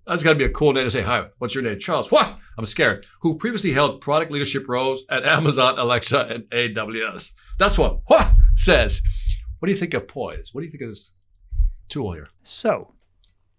That's 0.06 0.24
got 0.24 0.34
to 0.34 0.40
be 0.40 0.46
a 0.46 0.50
cool 0.50 0.74
name 0.74 0.84
to 0.84 0.92
say, 0.92 1.02
hi, 1.02 1.28
what's 1.38 1.56
your 1.56 1.64
name? 1.64 1.80
Charles 1.80 2.10
Hua! 2.10 2.38
I'm 2.58 2.66
scared. 2.66 3.06
Who 3.22 3.38
previously 3.38 3.72
held 3.72 4.02
product 4.02 4.32
leadership 4.32 4.68
roles 4.68 5.04
at 5.10 5.26
Amazon, 5.26 5.78
Alexa, 5.78 6.28
and 6.28 6.44
AWS. 6.46 7.32
That's 7.58 7.78
what 7.78 8.02
Hua 8.08 8.34
says. 8.56 9.02
What 9.66 9.70
do 9.70 9.74
you 9.74 9.80
think 9.80 9.96
of 9.96 10.08
Poise? 10.08 10.54
What 10.54 10.62
do 10.62 10.66
you 10.66 10.72
think 10.72 10.84
of 10.84 10.90
this 10.90 11.14
tool 11.90 12.12
here? 12.12 12.28
So, 12.44 12.94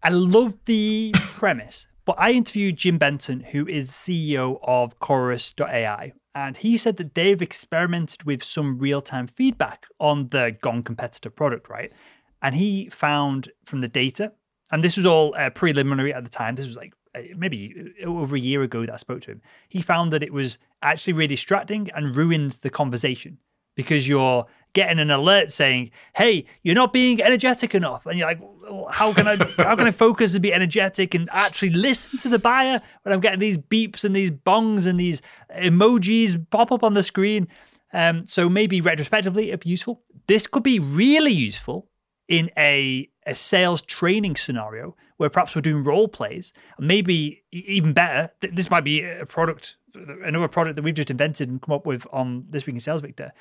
I 0.05 0.11
love 0.11 0.57
the 0.67 1.13
premise, 1.17 1.89
but 2.05 2.15
I 2.17 2.31
interviewed 2.31 2.77
Jim 2.77 2.97
Benton, 2.97 3.41
who 3.41 3.67
is 3.67 3.91
CEO 3.91 4.61
of 4.63 5.01
Chorus.ai, 5.01 6.13
and 6.33 6.57
he 6.57 6.77
said 6.77 6.99
that 6.99 7.17
they've 7.17 7.43
experimented 7.43 8.23
with 8.23 8.45
some 8.45 8.79
real 8.79 9.01
time 9.01 9.27
feedback 9.27 9.89
on 9.99 10.29
the 10.29 10.57
Gong 10.61 10.85
competitor 10.85 11.29
product, 11.29 11.69
right? 11.69 11.93
And 12.41 12.55
he 12.55 12.89
found 12.89 13.51
from 13.65 13.81
the 13.81 13.89
data, 13.89 14.33
and 14.71 14.85
this 14.85 14.97
was 14.97 15.07
all 15.07 15.35
uh, 15.35 15.51
preliminary 15.51 16.15
at 16.15 16.23
the 16.23 16.31
time, 16.31 16.55
this 16.55 16.69
was 16.69 16.77
like 16.77 16.95
uh, 17.17 17.23
maybe 17.37 17.75
over 18.05 18.37
a 18.37 18.41
year 18.41 18.63
ago 18.63 18.87
that 18.87 18.95
I 18.95 18.97
spoke 18.99 19.23
to 19.23 19.33
him, 19.33 19.43
he 19.69 19.83
found 19.83 20.13
that 20.13 20.23
it 20.23 20.33
was 20.33 20.59
actually 20.83 21.15
really 21.15 21.35
distracting 21.35 21.91
and 21.97 22.15
ruined 22.15 22.53
the 22.63 22.71
conversation 22.71 23.39
because 23.75 24.09
you're 24.09 24.47
getting 24.77 24.99
an 24.99 25.11
alert 25.11 25.51
saying, 25.51 25.91
"Hey, 26.15 26.45
you're 26.63 26.75
not 26.75 26.93
being 26.93 27.23
energetic 27.23 27.75
enough," 27.75 28.05
and 28.05 28.19
you're 28.19 28.29
like, 28.29 28.41
well, 28.41 28.89
"How 28.91 29.15
can 29.15 29.27
I? 29.27 29.37
how 29.57 29.75
can 29.75 29.87
I 29.87 29.91
focus 29.91 30.35
and 30.35 30.43
be 30.43 30.53
energetic 30.53 31.15
and 31.15 31.31
actually 31.33 31.71
listen 31.71 32.19
to 32.19 32.29
the 32.29 32.39
buyer 32.39 32.79
when 33.03 33.13
I'm 33.15 33.21
getting 33.21 33.41
these 33.41 33.57
beeps 33.57 34.05
and 34.05 34.15
these 34.15 34.31
bongs 34.31 34.87
and 34.87 35.01
these 35.01 35.23
emojis 35.59 36.45
pop 36.51 36.71
up 36.71 36.85
on 36.85 36.93
the 36.93 37.03
screen?" 37.03 37.49
Um, 37.95 38.27
so 38.27 38.51
maybe 38.51 38.83
retrospectively, 38.83 39.49
it'd 39.49 39.61
be 39.61 39.71
useful. 39.71 40.03
This 40.27 40.47
could 40.47 40.63
be 40.63 40.79
really 40.79 41.33
useful 41.33 41.89
in 42.29 42.51
a 42.59 43.09
a 43.27 43.35
sales 43.35 43.81
training 43.81 44.37
scenario 44.37 44.95
where 45.17 45.31
perhaps 45.31 45.55
we're 45.55 45.63
doing 45.63 45.83
role 45.83 46.07
plays. 46.07 46.53
Maybe 46.79 47.43
even 47.51 47.95
better, 47.95 48.31
this 48.41 48.71
might 48.71 48.85
be 48.85 49.03
a 49.03 49.25
product, 49.25 49.77
another 50.23 50.49
product 50.49 50.77
that 50.77 50.83
we've 50.83 50.95
just 50.95 51.11
invented 51.11 51.49
and 51.49 51.61
come 51.63 51.75
up 51.75 51.87
with 51.87 52.07
on 52.13 52.45
this 52.51 52.67
week 52.67 52.75
in 52.75 52.81
sales, 52.81 53.01
Victor, 53.01 53.33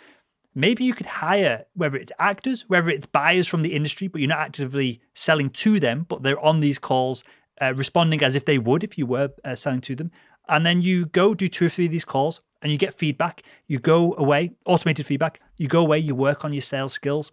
maybe 0.56 0.84
you 0.86 0.94
could 0.94 1.06
hire 1.06 1.66
whether 1.76 1.98
it's 1.98 2.12
actors, 2.18 2.66
whether 2.68 2.90
it's 2.90 3.06
buyers 3.06 3.48
from 3.48 3.62
the 3.62 3.76
industry, 3.76 4.08
but 4.08 4.22
you're 4.22 4.30
not 4.30 4.40
actively 4.40 5.02
selling 5.14 5.50
to 5.52 5.80
them, 5.80 6.06
but 6.08 6.24
they're 6.24 6.40
on 6.40 6.62
these 6.62 6.80
calls, 6.80 7.24
uh, 7.62 7.74
responding 7.76 8.24
as 8.24 8.34
if 8.34 8.46
they 8.46 8.58
would 8.58 8.84
if 8.84 8.98
you 8.98 9.06
were 9.06 9.30
uh, 9.44 9.54
selling 9.56 9.82
to 9.82 9.96
them. 9.96 10.12
And 10.48 10.66
then 10.66 10.82
you 10.82 11.08
go 11.08 11.34
do 11.34 11.48
two 11.48 11.66
or 11.66 11.70
three 11.70 11.86
of 11.86 11.92
these 11.92 12.06
calls, 12.06 12.42
and 12.62 12.72
you 12.72 12.78
get 12.78 12.96
feedback. 12.96 13.44
You 13.68 13.78
go 13.80 14.16
away, 14.18 14.54
automated 14.66 15.06
feedback. 15.06 15.40
You 15.58 15.68
go 15.68 15.82
away, 15.82 16.00
you 16.00 16.16
work 16.16 16.46
on 16.46 16.54
your 16.54 16.62
sales 16.62 16.94
skills. 16.94 17.32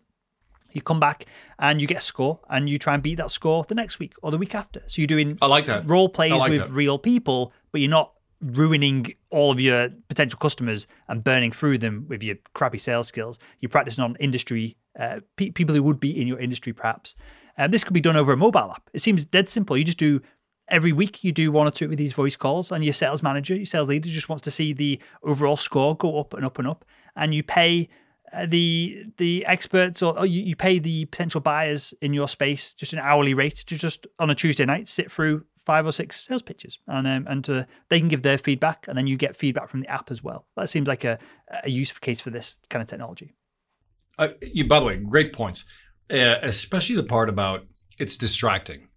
You 0.73 0.81
come 0.81 1.01
back 1.01 1.27
and 1.59 1.81
you 1.81 1.87
get 1.87 1.99
a 1.99 2.03
score, 2.03 2.41
and 2.49 2.69
you 2.69 2.79
try 2.79 2.95
and 2.95 3.03
beat 3.03 3.17
that 3.17 3.31
score 3.31 3.65
the 3.65 3.75
next 3.75 3.99
week 3.99 4.15
or 4.23 4.31
the 4.31 4.39
week 4.39 4.55
after. 4.55 4.83
So 4.87 5.01
you're 5.03 5.07
doing 5.07 5.39
I 5.41 5.47
like 5.47 5.67
that. 5.67 5.89
role 5.89 6.09
plays 6.09 6.33
like 6.33 6.51
with 6.51 6.61
that. 6.61 6.71
real 6.71 6.99
people, 6.99 7.53
but 7.71 7.81
you're 7.83 7.91
not 7.91 8.13
ruining 8.43 9.15
all 9.31 9.51
of 9.53 9.61
your 9.61 9.89
potential 10.09 10.39
customers 10.39 10.87
and 11.09 11.23
burning 11.23 11.53
through 11.53 11.79
them 11.79 12.07
with 12.09 12.23
your 12.23 12.37
crappy 12.55 12.79
sales 12.79 13.07
skills. 13.07 13.39
You're 13.61 13.71
practicing 13.71 14.05
on 14.05 14.17
industry 14.19 14.77
uh, 14.99 15.21
pe- 15.37 15.51
people 15.51 15.75
who 15.75 15.83
would 15.83 16.01
be 16.01 16.21
in 16.21 16.27
your 16.27 16.39
industry, 16.39 16.73
perhaps. 16.73 17.15
Um, 17.57 17.71
this 17.71 17.85
could 17.85 17.95
be 17.95 18.01
done 18.01 18.17
over 18.17 18.33
a 18.33 18.37
mobile 18.37 18.73
app. 18.73 18.91
It 18.93 19.01
seems 19.01 19.25
dead 19.25 19.49
simple. 19.49 19.77
You 19.77 19.85
just 19.85 19.99
do 19.99 20.21
every 20.69 20.93
week. 20.93 21.23
You 21.23 21.33
do 21.33 21.53
one 21.53 21.67
or 21.67 21.71
two 21.71 21.87
of 21.87 21.97
these 21.97 22.13
voice 22.13 22.37
calls, 22.37 22.73
and 22.73 22.85
your 22.85 22.93
sales 22.93 23.23
manager, 23.23 23.55
your 23.55 23.67
sales 23.67 23.89
leader, 23.89 24.09
just 24.09 24.29
wants 24.29 24.43
to 24.43 24.51
see 24.51 24.73
the 24.73 25.01
overall 25.23 25.57
score 25.57 25.97
go 25.97 26.19
up 26.19 26.35
and 26.35 26.45
up 26.45 26.59
and 26.59 26.67
up, 26.69 26.85
and 27.17 27.35
you 27.35 27.43
pay. 27.43 27.89
uh, 28.33 28.47
The 28.47 29.05
the 29.19 29.45
experts 29.47 30.03
or, 30.03 30.19
or 30.19 30.27
you, 30.27 30.43
you 30.43 30.57
pay 30.57 30.79
the 30.79 31.05
potential 31.07 31.41
buyers 31.41 31.93
in 32.01 32.15
your 32.15 32.29
space 32.29 32.73
just 32.75 32.93
an 32.95 32.99
hourly 32.99 33.35
rate 33.35 33.57
to 33.67 33.77
just 33.77 34.07
on 34.19 34.31
a 34.31 34.35
Tuesday 34.35 34.65
night 34.65 34.89
sit 34.89 35.13
through 35.13 35.45
five 35.65 35.87
or 35.87 35.93
six 35.93 36.27
sales 36.27 36.43
pitches 36.43 36.79
and 36.87 37.07
um, 37.07 37.27
and 37.29 37.45
to, 37.45 37.67
they 37.89 37.99
can 37.99 38.09
give 38.09 38.23
their 38.23 38.39
feedback 38.39 38.87
and 38.89 38.97
then 38.97 39.07
you 39.07 39.17
get 39.17 39.37
feedback 39.37 39.69
from 39.69 39.81
the 39.81 39.89
app 39.89 40.11
as 40.11 40.23
well. 40.23 40.47
That 40.57 40.69
seems 40.69 40.89
like 40.89 41.05
a, 41.05 41.19
a 41.65 41.71
use 41.71 41.93
case 41.99 42.21
for 42.21 42.31
this 42.31 42.57
kind 42.69 42.83
of 42.83 42.89
technology. 42.89 43.35
Uh, 44.19 44.29
you, 44.41 44.67
by 44.67 44.81
the 44.81 44.87
way, 44.87 44.97
great 44.97 45.33
points, 45.33 45.65
uh, 46.11 46.37
especially 46.43 46.97
the 46.97 47.05
part 47.05 47.29
about 47.29 47.67
it's 47.99 48.17
distracting, 48.17 48.89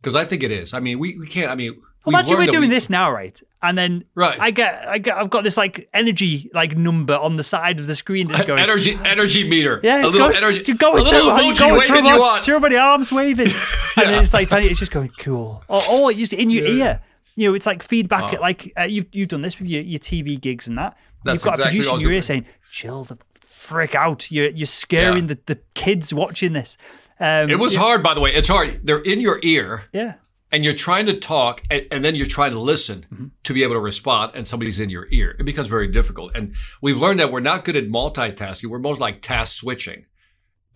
because 0.00 0.16
I 0.16 0.24
think 0.24 0.42
it 0.42 0.50
is. 0.50 0.74
I 0.74 0.80
mean, 0.80 0.98
we, 0.98 1.18
we 1.18 1.26
can't. 1.26 1.50
I 1.50 1.54
mean, 1.54 1.80
Imagine 2.06 2.38
we're 2.38 2.46
doing 2.46 2.60
we- 2.70 2.74
this 2.74 2.88
now, 2.88 3.10
right? 3.10 3.40
And 3.62 3.76
then 3.76 4.04
Right. 4.14 4.40
I 4.40 4.50
get 4.52 4.88
I 4.88 4.96
get 4.98 5.16
I've 5.18 5.28
got 5.28 5.44
this 5.44 5.56
like 5.58 5.88
energy 5.92 6.50
like 6.54 6.76
number 6.76 7.14
on 7.14 7.36
the 7.36 7.42
side 7.42 7.78
of 7.78 7.86
the 7.86 7.94
screen 7.94 8.28
that's 8.28 8.44
going. 8.46 8.58
energy 8.58 8.98
energy 9.04 9.46
meter. 9.46 9.80
Yeah, 9.82 9.96
a 10.00 10.04
it's 10.04 10.12
little 10.12 10.28
going, 10.28 10.36
energy. 10.42 10.62
You're 10.66 10.76
going 10.78 11.00
a 11.00 11.02
little 11.02 11.20
too 11.20 11.26
emoji 11.26 11.58
going 11.58 11.82
too 11.82 11.92
waving 11.94 12.06
you 12.06 12.18
much. 12.18 12.44
Too 12.46 12.58
many 12.60 12.76
arms 12.76 13.12
waving, 13.12 13.48
and 13.96 14.08
then 14.08 14.22
it's 14.22 14.32
like 14.32 14.50
it's 14.50 14.78
just 14.78 14.92
going 14.92 15.10
cool. 15.18 15.62
Or, 15.68 15.82
or 15.90 16.12
just 16.14 16.32
in 16.32 16.48
your 16.48 16.66
Yeah. 16.66 16.84
ear. 16.84 17.00
You 17.36 17.48
know, 17.50 17.54
it's 17.54 17.66
like 17.66 17.82
feedback. 17.82 18.34
Oh. 18.34 18.40
Like 18.40 18.72
uh, 18.78 18.84
you've 18.84 19.06
you've 19.12 19.28
done 19.28 19.42
this 19.42 19.58
with 19.58 19.68
your, 19.68 19.82
your 19.82 20.00
TV 20.00 20.40
gigs 20.40 20.66
and 20.68 20.78
that. 20.78 20.96
That's 21.24 21.34
you've 21.34 21.44
got 21.44 21.58
exactly 21.58 21.80
a 21.80 21.82
producer 21.82 21.94
in 21.96 22.00
your 22.00 22.12
ear 22.12 22.22
saying, 22.22 22.46
"Chill 22.70 23.04
the 23.04 23.18
frick 23.42 23.94
out. 23.94 24.30
You're 24.30 24.48
you're 24.50 24.64
scaring 24.66 25.28
Yeah. 25.28 25.34
the, 25.46 25.54
the 25.54 25.60
kids 25.74 26.14
watching 26.14 26.54
this." 26.54 26.78
Um, 27.20 27.50
It 27.50 27.58
was 27.58 27.74
yeah, 27.74 27.80
hard, 27.80 28.02
by 28.02 28.14
the 28.14 28.20
way. 28.20 28.32
It's 28.34 28.48
hard. 28.48 28.80
They're 28.84 29.00
in 29.02 29.20
your 29.20 29.38
ear, 29.42 29.84
Yeah. 29.92 30.14
And 30.52 30.64
you're 30.64 30.74
trying 30.74 31.06
to 31.06 31.18
talk, 31.18 31.62
and, 31.70 31.86
and 31.90 32.04
then 32.04 32.14
you're 32.14 32.26
trying 32.26 32.52
to 32.52 32.58
listen 32.60 33.06
Mm-hmm. 33.12 33.26
to 33.44 33.54
be 33.54 33.62
able 33.62 33.74
to 33.74 33.80
respond, 33.80 34.32
and 34.34 34.46
somebody's 34.46 34.80
in 34.80 34.90
your 34.90 35.06
ear. 35.10 35.36
It 35.38 35.44
becomes 35.44 35.68
very 35.68 35.88
difficult. 35.88 36.32
And 36.34 36.54
we've 36.82 36.96
learned 36.96 37.20
that 37.20 37.32
we're 37.32 37.40
not 37.40 37.64
good 37.64 37.76
at 37.76 37.88
multitasking. 37.88 38.68
We're 38.68 38.78
most 38.78 39.00
like 39.00 39.22
task 39.22 39.56
switching. 39.56 40.06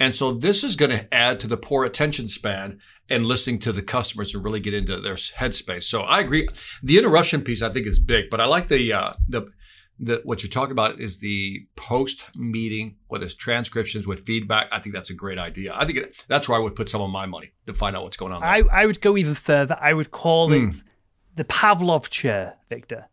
And 0.00 0.14
so 0.16 0.34
this 0.34 0.64
is 0.64 0.74
going 0.74 0.90
to 0.90 1.14
add 1.14 1.38
to 1.40 1.46
the 1.46 1.56
poor 1.56 1.84
attention 1.84 2.28
span 2.28 2.80
and 3.08 3.26
listening 3.26 3.60
to 3.60 3.72
the 3.72 3.82
customers 3.82 4.32
to 4.32 4.40
really 4.40 4.58
get 4.60 4.74
into 4.74 5.00
their 5.00 5.14
headspace. 5.14 5.84
So 5.84 6.02
I 6.02 6.20
agree. 6.20 6.48
The 6.82 6.98
interruption 6.98 7.42
piece 7.42 7.62
I 7.62 7.70
think 7.70 7.86
is 7.86 7.98
big, 8.00 8.30
but 8.30 8.40
I 8.40 8.46
like 8.46 8.68
the 8.68 8.92
uh, 8.92 9.12
the 9.28 9.48
the 10.00 10.20
what 10.24 10.42
you're 10.42 10.50
talking 10.50 10.72
about 10.72 11.00
is 11.00 11.18
the 11.18 11.66
post 11.76 12.24
meeting, 12.34 12.96
whether 13.08 13.24
it's 13.24 13.34
transcriptions 13.34 14.06
with 14.06 14.26
feedback. 14.26 14.66
I 14.72 14.80
think 14.80 14.94
that's 14.94 15.10
a 15.10 15.14
great 15.14 15.38
idea. 15.38 15.72
I 15.74 15.86
think 15.86 15.98
it, 15.98 16.16
that's 16.28 16.48
where 16.48 16.58
I 16.58 16.60
would 16.60 16.74
put 16.74 16.88
some 16.88 17.00
of 17.00 17.10
my 17.10 17.26
money 17.26 17.52
to 17.66 17.74
find 17.74 17.96
out 17.96 18.02
what's 18.02 18.16
going 18.16 18.32
on. 18.32 18.40
there. 18.40 18.50
I, 18.50 18.62
I 18.72 18.86
would 18.86 19.00
go 19.00 19.16
even 19.16 19.34
further. 19.34 19.76
I 19.80 19.92
would 19.92 20.10
call 20.10 20.48
Hmm. 20.48 20.68
it 20.70 20.82
the 21.36 21.44
Pavlov 21.44 22.08
chair, 22.10 22.54
Victor. 22.68 23.06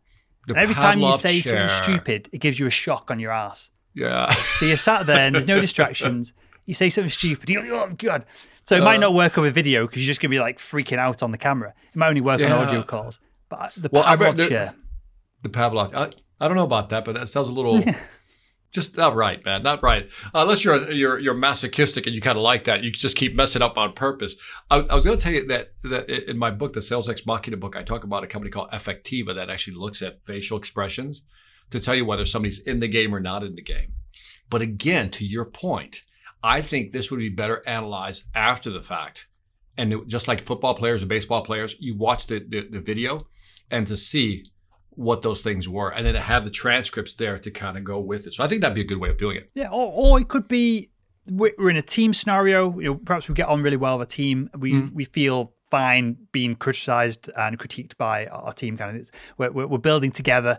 The 0.48 0.56
every 0.56 0.74
time 0.74 0.98
you 1.00 1.12
say 1.12 1.40
chair. 1.40 1.68
something 1.68 1.82
stupid, 1.84 2.28
it 2.32 2.38
gives 2.38 2.58
you 2.58 2.66
a 2.66 2.70
shock 2.70 3.10
on 3.12 3.20
your 3.20 3.30
ass. 3.30 3.70
yeah. 3.94 4.34
So 4.58 4.66
you're 4.66 4.76
sat 4.76 5.06
there 5.06 5.18
and 5.18 5.34
there's 5.34 5.46
no 5.46 5.60
distractions. 5.68 6.32
You 6.66 6.74
say 6.74 6.90
something 6.90 7.10
stupid. 7.10 7.48
You 7.48 7.62
go, 7.62 7.84
oh, 7.88 7.94
God. 7.96 8.24
So 8.64 8.76
it 8.76 8.82
might 8.82 8.96
Uh. 8.96 9.00
not 9.06 9.14
work 9.14 9.38
over 9.38 9.50
video 9.50 9.86
because 9.86 10.02
you're 10.02 10.10
just 10.10 10.20
going 10.20 10.30
to 10.30 10.34
be 10.36 10.40
like 10.40 10.58
freaking 10.58 10.98
out 10.98 11.22
on 11.22 11.30
the 11.30 11.38
camera. 11.38 11.74
It 11.92 11.96
might 11.96 12.08
only 12.08 12.20
work 12.20 12.40
on 12.40 12.50
audio 12.50 12.82
calls. 12.82 13.20
But 13.48 13.58
uh, 13.60 13.68
the 13.76 13.88
Well, 13.92 14.02
Pavlov 14.04 14.18
bet 14.18 14.36
the- 14.36 14.48
chair. 14.48 14.74
The 15.42 15.48
Pavlov. 15.48 15.94
I, 15.94 16.10
I 16.42 16.48
don't 16.48 16.56
know 16.56 16.64
about 16.64 16.88
that, 16.88 17.04
but 17.04 17.14
that 17.14 17.28
sounds 17.28 17.48
a 17.48 17.52
little 17.52 17.80
just 18.72 18.96
not 18.96 19.14
right, 19.14 19.44
man. 19.44 19.62
Not 19.62 19.82
right. 19.82 20.08
Uh, 20.34 20.40
unless 20.40 20.64
you're 20.64 20.90
you're 20.90 21.18
you're 21.18 21.34
masochistic 21.34 22.06
and 22.06 22.14
you 22.14 22.20
kind 22.20 22.36
of 22.36 22.42
like 22.42 22.64
that, 22.64 22.82
you 22.82 22.90
just 22.90 23.16
keep 23.16 23.36
messing 23.36 23.62
up 23.62 23.76
on 23.76 23.92
purpose. 23.92 24.34
I, 24.68 24.78
I 24.78 24.94
was 24.96 25.06
going 25.06 25.16
to 25.16 25.22
tell 25.22 25.32
you 25.32 25.46
that 25.46 25.74
that 25.84 26.10
in 26.30 26.36
my 26.36 26.50
book, 26.50 26.72
the 26.72 26.82
Sales 26.82 27.08
Ex 27.08 27.24
Machina 27.26 27.56
book, 27.56 27.76
I 27.76 27.84
talk 27.84 28.02
about 28.02 28.24
a 28.24 28.26
company 28.26 28.50
called 28.50 28.70
Affectiva 28.72 29.34
that 29.36 29.50
actually 29.50 29.76
looks 29.76 30.02
at 30.02 30.24
facial 30.24 30.58
expressions 30.58 31.22
to 31.70 31.78
tell 31.78 31.94
you 31.94 32.04
whether 32.04 32.24
somebody's 32.24 32.58
in 32.58 32.80
the 32.80 32.88
game 32.88 33.14
or 33.14 33.20
not 33.20 33.44
in 33.44 33.54
the 33.54 33.62
game. 33.62 33.92
But 34.50 34.62
again, 34.62 35.10
to 35.12 35.24
your 35.24 35.44
point, 35.44 36.02
I 36.42 36.60
think 36.60 36.92
this 36.92 37.10
would 37.10 37.20
be 37.20 37.28
better 37.28 37.62
analyzed 37.68 38.24
after 38.34 38.70
the 38.70 38.82
fact. 38.82 39.28
And 39.78 39.92
it- 39.92 40.08
just 40.08 40.28
like 40.28 40.44
football 40.44 40.74
players 40.74 41.02
and 41.02 41.08
baseball 41.08 41.44
players, 41.44 41.76
you 41.78 41.96
watch 41.96 42.26
the, 42.26 42.44
the, 42.46 42.68
the 42.68 42.80
video 42.80 43.28
and 43.70 43.86
to 43.86 43.96
see 43.96 44.44
what 44.94 45.22
those 45.22 45.42
things 45.42 45.68
were, 45.68 45.90
and 45.90 46.04
then 46.06 46.14
have 46.14 46.44
the 46.44 46.50
transcripts 46.50 47.14
there 47.14 47.38
to 47.38 47.50
kind 47.50 47.76
of 47.76 47.84
go 47.84 47.98
with 47.98 48.26
it. 48.26 48.34
So 48.34 48.44
I 48.44 48.48
think 48.48 48.60
that'd 48.60 48.74
be 48.74 48.80
a 48.82 48.84
good 48.84 48.98
way 48.98 49.08
of 49.10 49.18
doing 49.18 49.36
it. 49.36 49.50
Yeah, 49.54 49.68
or, 49.68 49.92
or 49.94 50.20
it 50.20 50.28
could 50.28 50.48
be 50.48 50.90
we're 51.26 51.70
in 51.70 51.76
a 51.76 51.82
team 51.82 52.12
scenario. 52.12 52.78
You 52.78 52.84
know, 52.86 52.94
perhaps 52.96 53.28
we 53.28 53.34
get 53.34 53.48
on 53.48 53.62
really 53.62 53.76
well 53.76 53.98
with 53.98 54.08
a 54.08 54.10
team. 54.10 54.50
We 54.58 54.72
Mm. 54.72 54.92
we 54.92 55.04
feel 55.04 55.54
fine 55.70 56.16
being 56.32 56.54
criticized 56.56 57.30
and 57.36 57.58
critiqued 57.58 57.96
by 57.96 58.26
our 58.26 58.52
team. 58.52 58.76
Kind 58.76 59.00
of, 59.00 59.10
we're 59.38 59.66
we're 59.66 59.78
building 59.78 60.10
together. 60.10 60.58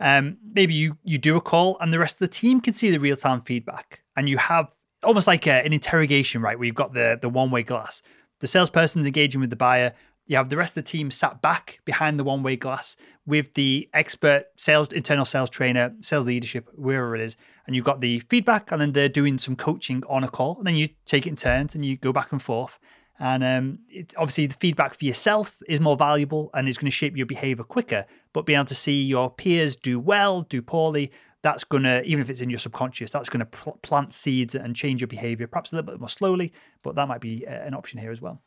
Um, 0.00 0.38
maybe 0.54 0.74
you 0.74 0.96
you 1.04 1.18
do 1.18 1.36
a 1.36 1.40
call 1.40 1.76
and 1.80 1.92
the 1.92 1.98
rest 1.98 2.16
of 2.16 2.20
the 2.20 2.28
team 2.28 2.60
can 2.60 2.74
see 2.74 2.90
the 2.90 2.98
real 2.98 3.16
time 3.16 3.40
feedback, 3.42 4.00
and 4.16 4.28
you 4.28 4.38
have 4.38 4.66
almost 5.02 5.26
like 5.26 5.46
a, 5.46 5.64
an 5.64 5.72
interrogation, 5.72 6.42
right? 6.42 6.58
Where 6.58 6.66
you've 6.66 6.74
got 6.74 6.92
the 6.92 7.18
the 7.20 7.28
one 7.28 7.50
way 7.50 7.62
glass. 7.62 8.02
The 8.40 8.46
salesperson's 8.46 9.06
engaging 9.06 9.40
with 9.40 9.50
the 9.50 9.56
buyer. 9.56 9.92
You 10.26 10.36
have 10.36 10.48
the 10.48 10.56
rest 10.56 10.72
of 10.76 10.84
the 10.84 10.90
team 10.90 11.10
sat 11.10 11.42
back 11.42 11.80
behind 11.84 12.18
the 12.18 12.24
one 12.24 12.42
way 12.42 12.56
glass 12.56 12.96
with 13.30 13.54
the 13.54 13.88
expert 13.94 14.44
sales, 14.56 14.92
internal 14.92 15.24
sales 15.24 15.48
trainer, 15.48 15.94
sales 16.00 16.26
leadership, 16.26 16.68
wherever 16.74 17.14
it 17.14 17.22
is. 17.22 17.36
And 17.66 17.74
you've 17.74 17.84
got 17.84 18.00
the 18.00 18.20
feedback, 18.28 18.72
and 18.72 18.80
then 18.80 18.92
they're 18.92 19.08
doing 19.08 19.38
some 19.38 19.56
coaching 19.56 20.02
on 20.08 20.24
a 20.24 20.28
call. 20.28 20.58
And 20.58 20.66
then 20.66 20.74
you 20.74 20.88
take 21.06 21.26
it 21.26 21.30
in 21.30 21.36
turns 21.36 21.74
and 21.74 21.84
you 21.84 21.96
go 21.96 22.12
back 22.12 22.32
and 22.32 22.42
forth. 22.42 22.78
And 23.18 23.44
um, 23.44 23.78
it, 23.88 24.12
obviously, 24.16 24.46
the 24.46 24.54
feedback 24.54 24.98
for 24.98 25.04
yourself 25.04 25.62
is 25.68 25.78
more 25.78 25.96
valuable 25.96 26.50
and 26.54 26.68
is 26.68 26.76
going 26.76 26.90
to 26.90 26.96
shape 26.96 27.16
your 27.16 27.26
behavior 27.26 27.64
quicker. 27.64 28.06
But 28.32 28.46
being 28.46 28.58
able 28.58 28.66
to 28.66 28.74
see 28.74 29.02
your 29.02 29.30
peers 29.30 29.76
do 29.76 30.00
well, 30.00 30.42
do 30.42 30.60
poorly, 30.60 31.12
that's 31.42 31.64
going 31.64 31.84
to, 31.84 32.02
even 32.02 32.20
if 32.20 32.30
it's 32.30 32.40
in 32.40 32.50
your 32.50 32.58
subconscious, 32.58 33.10
that's 33.10 33.28
going 33.28 33.40
to 33.40 33.46
pl- 33.46 33.78
plant 33.82 34.12
seeds 34.12 34.54
and 34.54 34.74
change 34.74 35.00
your 35.00 35.08
behavior, 35.08 35.46
perhaps 35.46 35.72
a 35.72 35.76
little 35.76 35.92
bit 35.92 36.00
more 36.00 36.08
slowly. 36.08 36.52
But 36.82 36.96
that 36.96 37.08
might 37.08 37.20
be 37.20 37.46
uh, 37.46 37.50
an 37.50 37.74
option 37.74 37.98
here 37.98 38.10
as 38.10 38.20
well. 38.20 38.42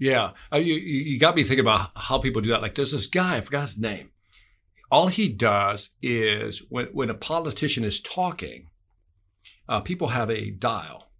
Yeah, 0.00 0.30
uh, 0.50 0.56
you, 0.56 0.74
you 0.74 1.18
got 1.18 1.36
me 1.36 1.44
thinking 1.44 1.60
about 1.60 1.90
how 1.94 2.18
people 2.18 2.40
do 2.40 2.48
that. 2.48 2.62
Like, 2.62 2.74
there's 2.74 2.92
this 2.92 3.06
guy, 3.06 3.36
I 3.36 3.40
forgot 3.42 3.68
his 3.68 3.78
name. 3.78 4.08
All 4.90 5.08
he 5.08 5.28
does 5.28 5.94
is 6.02 6.62
when 6.70 6.86
when 6.86 7.10
a 7.10 7.14
politician 7.14 7.84
is 7.84 8.00
talking, 8.00 8.70
uh, 9.68 9.80
people 9.80 10.08
have 10.08 10.30
a 10.30 10.50
dial, 10.50 11.10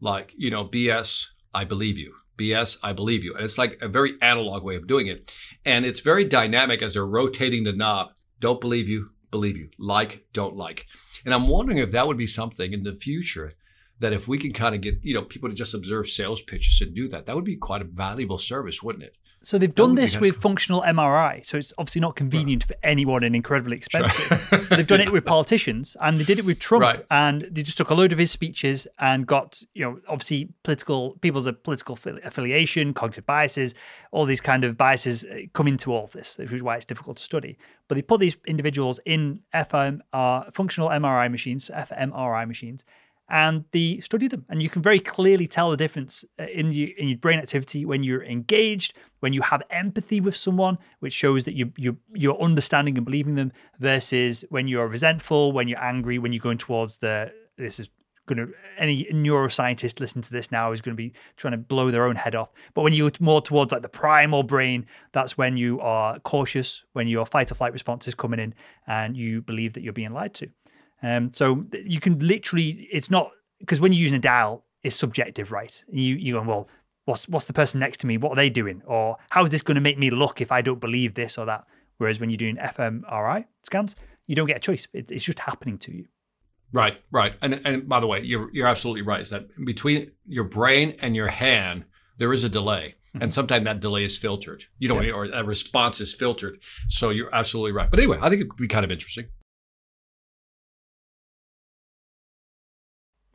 like 0.00 0.34
you 0.36 0.50
know, 0.50 0.66
BS, 0.66 1.28
I 1.54 1.64
believe 1.64 1.96
you. 1.96 2.12
BS, 2.36 2.76
I 2.82 2.92
believe 2.92 3.24
you. 3.24 3.34
And 3.34 3.44
it's 3.44 3.56
like 3.56 3.78
a 3.80 3.88
very 3.88 4.14
analog 4.20 4.62
way 4.62 4.76
of 4.76 4.86
doing 4.86 5.06
it. 5.06 5.32
And 5.64 5.86
it's 5.86 6.00
very 6.00 6.24
dynamic 6.24 6.82
as 6.82 6.94
they're 6.94 7.06
rotating 7.06 7.64
the 7.64 7.72
knob. 7.72 8.08
Don't 8.40 8.60
believe 8.60 8.88
you, 8.88 9.08
believe 9.30 9.56
you. 9.56 9.70
Like, 9.78 10.26
don't 10.34 10.56
like. 10.56 10.84
And 11.24 11.32
I'm 11.32 11.48
wondering 11.48 11.78
if 11.78 11.92
that 11.92 12.06
would 12.06 12.18
be 12.18 12.26
something 12.26 12.74
in 12.74 12.82
the 12.82 12.98
future 13.00 13.52
that 14.00 14.12
if 14.12 14.28
we 14.28 14.38
can 14.38 14.52
kind 14.52 14.74
of 14.74 14.80
get, 14.80 14.98
you 15.02 15.14
know, 15.14 15.22
people 15.22 15.48
to 15.48 15.54
just 15.54 15.74
observe 15.74 16.08
sales 16.08 16.42
pitches 16.42 16.80
and 16.80 16.94
do 16.94 17.08
that, 17.08 17.26
that 17.26 17.34
would 17.34 17.44
be 17.44 17.56
quite 17.56 17.82
a 17.82 17.86
valuable 17.86 18.38
service, 18.38 18.82
wouldn't 18.82 19.04
it? 19.04 19.16
So 19.46 19.58
they've 19.58 19.72
done 19.72 19.94
this 19.94 20.18
with 20.18 20.38
functional 20.38 20.82
MRI. 20.82 21.46
So 21.46 21.56
it's 21.56 21.72
obviously 21.78 22.00
not 22.00 22.16
convenient 22.16 22.64
for 22.64 22.74
anyone 22.82 23.22
and 23.22 23.36
incredibly 23.36 23.76
expensive. 23.76 24.50
Right. 24.50 24.68
they've 24.70 24.86
done 24.86 25.00
it 25.00 25.12
with 25.12 25.24
politicians 25.24 25.96
and 26.00 26.18
they 26.18 26.24
did 26.24 26.40
it 26.40 26.44
with 26.44 26.58
Trump. 26.58 26.82
Right. 26.82 27.06
And 27.12 27.42
they 27.42 27.62
just 27.62 27.76
took 27.76 27.90
a 27.90 27.94
load 27.94 28.12
of 28.12 28.18
his 28.18 28.32
speeches 28.32 28.88
and 28.98 29.24
got, 29.24 29.62
you 29.72 29.84
know, 29.84 30.00
obviously 30.08 30.48
political 30.64 31.12
people's 31.20 31.48
political 31.62 31.96
affiliation, 32.24 32.92
cognitive 32.92 33.24
biases, 33.24 33.76
all 34.10 34.24
these 34.24 34.40
kind 34.40 34.64
of 34.64 34.76
biases 34.76 35.22
uh, 35.22 35.42
come 35.52 35.68
into 35.68 35.92
all 35.92 36.04
of 36.04 36.12
this, 36.12 36.38
which 36.38 36.52
is 36.52 36.62
why 36.64 36.74
it's 36.74 36.84
difficult 36.84 37.18
to 37.18 37.22
study. 37.22 37.56
But 37.86 37.94
they 37.94 38.02
put 38.02 38.18
these 38.18 38.36
individuals 38.48 38.98
in 39.06 39.42
FMR, 39.54 40.52
functional 40.52 40.88
MRI 40.88 41.30
machines, 41.30 41.70
fMRI 41.72 42.48
machines, 42.48 42.84
and 43.28 43.64
they 43.72 43.98
study 43.98 44.28
them 44.28 44.44
and 44.48 44.62
you 44.62 44.68
can 44.68 44.82
very 44.82 45.00
clearly 45.00 45.46
tell 45.46 45.70
the 45.70 45.76
difference 45.76 46.24
uh, 46.40 46.44
in 46.44 46.72
your 46.72 46.90
in 46.96 47.08
your 47.08 47.18
brain 47.18 47.38
activity 47.38 47.84
when 47.84 48.02
you're 48.02 48.24
engaged 48.24 48.94
when 49.20 49.32
you 49.32 49.42
have 49.42 49.62
empathy 49.70 50.20
with 50.20 50.36
someone 50.36 50.78
which 51.00 51.12
shows 51.12 51.44
that 51.44 51.54
you 51.54 51.72
you 51.76 51.96
you're 52.14 52.40
understanding 52.40 52.96
and 52.96 53.04
believing 53.04 53.34
them 53.34 53.52
versus 53.80 54.44
when 54.50 54.68
you're 54.68 54.88
resentful 54.88 55.52
when 55.52 55.66
you're 55.68 55.82
angry 55.82 56.18
when 56.18 56.32
you're 56.32 56.40
going 56.40 56.58
towards 56.58 56.98
the 56.98 57.32
this 57.56 57.80
is 57.80 57.90
going 58.26 58.38
to 58.38 58.52
any 58.76 59.04
neuroscientist 59.06 60.00
listening 60.00 60.22
to 60.22 60.32
this 60.32 60.52
now 60.52 60.72
is 60.72 60.82
going 60.82 60.94
to 60.94 60.96
be 60.96 61.12
trying 61.36 61.52
to 61.52 61.58
blow 61.58 61.90
their 61.90 62.04
own 62.04 62.16
head 62.16 62.34
off. 62.34 62.50
But 62.74 62.82
when 62.82 62.92
you're 62.92 63.12
more 63.20 63.40
towards 63.40 63.72
like 63.72 63.82
the 63.82 63.88
primal 63.88 64.42
brain, 64.42 64.86
that's 65.12 65.38
when 65.38 65.56
you 65.56 65.80
are 65.80 66.18
cautious, 66.20 66.84
when 66.92 67.08
your 67.08 67.24
fight 67.24 67.50
or 67.52 67.54
flight 67.54 67.72
response 67.72 68.06
is 68.08 68.14
coming 68.14 68.40
in, 68.40 68.54
and 68.86 69.16
you 69.16 69.42
believe 69.42 69.72
that 69.74 69.82
you're 69.82 69.92
being 69.92 70.12
lied 70.12 70.34
to. 70.34 70.48
Um, 71.02 71.32
so 71.32 71.66
you 71.84 72.00
can 72.00 72.18
literally, 72.18 72.88
it's 72.90 73.10
not 73.10 73.30
because 73.58 73.80
when 73.80 73.92
you're 73.92 74.02
using 74.02 74.16
a 74.16 74.20
dial, 74.20 74.64
it's 74.82 74.96
subjective, 74.96 75.52
right? 75.52 75.82
You 75.90 76.14
you 76.14 76.34
go, 76.34 76.42
well, 76.42 76.68
what's 77.04 77.28
what's 77.28 77.46
the 77.46 77.52
person 77.52 77.80
next 77.80 78.00
to 78.00 78.06
me? 78.06 78.18
What 78.18 78.32
are 78.32 78.36
they 78.36 78.50
doing? 78.50 78.82
Or 78.86 79.16
how 79.30 79.44
is 79.44 79.50
this 79.50 79.62
going 79.62 79.74
to 79.74 79.80
make 79.80 79.98
me 79.98 80.10
look 80.10 80.40
if 80.40 80.52
I 80.52 80.62
don't 80.62 80.80
believe 80.80 81.14
this 81.14 81.38
or 81.38 81.46
that? 81.46 81.64
Whereas 81.98 82.20
when 82.20 82.30
you're 82.30 82.36
doing 82.36 82.56
fMRI 82.56 83.46
scans, 83.62 83.96
you 84.26 84.36
don't 84.36 84.46
get 84.46 84.58
a 84.58 84.60
choice. 84.60 84.86
It, 84.92 85.10
it's 85.10 85.24
just 85.24 85.38
happening 85.38 85.78
to 85.78 85.92
you. 85.92 86.06
Right, 86.72 86.98
right. 87.10 87.34
And 87.42 87.60
and 87.64 87.88
by 87.88 88.00
the 88.00 88.06
way, 88.06 88.20
you're 88.22 88.50
you're 88.52 88.66
absolutely 88.66 89.02
right. 89.02 89.20
Is 89.20 89.30
that 89.30 89.48
between 89.64 90.10
your 90.26 90.44
brain 90.44 90.96
and 91.00 91.16
your 91.16 91.28
hand, 91.28 91.84
there 92.18 92.32
is 92.32 92.44
a 92.44 92.48
delay. 92.48 92.94
Mm-hmm. 93.08 93.22
And 93.22 93.32
sometimes 93.32 93.64
that 93.64 93.80
delay 93.80 94.04
is 94.04 94.18
filtered, 94.18 94.64
you 94.78 94.88
know, 94.88 95.00
yeah. 95.00 95.12
or 95.12 95.24
a 95.24 95.42
response 95.42 96.00
is 96.00 96.12
filtered. 96.12 96.58
So 96.88 97.10
you're 97.10 97.34
absolutely 97.34 97.72
right. 97.72 97.90
But 97.90 97.98
anyway, 97.98 98.18
I 98.20 98.28
think 98.28 98.42
it 98.42 98.48
would 98.48 98.56
be 98.56 98.68
kind 98.68 98.84
of 98.84 98.90
interesting. 98.90 99.26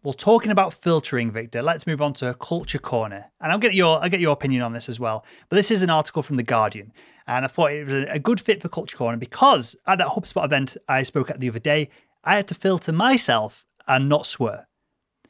Well, 0.04 0.14
talking 0.14 0.52
about 0.52 0.74
filtering, 0.74 1.30
Victor, 1.32 1.62
let's 1.62 1.86
move 1.86 2.02
on 2.02 2.14
to 2.14 2.34
Culture 2.34 2.80
Corner, 2.80 3.32
and 3.40 3.52
I'll 3.52 3.60
get 3.60 3.76
your 3.76 4.02
I'll 4.02 4.10
get 4.10 4.20
your 4.20 4.34
opinion 4.34 4.64
on 4.64 4.74
this 4.74 4.90
as 4.90 5.00
well. 5.00 5.24
But 5.48 5.58
this 5.58 5.70
is 5.70 5.84
an 5.84 5.92
article 5.92 6.24
from 6.24 6.38
the 6.38 6.44
Guardian, 6.44 6.92
and 7.28 7.46
I 7.46 7.48
thought 7.48 7.72
it 7.72 7.86
was 7.86 8.06
a 8.10 8.18
good 8.18 8.40
fit 8.40 8.64
for 8.64 8.70
Culture 8.70 8.98
Corner 8.98 9.18
because 9.18 9.76
at 9.86 10.00
that 10.00 10.08
HubSpot 10.08 10.44
event 10.44 10.76
I 10.90 11.04
spoke 11.04 11.30
at 11.30 11.40
the 11.40 11.50
other 11.50 11.60
day, 11.60 11.90
I 12.24 12.36
had 12.36 12.48
to 12.48 12.56
filter 12.56 12.92
myself 12.92 13.64
and 13.88 14.10
not 14.10 14.26
swear. 14.26 14.68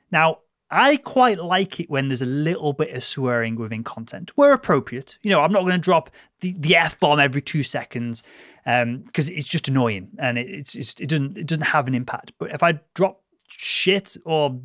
Now, 0.09 0.39
I 0.69 0.95
quite 0.95 1.39
like 1.39 1.81
it 1.81 1.89
when 1.89 2.07
there's 2.07 2.21
a 2.21 2.25
little 2.25 2.71
bit 2.71 2.93
of 2.93 3.03
swearing 3.03 3.57
within 3.57 3.83
content, 3.83 4.31
where 4.35 4.53
appropriate. 4.53 5.17
You 5.21 5.31
know, 5.31 5.41
I'm 5.41 5.51
not 5.51 5.63
going 5.63 5.73
to 5.73 5.79
drop 5.79 6.09
the, 6.39 6.55
the 6.57 6.77
f 6.77 6.97
bomb 6.97 7.19
every 7.19 7.41
two 7.41 7.63
seconds 7.63 8.23
because 8.63 9.29
um, 9.29 9.35
it's 9.35 9.47
just 9.47 9.67
annoying 9.67 10.11
and 10.17 10.37
it, 10.37 10.49
it's, 10.49 10.75
it's, 10.75 10.93
it 10.99 11.09
doesn't 11.09 11.37
it 11.37 11.47
doesn't 11.47 11.63
have 11.63 11.87
an 11.87 11.95
impact. 11.95 12.31
But 12.37 12.51
if 12.51 12.63
I 12.63 12.79
drop 12.93 13.20
shit 13.51 14.17
or 14.25 14.61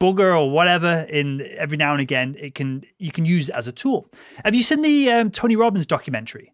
bugger 0.00 0.38
or 0.38 0.50
whatever 0.50 1.06
in 1.08 1.42
every 1.56 1.76
now 1.76 1.92
and 1.92 2.00
again 2.00 2.34
it 2.38 2.54
can 2.54 2.82
you 2.98 3.12
can 3.12 3.26
use 3.26 3.48
it 3.48 3.54
as 3.54 3.68
a 3.68 3.72
tool. 3.72 4.08
Have 4.44 4.54
you 4.54 4.62
seen 4.62 4.82
the 4.82 5.10
um, 5.10 5.30
tony 5.30 5.56
robbins 5.56 5.86
documentary 5.86 6.52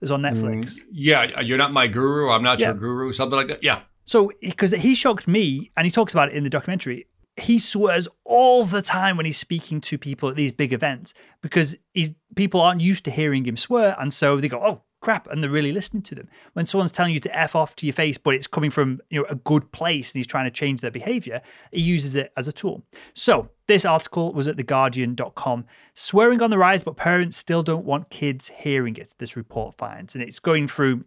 it's 0.00 0.10
on 0.10 0.22
netflix? 0.22 0.60
mm, 0.60 0.82
yeah 0.90 1.40
you're 1.40 1.58
not 1.58 1.72
my 1.72 1.86
guru 1.86 2.30
i'm 2.30 2.42
not 2.42 2.60
yeah. 2.60 2.68
your 2.68 2.76
guru 2.76 3.12
something 3.12 3.36
like 3.36 3.48
that 3.48 3.62
yeah. 3.62 3.80
So 4.04 4.32
because 4.40 4.70
he 4.70 4.94
shocked 4.94 5.28
me 5.28 5.70
and 5.76 5.84
he 5.84 5.90
talks 5.90 6.14
about 6.14 6.30
it 6.30 6.34
in 6.34 6.42
the 6.42 6.50
documentary 6.50 7.06
he 7.36 7.58
swears 7.58 8.08
all 8.24 8.64
the 8.64 8.80
time 8.80 9.16
when 9.16 9.26
he's 9.26 9.36
speaking 9.36 9.80
to 9.82 9.98
people 9.98 10.30
at 10.30 10.34
these 10.34 10.50
big 10.50 10.72
events 10.72 11.14
because 11.42 11.76
he's, 11.92 12.12
people 12.34 12.60
aren't 12.60 12.80
used 12.80 13.04
to 13.04 13.10
hearing 13.10 13.44
him 13.44 13.56
swear 13.56 13.94
and 14.00 14.14
so 14.14 14.40
they 14.40 14.48
go 14.48 14.60
oh 14.64 14.82
crap 15.00 15.26
and 15.28 15.42
they're 15.42 15.50
really 15.50 15.72
listening 15.72 16.02
to 16.02 16.14
them. 16.14 16.28
When 16.54 16.66
someone's 16.66 16.92
telling 16.92 17.14
you 17.14 17.20
to 17.20 17.38
F 17.38 17.54
off 17.54 17.76
to 17.76 17.86
your 17.86 17.92
face, 17.92 18.18
but 18.18 18.34
it's 18.34 18.46
coming 18.46 18.70
from 18.70 19.00
you 19.10 19.20
know 19.20 19.26
a 19.28 19.34
good 19.34 19.70
place 19.72 20.12
and 20.12 20.18
he's 20.18 20.26
trying 20.26 20.46
to 20.46 20.50
change 20.50 20.80
their 20.80 20.90
behavior, 20.90 21.40
he 21.72 21.80
uses 21.80 22.16
it 22.16 22.32
as 22.36 22.48
a 22.48 22.52
tool. 22.52 22.82
So 23.14 23.50
this 23.66 23.84
article 23.84 24.32
was 24.32 24.48
at 24.48 24.56
theguardian.com. 24.56 25.64
Swearing 25.94 26.42
on 26.42 26.50
the 26.50 26.58
rise, 26.58 26.82
but 26.82 26.96
parents 26.96 27.36
still 27.36 27.62
don't 27.62 27.84
want 27.84 28.10
kids 28.10 28.48
hearing 28.48 28.96
it, 28.96 29.14
this 29.18 29.36
report 29.36 29.76
finds. 29.76 30.14
And 30.14 30.24
it's 30.24 30.38
going 30.38 30.68
through 30.68 31.04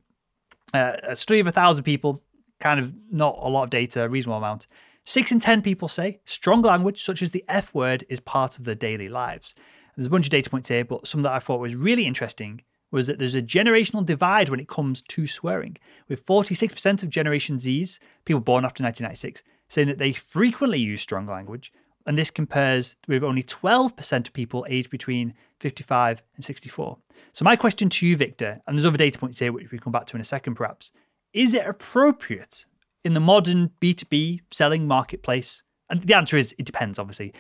uh, 0.74 0.94
a 1.04 1.16
study 1.16 1.40
of 1.40 1.48
a 1.48 1.52
thousand 1.52 1.84
people, 1.84 2.22
kind 2.60 2.80
of 2.80 2.94
not 3.12 3.38
a 3.40 3.50
lot 3.50 3.64
of 3.64 3.70
data, 3.70 4.04
a 4.04 4.10
reasonable 4.10 4.38
amount. 4.38 4.68
Six 5.04 5.32
in 5.32 5.40
10 5.40 5.62
people 5.64 5.88
say 5.88 6.20
strong 6.26 6.62
language, 6.62 7.04
such 7.04 7.22
as 7.22 7.32
the 7.32 7.44
F 7.48 7.74
word, 7.74 8.06
is 8.08 8.20
part 8.20 8.60
of 8.60 8.66
their 8.66 8.76
daily 8.76 9.10
lives. 9.10 9.56
There's 9.96 10.08
a 10.08 10.12
bunch 10.12 10.28
of 10.28 10.30
data 10.30 10.50
points 10.50 10.70
here, 10.70 10.86
but 10.86 11.08
some 11.08 11.24
that 11.24 11.34
I 11.34 11.40
thought 11.40 11.60
was 11.60 11.76
really 11.76 12.06
interesting 12.06 12.62
was 12.92 13.08
that 13.08 13.20
there's 13.20 13.36
a 13.36 13.42
generational 13.42 14.06
divide 14.06 14.50
when 14.50 14.60
it 14.60 14.68
comes 14.68 15.02
to 15.02 15.26
swearing, 15.26 15.78
with 16.08 16.26
46% 16.26 17.04
of 17.04 17.10
Generation 17.10 17.58
Zs, 17.58 18.00
people 18.26 18.42
born 18.42 18.66
after 18.66 18.84
1996, 18.84 19.44
saying 19.70 19.88
that 19.88 19.98
they 19.98 20.14
frequently 20.14 20.80
use 20.80 21.02
strong 21.02 21.26
language, 21.26 21.72
and 22.06 22.18
this 22.18 22.32
compares 22.32 22.96
with 23.08 23.24
only 23.24 23.44
12% 23.44 24.28
of 24.28 24.34
people 24.34 24.66
aged 24.70 24.90
between 24.90 25.34
55 25.60 26.22
and 26.36 26.44
64. 26.44 26.98
So, 27.34 27.46
my 27.46 27.56
question 27.56 27.90
to 27.90 28.08
you, 28.08 28.18
Victor, 28.18 28.60
and 28.66 28.78
there's 28.78 28.86
other 28.86 28.98
data 28.98 29.20
points 29.20 29.40
here 29.40 29.54
which 29.54 29.72
we 29.72 29.78
come 29.78 29.94
back 29.94 30.08
to 30.08 30.18
in 30.18 30.22
a 30.22 30.26
second 30.26 30.56
perhaps, 30.56 30.92
is 31.34 31.54
it 31.54 31.66
appropriate 31.66 32.66
in 33.04 33.14
the 33.14 33.20
modern 33.20 33.72
B2B 33.82 34.42
selling 34.52 34.88
marketplace? 34.88 35.64
And 35.90 36.02
the 36.02 36.14
answer 36.14 36.38
is 36.38 36.54
it 36.58 36.66
depends, 36.66 37.00
obviously. 37.00 37.34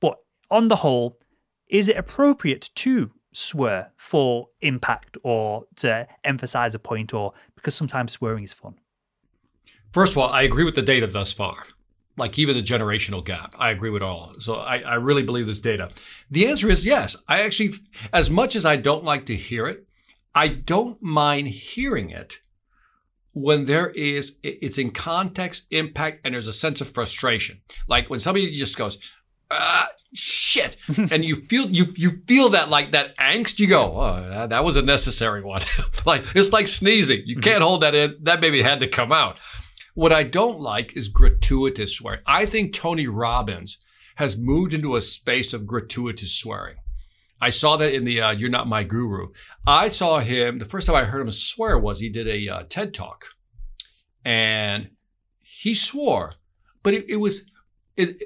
But 0.00 0.16
on 0.50 0.68
the 0.68 0.76
whole, 0.76 1.18
is 1.68 1.88
it 1.88 1.96
appropriate 1.96 2.70
to 2.76 3.10
swear 3.36 3.92
for 3.98 4.48
impact 4.62 5.18
or 5.22 5.66
to 5.76 6.08
emphasize 6.24 6.74
a 6.74 6.78
point 6.78 7.12
or 7.12 7.34
because 7.54 7.74
sometimes 7.74 8.12
swearing 8.12 8.42
is 8.42 8.54
fun? 8.54 8.74
First 9.92 10.12
of 10.12 10.18
all, 10.18 10.30
I 10.30 10.42
agree 10.42 10.64
with 10.64 10.74
the 10.74 10.82
data 10.82 11.06
thus 11.06 11.34
far. 11.34 11.64
Like 12.16 12.38
even 12.38 12.56
the 12.56 12.62
generational 12.62 13.22
gap, 13.22 13.54
I 13.58 13.70
agree 13.70 13.90
with 13.90 14.02
all. 14.02 14.32
So 14.38 14.54
I, 14.54 14.78
I 14.78 14.94
really 14.94 15.22
believe 15.22 15.46
this 15.46 15.60
data. 15.60 15.90
The 16.30 16.48
answer 16.48 16.70
is 16.70 16.86
yes. 16.86 17.14
I 17.28 17.42
actually, 17.42 17.74
as 18.10 18.30
much 18.30 18.56
as 18.56 18.64
I 18.64 18.76
don't 18.76 19.04
like 19.04 19.26
to 19.26 19.36
hear 19.36 19.66
it, 19.66 19.86
I 20.34 20.48
don't 20.48 21.00
mind 21.02 21.48
hearing 21.48 22.08
it 22.08 22.40
when 23.34 23.66
there 23.66 23.90
is 23.90 24.38
it's 24.42 24.78
in 24.78 24.90
context 24.90 25.66
impact 25.70 26.22
and 26.24 26.34
there's 26.34 26.46
a 26.46 26.54
sense 26.54 26.80
of 26.80 26.88
frustration 26.88 27.60
like 27.86 28.08
when 28.08 28.18
somebody 28.18 28.50
just 28.50 28.78
goes 28.78 28.96
ah, 29.50 29.88
shit. 30.14 30.76
And 31.10 31.24
you 31.24 31.36
feel 31.46 31.68
you 31.70 31.92
you 31.96 32.22
feel 32.26 32.50
that 32.50 32.68
like 32.68 32.92
that 32.92 33.16
angst. 33.18 33.58
You 33.58 33.66
go 33.66 34.00
oh 34.00 34.28
that, 34.28 34.50
that 34.50 34.64
was 34.64 34.76
a 34.76 34.82
necessary 34.82 35.42
one. 35.42 35.62
Like 36.04 36.24
it's 36.34 36.52
like 36.52 36.68
sneezing. 36.68 37.22
You 37.26 37.40
can't 37.40 37.62
hold 37.62 37.82
that 37.82 37.94
in. 37.94 38.16
That 38.22 38.40
baby 38.40 38.62
had 38.62 38.80
to 38.80 38.88
come 38.88 39.12
out. 39.12 39.38
What 39.94 40.12
i 40.12 40.22
don't 40.22 40.60
like 40.60 40.96
is 40.96 41.08
gratuitous 41.08 41.96
swearing. 41.96 42.20
I 42.26 42.46
think 42.46 42.74
tony 42.74 43.06
robbins 43.06 43.78
has 44.16 44.36
moved 44.36 44.72
into 44.72 44.96
a 44.96 45.00
space 45.00 45.52
of 45.52 45.66
gratuitous 45.66 46.32
swearing. 46.32 46.76
I 47.40 47.50
saw 47.50 47.76
that 47.76 47.92
in 47.92 48.04
the 48.04 48.20
uh, 48.20 48.30
you're 48.30 48.50
not 48.50 48.68
my 48.68 48.84
guru. 48.84 49.28
I 49.66 49.88
saw 49.88 50.20
him 50.20 50.58
the 50.58 50.64
first 50.64 50.86
time 50.86 50.96
i 50.96 51.04
heard 51.04 51.22
him 51.22 51.32
swear 51.32 51.78
was 51.78 51.98
he 51.98 52.08
did 52.08 52.28
a 52.28 52.48
uh, 52.48 52.62
ted 52.68 52.94
talk. 52.94 53.26
And 54.24 54.90
he 55.42 55.74
swore 55.74 56.34
but 56.86 56.94
it, 56.94 57.06
it 57.08 57.16
was 57.16 57.50
it, 57.96 58.22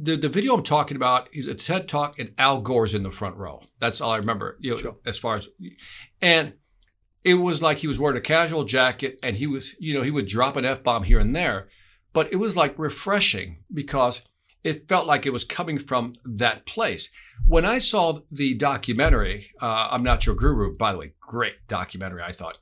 the, 0.00 0.16
the 0.16 0.28
video 0.28 0.54
I'm 0.54 0.62
talking 0.62 0.96
about 0.96 1.28
is 1.32 1.46
a 1.46 1.54
TED 1.54 1.88
talk 1.88 2.18
and 2.18 2.32
Al 2.38 2.60
Gore's 2.60 2.94
in 2.94 3.02
the 3.02 3.10
front 3.10 3.36
row. 3.36 3.62
That's 3.80 4.00
all 4.00 4.10
I 4.10 4.16
remember, 4.16 4.56
you 4.60 4.72
know, 4.72 4.76
sure. 4.78 4.96
as 5.04 5.18
far 5.18 5.36
as, 5.36 5.48
and 6.20 6.54
it 7.24 7.34
was 7.34 7.62
like 7.62 7.78
he 7.78 7.88
was 7.88 7.98
wearing 7.98 8.16
a 8.16 8.22
casual 8.22 8.64
jacket 8.64 9.18
and 9.22 9.36
he 9.36 9.46
was, 9.46 9.74
you 9.78 9.94
know, 9.94 10.02
he 10.02 10.10
would 10.10 10.26
drop 10.26 10.56
an 10.56 10.64
F 10.64 10.82
bomb 10.82 11.04
here 11.04 11.18
and 11.18 11.36
there, 11.36 11.68
but 12.12 12.32
it 12.32 12.36
was 12.36 12.56
like 12.56 12.78
refreshing 12.78 13.62
because 13.72 14.22
it 14.64 14.88
felt 14.88 15.06
like 15.06 15.26
it 15.26 15.32
was 15.32 15.44
coming 15.44 15.78
from 15.78 16.14
that 16.24 16.66
place. 16.66 17.10
When 17.46 17.64
I 17.64 17.78
saw 17.78 18.20
the 18.30 18.54
documentary, 18.54 19.50
uh, 19.60 19.88
I'm 19.90 20.04
Not 20.04 20.24
Your 20.26 20.36
Guru, 20.36 20.76
by 20.76 20.92
the 20.92 20.98
way, 20.98 21.12
great 21.20 21.54
documentary, 21.68 22.22
I 22.22 22.32
thought. 22.32 22.58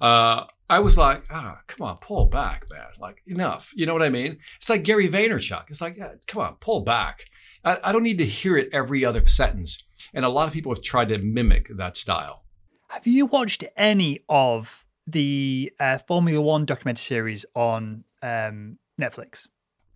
Uh, 0.00 0.44
I 0.68 0.78
was 0.78 0.96
like, 0.96 1.24
ah, 1.30 1.60
come 1.66 1.86
on, 1.86 1.96
pull 1.98 2.26
back, 2.26 2.64
man. 2.70 2.86
Like, 2.98 3.22
enough. 3.26 3.72
You 3.76 3.86
know 3.86 3.92
what 3.92 4.02
I 4.02 4.08
mean? 4.08 4.38
It's 4.58 4.70
like 4.70 4.82
Gary 4.82 5.08
Vaynerchuk. 5.08 5.64
It's 5.68 5.80
like, 5.80 5.96
yeah, 5.96 6.12
come 6.26 6.42
on, 6.42 6.56
pull 6.60 6.82
back. 6.82 7.26
I, 7.64 7.78
I 7.84 7.92
don't 7.92 8.02
need 8.02 8.18
to 8.18 8.26
hear 8.26 8.56
it 8.56 8.68
every 8.72 9.04
other 9.04 9.24
sentence. 9.26 9.82
And 10.12 10.24
a 10.24 10.28
lot 10.28 10.46
of 10.48 10.54
people 10.54 10.74
have 10.74 10.82
tried 10.82 11.08
to 11.10 11.18
mimic 11.18 11.68
that 11.76 11.96
style. 11.96 12.44
Have 12.88 13.06
you 13.06 13.26
watched 13.26 13.64
any 13.76 14.20
of 14.28 14.84
the 15.06 15.72
uh, 15.80 15.98
Formula 15.98 16.40
One 16.40 16.64
documentary 16.64 17.02
series 17.02 17.44
on 17.54 18.04
um, 18.22 18.78
Netflix? 19.00 19.48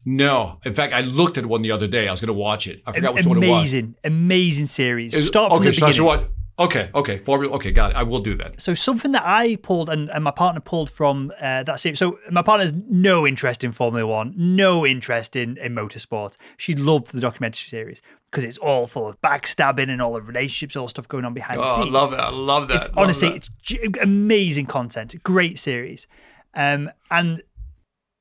No. 0.04 0.58
In 0.64 0.74
fact, 0.74 0.92
I 0.92 1.00
looked 1.00 1.38
at 1.38 1.46
one 1.46 1.62
the 1.62 1.70
other 1.70 1.86
day. 1.86 2.08
I 2.08 2.10
was 2.10 2.20
going 2.20 2.28
to 2.28 2.32
watch 2.32 2.66
it. 2.66 2.82
I 2.86 2.92
forgot 2.92 3.14
which 3.14 3.26
amazing, 3.26 3.40
one 3.40 3.48
it 3.48 3.50
was. 3.50 3.72
Amazing, 3.72 3.94
amazing 4.04 4.66
series. 4.66 5.26
Start 5.26 5.50
from 5.50 5.60
okay, 5.60 5.70
the 5.70 5.76
beginning. 5.76 5.94
So 5.94 6.04
what? 6.04 6.30
Okay, 6.58 6.90
okay, 6.92 7.18
formula. 7.18 7.54
Okay, 7.56 7.70
got 7.70 7.92
it. 7.92 7.96
I 7.96 8.02
will 8.02 8.20
do 8.20 8.36
that. 8.36 8.60
So 8.60 8.74
something 8.74 9.12
that 9.12 9.22
I 9.24 9.56
pulled 9.56 9.88
and, 9.88 10.10
and 10.10 10.24
my 10.24 10.32
partner 10.32 10.60
pulled 10.60 10.90
from 10.90 11.30
uh, 11.40 11.62
that 11.62 11.78
series. 11.78 12.00
So 12.00 12.18
my 12.32 12.42
partner 12.42 12.64
has 12.64 12.74
no 12.88 13.26
interest 13.26 13.62
in 13.62 13.70
Formula 13.70 14.06
One, 14.06 14.34
no 14.36 14.84
interest 14.84 15.36
in 15.36 15.56
in 15.58 15.74
motorsport. 15.74 16.36
She 16.56 16.74
loved 16.74 17.12
the 17.12 17.20
documentary 17.20 17.68
series 17.68 18.02
because 18.30 18.42
it's 18.42 18.58
all 18.58 18.86
full 18.86 19.08
of 19.08 19.20
backstabbing 19.20 19.88
and 19.88 20.02
all 20.02 20.14
the 20.14 20.20
relationships, 20.22 20.74
all 20.74 20.86
the 20.86 20.90
stuff 20.90 21.06
going 21.06 21.24
on 21.24 21.32
behind 21.32 21.60
oh, 21.60 21.62
the 21.62 21.74
scenes. 21.74 21.86
I 21.86 21.90
love 21.90 22.12
it. 22.12 22.20
I 22.20 22.30
love 22.30 22.68
that. 22.68 22.76
It's, 22.76 22.86
love 22.88 22.98
honestly, 22.98 23.28
that. 23.28 23.36
it's 23.36 23.50
g- 23.62 23.88
amazing 24.02 24.66
content. 24.66 25.14
Great 25.22 25.58
series. 25.58 26.08
Um, 26.54 26.90
and 27.10 27.42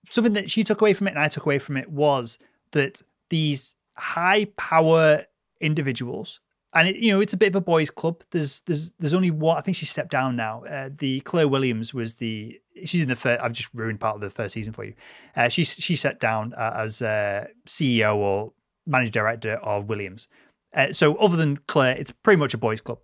something 0.09 0.33
that 0.33 0.51
she 0.51 0.63
took 0.63 0.81
away 0.81 0.93
from 0.93 1.07
it 1.07 1.11
and 1.11 1.19
I 1.19 1.27
took 1.27 1.45
away 1.45 1.59
from 1.59 1.75
it 1.75 1.89
was 1.89 2.37
that 2.71 3.01
these 3.29 3.75
high 3.95 4.45
power 4.57 5.23
individuals 5.59 6.39
and 6.77 6.89
it, 6.89 6.97
you 6.97 7.11
know 7.11 7.19
it's 7.19 7.33
a 7.33 7.37
bit 7.37 7.47
of 7.47 7.55
a 7.55 7.61
boys' 7.61 7.89
club. 7.89 8.23
There's 8.29 8.61
there's 8.61 8.91
there's 8.99 9.13
only 9.15 9.31
one. 9.31 9.57
I 9.57 9.61
think 9.61 9.75
she 9.75 9.87
stepped 9.87 10.11
down 10.11 10.35
now. 10.35 10.63
Uh, 10.63 10.89
the 10.95 11.21
Claire 11.21 11.47
Williams 11.47 11.93
was 11.93 12.15
the 12.15 12.59
she's 12.85 13.01
in 13.01 13.07
the 13.07 13.15
first. 13.15 13.41
I've 13.41 13.53
just 13.53 13.69
ruined 13.73 13.99
part 13.99 14.15
of 14.15 14.21
the 14.21 14.29
first 14.29 14.53
season 14.53 14.73
for 14.73 14.83
you. 14.83 14.93
Uh, 15.35 15.49
she 15.49 15.63
she 15.63 15.95
sat 15.95 16.19
down 16.19 16.53
uh, 16.53 16.73
as 16.77 17.01
uh, 17.01 17.47
CEO 17.65 18.15
or 18.15 18.53
managing 18.85 19.11
director 19.11 19.55
of 19.55 19.89
Williams. 19.89 20.27
Uh, 20.75 20.93
so 20.93 21.15
other 21.15 21.35
than 21.35 21.57
Claire, 21.67 21.97
it's 21.97 22.11
pretty 22.11 22.39
much 22.39 22.53
a 22.53 22.57
boys' 22.57 22.81
club. 22.81 22.99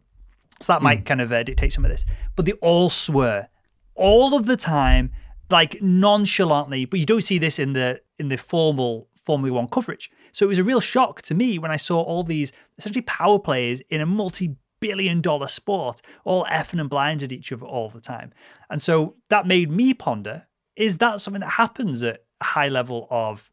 So 0.62 0.72
that 0.72 0.84
might 0.84 1.06
kind 1.06 1.20
of 1.20 1.32
uh, 1.32 1.42
dictate 1.42 1.74
some 1.74 1.84
of 1.84 1.90
this. 1.90 2.06
But 2.36 2.46
they 2.46 2.54
all 2.54 2.92
swear 2.92 3.50
all 3.96 4.36
of 4.36 4.46
the 4.46 4.56
time, 4.56 5.12
like 5.50 5.82
nonchalantly. 5.82 6.86
But 6.86 7.00
you 7.00 7.08
don't 7.08 7.24
see 7.24 7.40
this 7.40 7.58
in 7.58 7.74
the 7.74 8.02
in 8.20 8.28
the 8.28 8.38
formal 8.38 9.08
Formula 9.24 9.56
One 9.56 9.68
coverage. 9.68 10.12
So 10.34 10.46
it 10.46 10.50
was 10.50 10.60
a 10.60 10.64
real 10.64 10.82
shock 10.82 11.22
to 11.24 11.34
me 11.34 11.58
when 11.58 11.72
I 11.72 11.78
saw 11.78 12.02
all 12.02 12.24
these 12.24 12.52
essentially 12.78 13.04
power 13.04 13.40
players 13.40 13.82
in 13.90 14.02
a 14.02 14.06
multi 14.06 14.56
billion 14.82 15.22
dollar 15.22 15.48
sport 15.48 16.02
all 16.26 16.44
effing 16.46 16.82
and 16.82 16.90
blind 16.90 17.24
at 17.24 17.32
each 17.32 17.54
other 17.54 17.66
all 17.66 17.88
the 17.90 18.02
time. 18.02 18.34
And 18.70 18.82
so 18.82 19.16
that 19.30 19.48
made 19.48 19.72
me 19.72 19.94
ponder 19.94 20.48
is 20.76 20.98
that 20.98 21.22
something 21.22 21.40
that 21.40 21.52
happens 21.52 22.04
at 22.04 22.26
a 22.42 22.44
high 22.44 22.68
level 22.68 23.08
of 23.10 23.50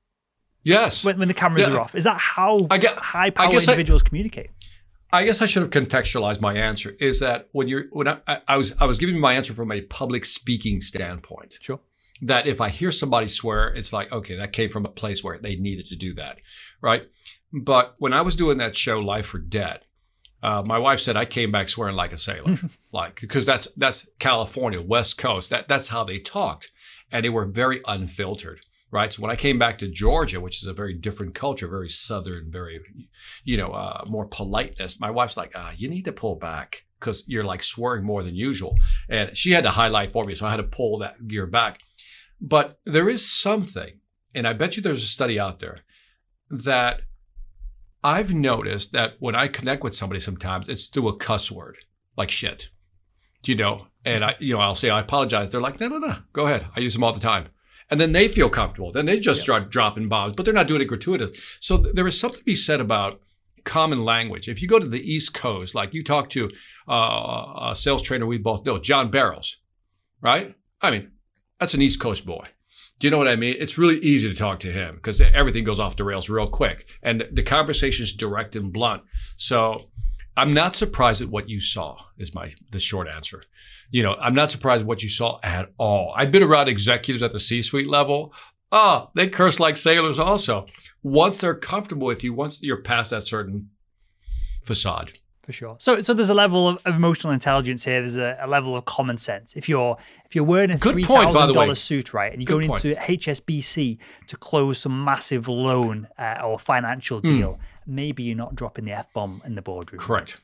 Yes. 0.65 1.05
when, 1.05 1.19
when 1.19 1.29
the 1.29 1.35
cameras 1.35 1.67
Yeah. 1.69 1.75
are 1.75 1.81
off? 1.81 1.95
Is 1.95 2.05
that 2.05 2.19
how 2.19 2.67
high 2.71 3.31
power 3.31 3.51
guess 3.53 3.69
I- 3.69 3.73
individuals 3.73 4.03
communicate? 4.03 4.51
I 5.13 5.25
guess 5.25 5.43
I 5.43 5.47
should 5.47 5.63
have 5.63 5.71
contextualized 5.73 6.41
my 6.41 6.55
answer. 6.55 6.97
Is 7.01 7.19
that 7.21 7.49
when 7.53 7.67
you're 7.69 7.85
when 7.91 8.07
I, 8.09 8.19
I, 8.29 8.41
I 8.49 8.57
was 8.57 8.73
I 8.79 8.87
was 8.87 8.97
giving 8.99 9.19
my 9.19 9.35
answer 9.35 9.53
from 9.55 9.73
a 9.73 9.81
public 9.83 10.25
speaking 10.25 10.81
standpoint. 10.81 11.59
Sure. 11.61 11.81
That 12.23 12.47
if 12.47 12.61
I 12.61 12.69
hear 12.69 12.93
somebody 12.93 13.29
swear, 13.29 13.69
it's 13.69 13.93
like 13.93 14.13
okay, 14.13 14.37
that 14.37 14.53
came 14.53 14.69
from 14.69 14.85
a 14.85 14.91
place 14.91 15.25
where 15.25 15.39
they 15.39 15.57
needed 15.57 15.87
to 15.87 15.97
do 15.97 16.15
that, 16.15 16.39
right? 16.81 17.07
But 17.53 17.95
when 17.99 18.13
I 18.13 18.23
was 18.23 18.37
doing 18.37 18.59
that 18.59 18.77
show, 18.77 19.01
Life 19.01 19.35
or 19.35 19.39
Debt, 19.39 19.85
uh, 20.43 20.63
my 20.65 20.79
wife 20.79 21.01
said 21.01 21.17
I 21.17 21.25
came 21.25 21.53
back 21.53 21.69
swearing 21.69 21.97
like 21.97 22.13
a 22.13 22.19
sailor, 22.19 22.59
like 22.93 23.21
because 23.21 23.45
that's 23.45 23.69
that's 23.77 24.07
California, 24.19 24.81
West 24.81 25.19
Coast. 25.19 25.51
That 25.51 25.69
that's 25.69 25.89
how 25.89 26.05
they 26.05 26.19
talked, 26.19 26.71
and 27.13 27.25
they 27.25 27.29
were 27.29 27.45
very 27.45 27.81
unfiltered, 27.87 28.61
right? 28.91 29.13
So 29.13 29.23
when 29.23 29.31
I 29.31 29.37
came 29.37 29.59
back 29.59 29.79
to 29.79 29.89
Georgia, 29.89 30.41
which 30.41 30.63
is 30.63 30.69
a 30.69 30.73
very 30.73 30.95
different 30.95 31.35
culture, 31.35 31.69
very 31.69 31.91
southern, 31.91 32.51
very 32.51 32.81
you 33.45 33.57
know, 33.57 33.73
uh, 33.73 34.05
more 34.09 34.27
politeness. 34.27 34.99
My 34.99 35.11
wife's 35.11 35.37
like, 35.37 35.53
ah, 35.55 35.73
you 35.77 35.91
need 35.91 36.07
to 36.07 36.13
pull 36.13 36.37
back 36.37 36.85
because 36.99 37.25
you're 37.27 37.45
like 37.45 37.63
swearing 37.63 38.05
more 38.05 38.23
than 38.23 38.35
usual. 38.35 38.77
And 39.09 39.37
she 39.37 39.53
had 39.53 39.65
to 39.65 39.71
highlight 39.71 40.13
for 40.13 40.25
me, 40.25 40.35
so 40.35 40.47
I 40.47 40.51
had 40.51 40.57
to 40.57 40.63
pull 40.63 40.99
that 40.99 41.27
gear 41.29 41.47
back. 41.47 41.81
But 42.41 42.79
there 42.85 43.09
is 43.09 43.31
something, 43.31 44.01
and 44.35 44.47
I 44.47 44.53
bet 44.53 44.77
you 44.77 44.83
there's 44.83 45.03
a 45.03 45.07
study 45.07 45.39
out 45.39 45.61
there 45.61 45.79
that 46.51 47.03
I've 48.03 48.33
noticed 48.33 48.93
that 48.93 49.15
when 49.19 49.35
I 49.35 49.49
connect 49.49 49.85
with 49.85 49.95
somebody 49.95 50.21
sometimes 50.21 50.69
it's 50.69 50.87
through 50.87 51.09
a 51.09 51.17
cuss 51.17 51.51
word, 51.51 51.77
like 52.17 52.31
shit. 52.31 52.71
Do 53.43 53.53
you 53.53 53.59
know, 53.59 53.87
and 54.05 54.25
I, 54.25 54.37
you 54.39 54.55
know, 54.55 54.61
I'll 54.61 54.75
say 54.75 54.91
I 54.91 55.01
apologize. 55.01 55.51
They're 55.51 55.61
like, 55.61 55.81
no, 55.81 55.89
no, 55.89 55.99
no, 55.99 56.17
go 56.33 56.47
ahead. 56.47 56.67
I 56.75 56.81
use 56.81 56.95
them 56.95 57.05
all 57.05 57.13
the 57.13 57.21
time. 57.21 57.49
And 57.91 58.01
then 58.01 58.13
they 58.13 58.29
feel 58.29 58.49
comfortable. 58.49 58.93
Then 58.93 59.07
they 59.07 59.19
just 59.19 59.43
start 59.43 59.71
dropping 59.71 60.09
bombs, 60.09 60.35
but 60.37 60.45
they're 60.45 60.55
not 60.55 60.69
doing 60.69 60.81
it 60.81 60.87
gratuitous. 60.87 61.33
So 61.59 61.79
th- 61.79 61.95
there 61.95 62.07
is 62.07 62.19
something 62.19 62.39
to 62.39 62.45
be 62.45 62.55
said 62.55 62.81
about 62.81 63.21
common 63.65 64.05
language. 64.05 64.49
If 64.49 64.63
you 64.63 64.69
go 64.69 64.79
to 64.79 64.89
the 64.89 65.01
East 65.01 65.35
Coast, 65.35 65.75
like 65.75 65.93
you 65.93 66.05
talk 66.05 66.31
to 66.31 66.51
uh, 66.89 67.71
a 67.71 67.75
sales 67.75 68.03
trainer 68.03 68.27
we 68.27 68.39
both 68.39 68.65
know, 68.65 68.79
John 68.79 69.11
Barrows, 69.11 69.59
right? 70.21 70.55
I 70.81 70.91
mean, 70.93 71.11
that's 71.61 71.75
an 71.75 71.83
East 71.83 72.01
Coast 72.01 72.27
boy. 72.27 72.47
Do 72.99 73.07
you 73.07 73.11
know 73.11 73.19
what 73.19 73.29
I 73.29 73.37
mean? 73.37 73.57
It's 73.59 73.79
really 73.79 73.99
easy 74.01 74.29
to 74.29 74.35
talk 74.35 74.61
to 74.61 74.73
him 74.73 74.97
because 74.97 75.21
everything 75.21 75.65
goes 75.65 75.81
off 75.81 75.97
the 75.97 76.05
rails 76.05 76.29
real 76.29 76.47
quick, 76.47 76.87
and 77.03 77.25
the 77.33 77.43
conversation 77.43 78.05
is 78.05 78.13
direct 78.13 78.57
and 78.57 78.73
blunt. 78.73 79.03
So 79.37 79.91
I'm 80.37 80.53
not 80.53 80.77
surprised 80.77 81.23
at 81.23 81.29
what 81.29 81.49
you 81.49 81.61
saw. 81.61 81.97
Is 82.19 82.35
my 82.35 82.53
the 82.73 82.81
short 82.81 83.09
answer. 83.09 83.43
You 83.91 84.03
know, 84.03 84.15
I'm 84.15 84.35
not 84.35 84.51
surprised 84.51 84.83
at 84.83 84.87
what 84.87 85.03
you 85.03 85.09
saw 85.09 85.41
at 85.43 85.73
all. 85.79 86.15
I've 86.17 86.31
been 86.31 86.43
around 86.43 86.69
executives 86.69 87.23
at 87.23 87.33
the 87.33 87.41
C-suite 87.41 87.89
level. 87.89 88.33
Oh, 88.71 89.11
they 89.15 89.29
curse 89.29 89.59
like 89.59 89.77
sailors 89.77 90.19
also. 90.19 90.67
Once 91.03 91.39
they're 91.39 91.55
comfortable 91.55 92.07
with 92.07 92.23
you, 92.23 92.33
once 92.33 92.63
you're 92.63 92.83
past 92.83 93.11
that 93.11 93.25
certain 93.25 93.71
facade. 94.63 95.19
For 95.51 95.57
sure. 95.57 95.77
So, 95.79 96.01
so 96.01 96.15
there's 96.15 96.31
a 96.31 96.35
level 96.35 96.69
of, 96.69 96.79
of 96.85 96.95
emotional 96.95 97.33
intelligence 97.33 97.85
here. 97.85 98.01
There's 98.01 98.17
a, 98.17 98.39
a 98.41 98.47
level 98.47 98.77
of 98.77 98.85
common 98.85 99.19
sense. 99.19 99.55
If 99.55 99.69
you're 99.69 99.97
if 100.25 100.35
you're 100.35 100.45
wearing 100.45 100.71
a 100.71 100.79
Good 100.79 100.93
three 100.93 101.05
point, 101.05 101.33
thousand 101.33 101.55
dollar 101.55 101.75
suit, 101.75 102.15
right, 102.15 102.33
and 102.33 102.41
you're 102.41 102.47
Good 102.47 102.69
going 102.69 102.71
into 102.71 103.01
HSBC 103.01 103.99
to 104.29 104.37
close 104.37 104.79
some 104.79 105.05
massive 105.05 105.49
loan 105.49 106.09
uh, 106.19 106.41
or 106.45 106.59
financial 106.59 107.21
deal, 107.21 107.59
maybe 107.87 108.23
you're 108.23 108.37
not 108.37 108.55
dropping 108.55 108.85
the 108.85 108.93
f 108.93 109.13
bomb 109.13 109.43
in 109.45 109.55
the 109.57 109.63
boardroom. 109.63 110.01
Correct. 110.01 110.41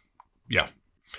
Yeah. 0.49 0.69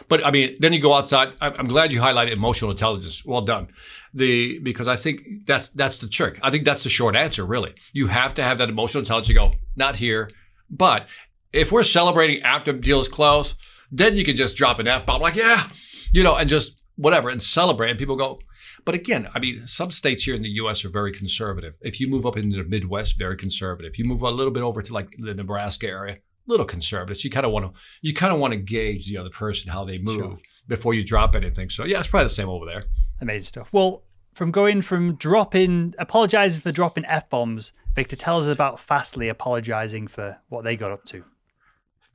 But 0.10 0.26
I 0.26 0.32
mean, 0.32 0.58
then 0.60 0.74
you 0.74 0.82
go 0.82 0.94
outside. 0.94 1.34
I'm 1.40 1.68
glad 1.68 1.94
you 1.94 2.02
highlighted 2.02 2.34
emotional 2.34 2.72
intelligence. 2.72 3.26
Well 3.26 3.42
done. 3.42 3.70
The 4.14 4.60
because 4.60 4.90
I 4.90 4.98
think 4.98 5.46
that's 5.46 5.70
that's 5.70 6.00
the 6.00 6.08
trick. 6.08 6.40
I 6.44 6.52
think 6.52 6.66
that's 6.66 6.84
the 6.84 6.90
short 6.90 7.16
answer. 7.16 7.46
Really, 7.46 7.74
you 7.94 8.08
have 8.08 8.36
to 8.36 8.44
have 8.44 8.58
that 8.58 8.68
emotional 8.68 9.00
intelligence 9.00 9.28
to 9.28 9.34
go 9.34 9.54
not 9.78 9.96
here. 9.96 10.30
But 10.70 11.08
if 11.54 11.72
we're 11.72 11.86
celebrating 11.86 12.44
after 12.44 12.74
the 12.74 12.80
deal 12.80 13.00
is 13.00 13.08
closed, 13.08 13.56
then 13.92 14.18
you 14.18 14.24
can 14.24 14.36
just 14.36 14.58
drop 14.58 14.80
an 14.80 14.88
f 14.88 15.06
bomb 15.06 15.22
like 15.22 15.36
yeah, 15.36 15.70
you 16.12 16.24
know, 16.24 16.36
and 16.36 16.50
just 16.50 16.82
whatever 16.96 17.30
and 17.30 17.42
celebrate. 17.42 17.90
And 17.92 18.00
people 18.00 18.16
go. 18.16 18.40
But 18.86 18.96
again, 18.96 19.28
I 19.36 19.40
mean, 19.40 19.68
some 19.68 19.92
states 19.92 20.24
here 20.24 20.36
in 20.36 20.42
the 20.42 20.50
U.S. 20.62 20.86
are 20.86 20.90
very 20.90 21.12
conservative. 21.12 21.74
If 21.82 22.00
you 22.00 22.08
move 22.08 22.26
up 22.26 22.38
into 22.38 22.58
the 22.58 22.64
Midwest, 22.64 23.18
very 23.18 23.36
conservative. 23.36 23.92
If 23.92 24.00
you 24.00 24.06
move 24.06 24.22
a 24.22 24.30
little 24.30 24.52
bit 24.54 24.64
over 24.64 24.82
to 24.82 24.94
like 24.94 25.10
the 25.20 25.34
Nebraska 25.34 25.88
area, 25.88 26.16
a 26.16 26.20
little 26.52 26.66
conservative. 26.66 27.18
So 27.18 27.26
you 27.26 27.30
kind 27.32 27.46
of 27.46 27.52
want 27.52 27.66
to 27.66 27.80
you 28.02 28.14
kind 28.14 28.34
of 28.34 28.40
want 28.40 28.54
to 28.54 28.58
gauge 28.58 29.08
the 29.08 29.18
other 29.18 29.30
person 29.30 29.70
how 29.72 29.84
they 29.84 29.98
move 29.98 30.16
Sure. 30.16 30.38
before 30.68 30.94
you 30.94 31.04
drop 31.04 31.36
anything. 31.36 31.70
So 31.70 31.84
yeah, 31.86 32.00
it's 32.00 32.08
probably 32.08 32.26
the 32.26 32.34
same 32.34 32.50
over 32.50 32.66
there. 32.66 32.86
Amazing 33.20 33.46
stuff. 33.48 33.74
Well, 33.74 34.04
from 34.34 34.52
going 34.52 34.82
from 34.84 35.16
dropping, 35.16 35.96
apologizing 35.98 36.62
for 36.62 36.72
dropping 36.72 37.06
f 37.06 37.30
bombs, 37.30 37.74
Victor, 37.96 38.16
tell 38.16 38.40
us 38.40 38.48
about 38.48 38.80
Fastly 38.80 39.28
apologizing 39.30 40.08
for 40.08 40.38
what 40.50 40.64
they 40.64 40.76
got 40.78 40.92
up 40.92 41.04
to. 41.06 41.26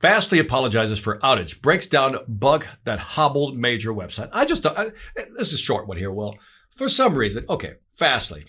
Fastly 0.03 0.39
apologizes 0.39 0.99
for 0.99 1.17
outage, 1.19 1.61
breaks 1.61 1.87
down 1.87 2.17
bug 2.27 2.67
that 2.83 2.99
hobbled 2.99 3.57
major 3.57 3.93
website. 3.93 4.27
I 4.33 4.43
just 4.43 4.65
I, 4.65 4.91
this 5.37 5.47
is 5.47 5.53
a 5.53 5.57
short 5.57 5.87
one 5.87 5.95
here. 5.95 6.11
Well, 6.11 6.35
for 6.75 6.89
some 6.89 7.15
reason, 7.15 7.45
okay, 7.47 7.75
Fastly 7.95 8.43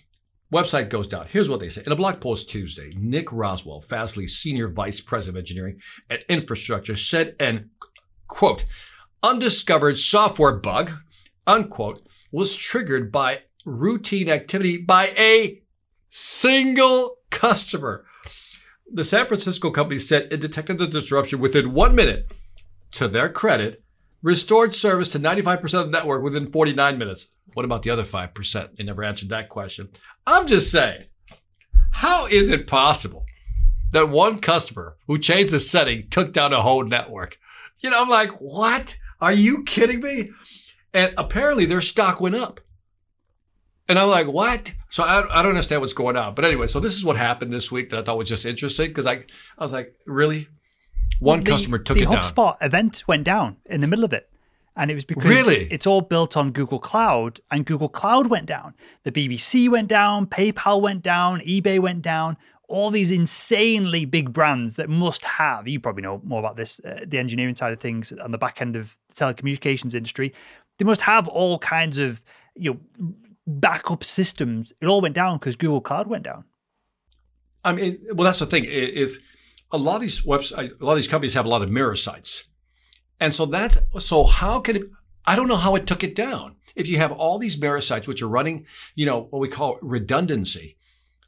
website 0.52 0.88
goes 0.88 1.06
down. 1.06 1.28
Here's 1.30 1.48
what 1.48 1.60
they 1.60 1.68
say 1.68 1.84
in 1.86 1.92
a 1.92 1.96
blog 1.96 2.18
post 2.18 2.50
Tuesday. 2.50 2.90
Nick 2.98 3.30
Rockwell, 3.30 3.82
Fastly's 3.82 4.36
senior 4.36 4.66
vice 4.66 5.00
president 5.00 5.36
of 5.36 5.42
engineering 5.42 5.78
and 6.10 6.24
infrastructure, 6.28 6.96
said 6.96 7.36
an 7.38 7.70
quote 8.26 8.64
undiscovered 9.22 9.96
software 9.96 10.56
bug 10.56 10.90
unquote 11.46 12.04
was 12.32 12.56
triggered 12.56 13.12
by 13.12 13.42
routine 13.64 14.28
activity 14.28 14.76
by 14.76 15.12
a 15.16 15.62
single 16.10 17.18
customer. 17.30 18.06
The 18.94 19.02
San 19.02 19.26
Francisco 19.26 19.72
company 19.72 19.98
said 19.98 20.28
it 20.30 20.40
detected 20.40 20.78
the 20.78 20.86
disruption 20.86 21.40
within 21.40 21.72
one 21.72 21.96
minute. 21.96 22.30
To 22.92 23.08
their 23.08 23.28
credit, 23.28 23.82
restored 24.22 24.72
service 24.72 25.08
to 25.08 25.18
95% 25.18 25.64
of 25.64 25.86
the 25.86 25.90
network 25.90 26.22
within 26.22 26.52
49 26.52 26.96
minutes. 26.96 27.26
What 27.54 27.64
about 27.64 27.82
the 27.82 27.90
other 27.90 28.04
5%? 28.04 28.76
They 28.76 28.84
never 28.84 29.02
answered 29.02 29.30
that 29.30 29.48
question. 29.48 29.88
I'm 30.28 30.46
just 30.46 30.70
saying, 30.70 31.06
how 31.90 32.26
is 32.26 32.50
it 32.50 32.68
possible 32.68 33.26
that 33.90 34.10
one 34.10 34.38
customer 34.38 34.96
who 35.08 35.18
changed 35.18 35.52
the 35.52 35.58
setting 35.58 36.08
took 36.08 36.32
down 36.32 36.52
a 36.52 36.62
whole 36.62 36.84
network? 36.84 37.36
You 37.80 37.90
know, 37.90 38.00
I'm 38.00 38.08
like, 38.08 38.30
what? 38.40 38.96
Are 39.20 39.32
you 39.32 39.64
kidding 39.64 40.02
me? 40.02 40.30
And 40.92 41.14
apparently 41.18 41.66
their 41.66 41.80
stock 41.80 42.20
went 42.20 42.36
up. 42.36 42.60
And 43.88 43.98
I'm 43.98 44.08
like, 44.08 44.26
what? 44.26 44.72
So 44.88 45.02
I, 45.04 45.18
I 45.38 45.42
don't 45.42 45.50
understand 45.50 45.80
what's 45.82 45.92
going 45.92 46.16
on. 46.16 46.34
But 46.34 46.44
anyway, 46.46 46.66
so 46.68 46.80
this 46.80 46.96
is 46.96 47.04
what 47.04 47.16
happened 47.16 47.52
this 47.52 47.70
week 47.70 47.90
that 47.90 47.98
I 47.98 48.02
thought 48.02 48.16
was 48.16 48.28
just 48.28 48.46
interesting 48.46 48.88
because 48.88 49.06
I, 49.06 49.24
I 49.58 49.62
was 49.62 49.72
like, 49.72 49.94
really? 50.06 50.48
One 51.20 51.44
The- 51.44 51.50
customer 51.50 51.78
took 51.78 51.96
the 51.96 52.04
it 52.04 52.06
down. 52.10 52.16
HubSpot 52.18 52.56
event 52.62 53.04
went 53.06 53.24
down 53.24 53.56
in 53.66 53.80
the 53.80 53.86
middle 53.86 54.04
of 54.04 54.12
it. 54.12 54.28
And 54.76 54.90
it 54.90 54.94
was 54.94 55.04
because 55.04 55.28
Really? 55.30 55.66
it's 55.70 55.86
all 55.86 56.00
built 56.00 56.36
on 56.36 56.50
Google 56.50 56.80
Cloud, 56.80 57.38
and 57.52 57.64
Google 57.64 57.88
Cloud 57.88 58.26
went 58.26 58.46
down. 58.46 58.74
The 59.04 59.12
BBC 59.12 59.68
went 59.68 59.86
down, 59.86 60.26
PayPal 60.26 60.80
went 60.80 61.00
down, 61.04 61.38
eBay 61.42 61.78
went 61.78 62.02
down. 62.02 62.36
All 62.66 62.90
these 62.90 63.12
insanely 63.12 64.04
big 64.04 64.32
brands 64.32 64.74
that 64.74 64.88
must 64.88 65.22
have, 65.24 65.68
you 65.68 65.78
probably 65.78 66.02
know 66.02 66.20
more 66.24 66.40
about 66.40 66.56
this, 66.56 66.80
uh, 66.84 67.04
the 67.06 67.18
engineering 67.18 67.54
side 67.54 67.72
of 67.72 67.78
things 67.78 68.12
on 68.12 68.32
the 68.32 68.38
back 68.38 68.60
end 68.60 68.74
of 68.74 68.96
the 69.10 69.14
telecommunications 69.14 69.94
industry. 69.94 70.34
They 70.78 70.84
must 70.84 71.02
have 71.02 71.28
all 71.28 71.58
kinds 71.60 71.98
of 71.98 72.20
you 72.56 72.72
know 72.98 73.14
backup 73.46 74.04
systems. 74.04 74.72
It 74.80 74.86
all 74.86 75.00
went 75.00 75.14
down 75.14 75.38
because 75.38 75.56
Google 75.56 75.80
Cloud 75.80 76.06
went 76.06 76.24
down. 76.24 76.44
I 77.64 77.72
mean, 77.72 77.98
well, 78.12 78.24
that's 78.24 78.38
the 78.38 78.46
thing. 78.46 78.64
If 78.66 79.16
a 79.72 79.78
lot 79.78 79.96
of 79.96 80.00
these 80.02 80.22
websites, 80.22 80.80
a 80.80 80.84
lot 80.84 80.92
of 80.92 80.96
these 80.96 81.08
companies 81.08 81.34
have 81.34 81.46
a 81.46 81.48
lot 81.48 81.62
of 81.62 81.70
mirror 81.70 81.96
sites, 81.96 82.44
and 83.20 83.34
so 83.34 83.46
that's 83.46 83.78
so 83.98 84.24
how 84.24 84.60
can 84.60 84.76
it? 84.76 84.82
I 85.26 85.36
don't 85.36 85.48
know 85.48 85.56
how 85.56 85.74
it 85.74 85.86
took 85.86 86.04
it 86.04 86.14
down. 86.14 86.56
If 86.74 86.88
you 86.88 86.98
have 86.98 87.12
all 87.12 87.38
these 87.38 87.58
mirror 87.58 87.80
sites 87.80 88.08
which 88.08 88.20
are 88.20 88.28
running, 88.28 88.66
you 88.94 89.06
know, 89.06 89.28
what 89.30 89.38
we 89.38 89.48
call 89.48 89.78
redundancy, 89.80 90.76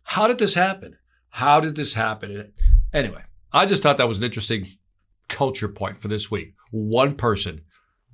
how 0.03 0.27
did 0.27 0.39
this 0.39 0.55
happen? 0.55 0.99
How 1.31 1.61
did 1.61 1.77
this 1.77 1.95
happen? 1.95 2.53
Anyway, 2.93 3.23
I 3.53 3.67
just 3.67 3.83
thought 3.83 3.99
that 3.99 4.09
was 4.09 4.19
an 4.19 4.25
interesting 4.25 4.67
culture 5.29 5.69
point 5.69 6.01
for 6.01 6.09
this 6.09 6.31
week. 6.31 6.55
One 6.71 7.15
person 7.15 7.63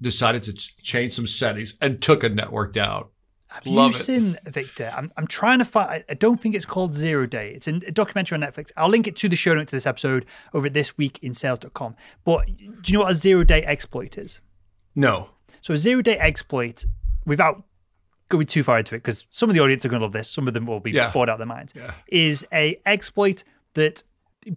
decided 0.01 0.43
to 0.45 0.53
change 0.53 1.15
some 1.15 1.27
settings 1.27 1.75
and 1.81 2.03
took 2.03 2.23
a 2.23 2.29
network 2.29 2.73
down. 2.73 3.07
Have 3.55 3.67
Love 3.67 3.93
you 3.93 3.97
it. 3.97 4.01
seen 4.03 4.39
Victor? 4.47 4.93
I'm, 4.97 5.11
I'm 5.17 5.27
trying 5.27 5.59
to 5.59 5.65
find. 5.65 6.05
I- 6.09 6.15
don't 6.15 6.41
think 6.41 6.55
it's 6.55 6.65
called 6.65 6.95
Zero 6.95 7.27
Day. 7.27 7.53
It's 7.55 7.67
a 7.69 7.73
documentary 7.91 8.37
on 8.37 8.43
Netflix. 8.43 8.71
I'll 8.77 8.89
link 8.89 9.07
it 9.07 9.17
to 9.17 9.29
the 9.29 9.37
show 9.37 9.55
notes 9.55 9.71
to 9.71 9.77
this 9.77 9.87
episode 9.87 10.25
over 10.55 10.67
at 10.67 10.73
thisweekinsales.com. 10.73 11.97
But 12.25 12.47
do 12.47 12.53
you 12.87 12.95
know 12.99 13.05
what 13.05 13.13
a 13.13 13.15
zero 13.15 13.45
day 13.45 13.63
exploit 13.65 14.17
is? 14.19 14.41
No. 14.95 15.31
So 15.61 15.75
a 15.75 15.79
zero 15.79 16.03
day 16.03 16.19
exploit, 16.19 16.85
without 17.27 17.63
going 18.29 18.47
too 18.47 18.63
far 18.63 18.79
into 18.79 18.95
it, 18.95 18.99
because 18.99 19.27
some 19.31 19.49
of 19.51 19.55
the 19.55 19.61
audience 19.61 19.85
are 19.85 19.89
going 19.89 20.01
to 20.01 20.05
love 20.07 20.13
this, 20.13 20.31
some 20.31 20.49
of 20.49 20.55
them 20.55 20.67
will 20.67 20.81
be 20.81 20.91
Yeah. 20.91 21.13
bored 21.13 21.29
out 21.29 21.35
of 21.35 21.39
their 21.39 21.47
minds, 21.47 21.73
Yeah. 21.77 21.93
is 22.09 22.47
a 22.53 22.79
exploit 22.87 23.45
that 23.75 24.03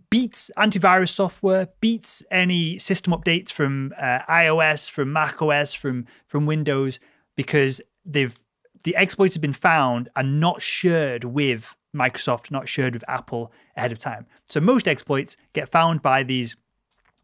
beats 0.10 0.50
antivirus 0.58 1.10
software, 1.10 1.68
beats 1.80 2.24
any 2.32 2.80
system 2.80 3.14
updates 3.14 3.52
from 3.52 3.94
uh, 3.98 4.20
iOS, 4.30 4.90
from 4.90 5.14
Mac 5.14 5.42
OS, 5.42 5.74
from 5.74 6.06
from 6.28 6.46
Windows, 6.46 7.00
because 7.36 7.82
they've 8.06 8.38
the 8.86 8.96
exploits 8.96 9.34
have 9.34 9.42
been 9.42 9.52
found 9.52 10.10
and 10.16 10.40
not 10.40 10.62
shared 10.62 11.24
with 11.24 11.76
Microsoft, 11.96 12.52
not 12.52 12.70
shared 12.70 12.94
with 12.94 13.04
Apple 13.08 13.52
ahead 13.76 13.92
of 13.92 13.98
time. 13.98 14.28
So 14.46 14.60
most 14.60 14.88
exploits 14.88 15.36
get 15.54 15.68
found 15.68 16.02
by 16.04 16.22
these 16.22 16.56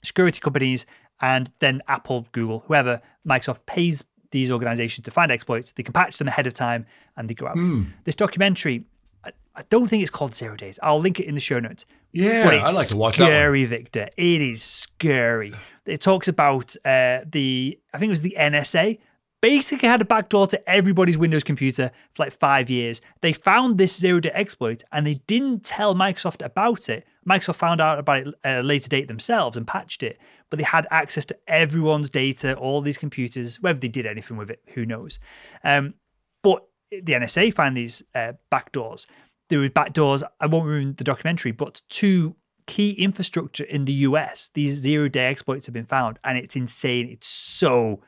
security 0.03 0.39
companies 0.39 0.87
and 1.21 1.51
then 1.59 1.81
Apple, 1.87 2.25
Google, 2.31 2.63
whoever, 2.65 2.99
Microsoft 3.27 3.59
pays 3.67 4.03
these 4.31 4.49
organizations 4.49 5.05
to 5.05 5.11
find 5.11 5.31
exploits. 5.31 5.71
They 5.73 5.83
can 5.83 5.93
patch 5.93 6.17
them 6.17 6.27
ahead 6.27 6.47
of 6.47 6.53
time 6.53 6.87
and 7.15 7.29
they 7.29 7.35
go 7.35 7.47
out. 7.47 7.57
This 8.05 8.15
documentary, 8.15 8.85
I, 9.23 9.31
I 9.55 9.63
don't 9.69 9.87
think 9.87 10.01
it's 10.01 10.09
called 10.09 10.33
Zero 10.33 10.55
Days. 10.55 10.79
I'll 10.81 10.99
link 10.99 11.19
it 11.19 11.25
in 11.25 11.35
the 11.35 11.41
show 11.41 11.59
notes. 11.59 11.85
Yeah, 12.11 12.49
I'd 12.49 12.73
like 12.73 12.87
to 12.87 12.97
watch 12.97 13.17
that 13.17 13.23
one. 13.25 13.29
scary, 13.31 13.65
Victor. 13.65 14.09
It 14.17 14.41
is 14.41 14.63
scary. 14.63 15.53
It 15.85 16.01
talks 16.01 16.27
about 16.27 16.75
uh, 16.85 17.19
the, 17.29 17.77
I 17.93 17.99
think 17.99 18.09
it 18.09 18.13
was 18.13 18.21
the 18.21 18.35
NSA, 18.39 18.97
basically 19.41 19.89
had 19.89 20.01
a 20.01 20.05
backdoor 20.05 20.47
to 20.47 20.69
everybody's 20.69 21.17
Windows 21.17 21.43
computer 21.43 21.91
for 22.13 22.23
like 22.23 22.33
five 22.33 22.69
years. 22.69 23.01
They 23.21 23.33
found 23.33 23.77
this 23.77 23.97
zero 23.97 24.19
day 24.19 24.31
exploit 24.33 24.83
and 24.91 25.05
they 25.05 25.15
didn't 25.27 25.63
tell 25.63 25.95
Microsoft 25.95 26.45
about 26.45 26.89
it. 26.89 27.05
Microsoft 27.27 27.55
found 27.55 27.81
out 27.81 27.99
about 27.99 28.27
it 28.27 28.33
at 28.43 28.59
a 28.59 28.63
later 28.63 28.89
date 28.89 29.07
themselves 29.07 29.57
and 29.57 29.67
patched 29.67 30.03
it, 30.03 30.19
but 30.49 30.57
they 30.57 30.63
had 30.63 30.87
access 30.91 31.25
to 31.25 31.37
everyone's 31.47 32.09
data, 32.09 32.55
all 32.55 32.81
these 32.81 32.97
computers. 32.97 33.61
Whether 33.61 33.79
they 33.79 33.87
did 33.87 34.05
anything 34.05 34.37
with 34.37 34.49
it, 34.49 34.61
who 34.73 34.85
knows? 34.85 35.19
Um, 35.63 35.95
but 36.43 36.67
the 36.91 37.13
NSA 37.13 37.53
found 37.53 37.75
these 37.75 38.03
uh, 38.15 38.33
backdoors. 38.51 39.05
There 39.49 39.59
were 39.59 39.69
backdoors. 39.69 40.23
I 40.39 40.45
won't 40.45 40.65
ruin 40.65 40.95
the 40.97 41.03
documentary, 41.03 41.51
but 41.51 41.81
two 41.89 42.35
key 42.67 42.91
infrastructure 42.91 43.63
in 43.63 43.85
the 43.85 43.93
US, 43.93 44.49
these 44.53 44.75
zero 44.75 45.09
day 45.09 45.25
exploits 45.25 45.65
have 45.65 45.73
been 45.73 45.85
found, 45.85 46.19
and 46.23 46.37
it's 46.37 46.55
insane. 46.55 47.09
It's 47.09 47.27
so. 47.27 48.01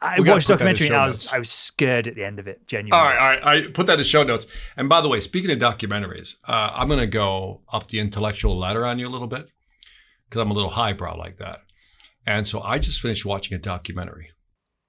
I 0.00 0.20
watched 0.20 0.48
the 0.48 0.54
put 0.54 0.58
that 0.60 0.68
in 0.68 0.74
documentary 0.74 0.86
and 0.88 0.96
I 0.96 1.06
was 1.06 1.24
notes. 1.24 1.32
I 1.32 1.38
was 1.38 1.50
scared 1.50 2.08
at 2.08 2.14
the 2.14 2.24
end 2.24 2.38
of 2.38 2.48
it. 2.48 2.66
Genuinely. 2.66 2.98
All 2.98 3.04
right, 3.04 3.18
all 3.18 3.28
right. 3.46 3.64
I 3.66 3.70
put 3.70 3.86
that 3.86 3.98
in 3.98 4.04
show 4.04 4.22
notes. 4.22 4.46
And 4.76 4.88
by 4.88 5.00
the 5.00 5.08
way, 5.08 5.20
speaking 5.20 5.50
of 5.50 5.58
documentaries, 5.58 6.36
uh, 6.48 6.70
I'm 6.74 6.88
going 6.88 7.00
to 7.00 7.06
go 7.06 7.60
up 7.72 7.88
the 7.88 7.98
intellectual 8.00 8.58
ladder 8.58 8.84
on 8.86 8.98
you 8.98 9.06
a 9.06 9.10
little 9.10 9.26
bit 9.28 9.48
because 10.28 10.40
I'm 10.42 10.50
a 10.50 10.54
little 10.54 10.70
highbrow 10.70 11.16
like 11.16 11.38
that. 11.38 11.60
And 12.26 12.46
so 12.46 12.60
I 12.60 12.78
just 12.78 13.00
finished 13.00 13.24
watching 13.26 13.54
a 13.56 13.58
documentary. 13.60 14.30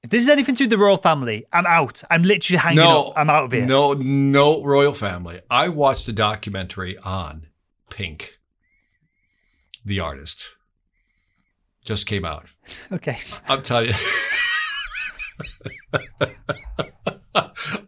If 0.03 0.09
this 0.09 0.23
is 0.23 0.29
anything 0.29 0.55
to 0.55 0.67
the 0.67 0.77
royal 0.77 0.97
family, 0.97 1.45
I'm 1.53 1.67
out. 1.67 2.01
I'm 2.09 2.23
literally 2.23 2.57
hanging 2.57 2.77
No, 2.77 3.09
up. 3.09 3.13
I'm 3.17 3.29
out 3.29 3.43
of 3.45 3.51
here. 3.51 3.65
No, 3.65 3.93
no 3.93 4.63
royal 4.63 4.93
family. 4.93 5.41
I 5.49 5.69
watched 5.69 6.07
a 6.07 6.13
documentary 6.13 6.97
on 6.97 7.47
Pink, 7.89 8.39
the 9.85 9.99
artist. 9.99 10.43
Just 11.85 12.05
came 12.05 12.25
out. 12.25 12.47
Okay. 12.91 13.19
I'm 13.47 13.61
telling 13.63 13.89
you. 13.89 13.93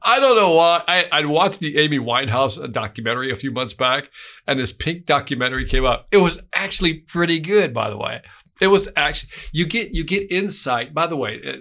I 0.02 0.20
don't 0.20 0.36
know 0.36 0.54
why. 0.54 0.84
I, 0.88 1.08
I 1.12 1.26
watched 1.26 1.60
the 1.60 1.78
Amy 1.78 2.00
Winehouse 2.00 2.62
uh, 2.62 2.68
documentary 2.68 3.32
a 3.32 3.36
few 3.36 3.52
months 3.52 3.74
back, 3.74 4.10
and 4.48 4.60
this 4.60 4.72
Pink 4.72 5.06
documentary 5.06 5.66
came 5.66 5.86
out. 5.86 6.06
It 6.12 6.18
was 6.18 6.42
actually 6.54 6.96
pretty 6.96 7.40
good, 7.40 7.74
by 7.74 7.90
the 7.90 7.98
way. 7.98 8.22
It 8.62 8.68
was 8.68 8.88
actually 8.96 9.32
you 9.52 9.66
get 9.66 9.92
you 9.92 10.04
get 10.04 10.32
insight. 10.32 10.94
By 10.94 11.08
the 11.08 11.18
way, 11.18 11.40
it, 11.44 11.60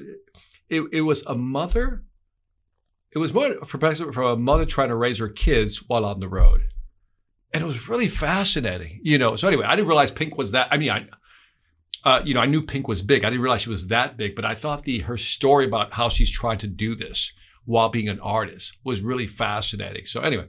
it, 0.68 0.82
it 0.92 1.00
was 1.02 1.24
a 1.26 1.34
mother. 1.34 2.04
It 3.12 3.18
was 3.18 3.32
more 3.32 3.54
from 3.64 4.24
a 4.24 4.36
mother 4.36 4.64
trying 4.64 4.88
to 4.88 4.96
raise 4.96 5.18
her 5.18 5.28
kids 5.28 5.78
while 5.88 6.04
on 6.04 6.20
the 6.20 6.28
road, 6.28 6.62
and 7.52 7.62
it 7.62 7.66
was 7.66 7.88
really 7.88 8.08
fascinating. 8.08 9.00
You 9.02 9.18
know. 9.18 9.36
So 9.36 9.48
anyway, 9.48 9.66
I 9.66 9.76
didn't 9.76 9.88
realize 9.88 10.10
Pink 10.10 10.36
was 10.36 10.52
that. 10.52 10.68
I 10.70 10.76
mean, 10.76 10.90
I 10.90 11.06
uh, 12.04 12.20
you 12.24 12.34
know, 12.34 12.40
I 12.40 12.46
knew 12.46 12.62
Pink 12.62 12.88
was 12.88 13.02
big. 13.02 13.24
I 13.24 13.30
didn't 13.30 13.42
realize 13.42 13.62
she 13.62 13.70
was 13.70 13.88
that 13.88 14.16
big, 14.16 14.34
but 14.34 14.44
I 14.44 14.54
thought 14.54 14.84
the 14.84 15.00
her 15.00 15.16
story 15.16 15.64
about 15.66 15.92
how 15.92 16.08
she's 16.08 16.30
trying 16.30 16.58
to 16.58 16.66
do 16.66 16.94
this 16.94 17.32
while 17.64 17.88
being 17.88 18.08
an 18.08 18.20
artist 18.20 18.76
was 18.82 19.02
really 19.02 19.26
fascinating. 19.26 20.06
So 20.06 20.20
anyway, 20.20 20.46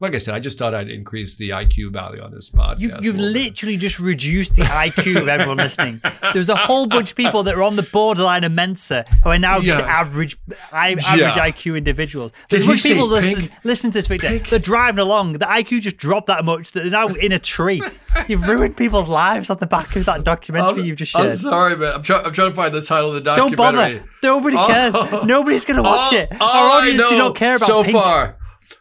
like 0.00 0.14
I 0.14 0.18
said, 0.18 0.34
I 0.34 0.40
just 0.40 0.58
thought 0.58 0.74
I'd 0.74 0.90
increase 0.90 1.36
the 1.36 1.50
IQ 1.50 1.92
value 1.92 2.22
on 2.22 2.30
this 2.30 2.50
podcast. 2.50 2.80
You've, 2.80 2.96
you've 3.02 3.16
bit. 3.16 3.22
literally 3.22 3.76
just 3.78 3.98
reduced 3.98 4.54
the 4.54 4.62
IQ 4.62 5.22
of 5.22 5.28
everyone 5.28 5.56
listening. 5.56 6.02
There's 6.34 6.48
a 6.50 6.56
whole 6.56 6.86
bunch 6.86 7.10
of 7.10 7.16
people 7.16 7.42
that 7.44 7.54
are 7.54 7.62
on 7.62 7.76
the 7.76 7.82
borderline 7.82 8.44
of 8.44 8.52
Mensa 8.52 9.04
who 9.24 9.30
are 9.30 9.38
now 9.38 9.60
just 9.62 9.78
Yeah. 9.78 9.86
average 9.86 10.36
average 10.72 11.04
Yeah. 11.16 11.34
IQ 11.34 11.76
individuals. 11.78 12.32
There's 12.50 12.62
a 12.62 12.64
he 12.64 12.70
bunch 12.72 12.84
of 12.84 12.90
people 12.92 13.06
listening, 13.08 13.50
listening 13.64 13.92
to 13.92 13.98
this 13.98 14.06
video. 14.06 14.38
They're 14.38 14.58
driving 14.58 14.98
along. 15.00 15.34
The 15.34 15.46
IQ 15.46 15.80
just 15.80 15.96
dropped 15.96 16.26
that 16.26 16.44
much 16.44 16.72
that 16.72 16.80
they're 16.82 16.90
now 16.90 17.08
in 17.08 17.32
a 17.32 17.38
tree. 17.38 17.82
You've 18.28 18.46
ruined 18.46 18.76
people's 18.76 19.08
lives 19.08 19.50
on 19.50 19.58
the 19.58 19.66
back 19.66 19.96
of 19.96 20.04
that 20.06 20.24
documentary 20.24 20.80
I'm, 20.82 20.86
you've 20.86 20.96
just 20.96 21.16
I'm 21.16 21.34
sorry, 21.36 21.76
man. 21.76 21.94
I'm, 21.94 22.02
try, 22.02 22.20
I'm 22.22 22.32
trying 22.32 22.50
to 22.50 22.56
find 22.56 22.74
the 22.74 22.82
title 22.82 23.08
of 23.10 23.14
the 23.14 23.20
documentary. 23.22 23.56
Don't 23.56 23.56
bother. 23.56 24.04
Nobody 24.22 24.56
Oh. 24.58 24.66
cares. 24.66 25.24
Nobody's 25.24 25.64
going 25.64 25.76
to 25.76 25.82
watch 25.82 26.12
All- 26.12 26.18
it. 26.20 26.28
Oh, 26.40 26.44
Our 26.46 26.80
audience 26.82 27.08
do 27.08 27.18
not 27.18 27.34
care 27.36 27.56
about 27.56 27.66
so 27.66 27.82
Pink. 27.82 27.94
far. 27.96 28.36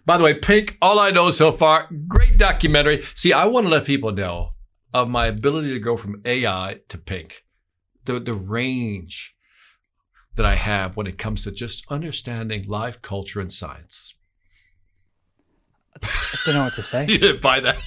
By 0.06 0.18
the 0.18 0.24
way, 0.24 0.34
Pink. 0.34 0.78
All 0.82 1.00
I 1.00 1.12
know 1.12 1.32
so 1.32 1.52
far, 1.52 1.90
great 2.08 2.38
documentary. 2.38 3.04
See, 3.16 3.34
I 3.34 3.46
want 3.46 3.66
to 3.66 3.72
let 3.72 3.86
people 3.86 4.12
know 4.12 4.52
of 4.94 5.10
my 5.10 5.28
ability 5.28 5.74
to 5.74 5.80
go 5.80 5.98
from 5.98 6.22
AI 6.26 6.80
to 6.90 6.98
Pink, 6.98 7.44
the 8.06 8.20
the 8.20 8.34
range 8.34 9.36
that 10.36 10.46
I 10.46 10.56
have 10.56 10.98
when 10.98 11.08
it 11.08 11.18
comes 11.18 11.44
to 11.44 11.52
just 11.52 11.86
understanding 11.90 12.68
life, 12.68 13.02
culture, 13.02 13.40
and 13.40 13.52
science. 13.52 14.14
I 16.04 16.08
don't 16.46 16.56
know 16.56 16.64
what 16.64 16.74
to 16.74 16.84
say. 16.84 17.06
You 17.10 17.18
didn't 17.18 17.42
buy 17.42 17.60
that. 17.62 17.82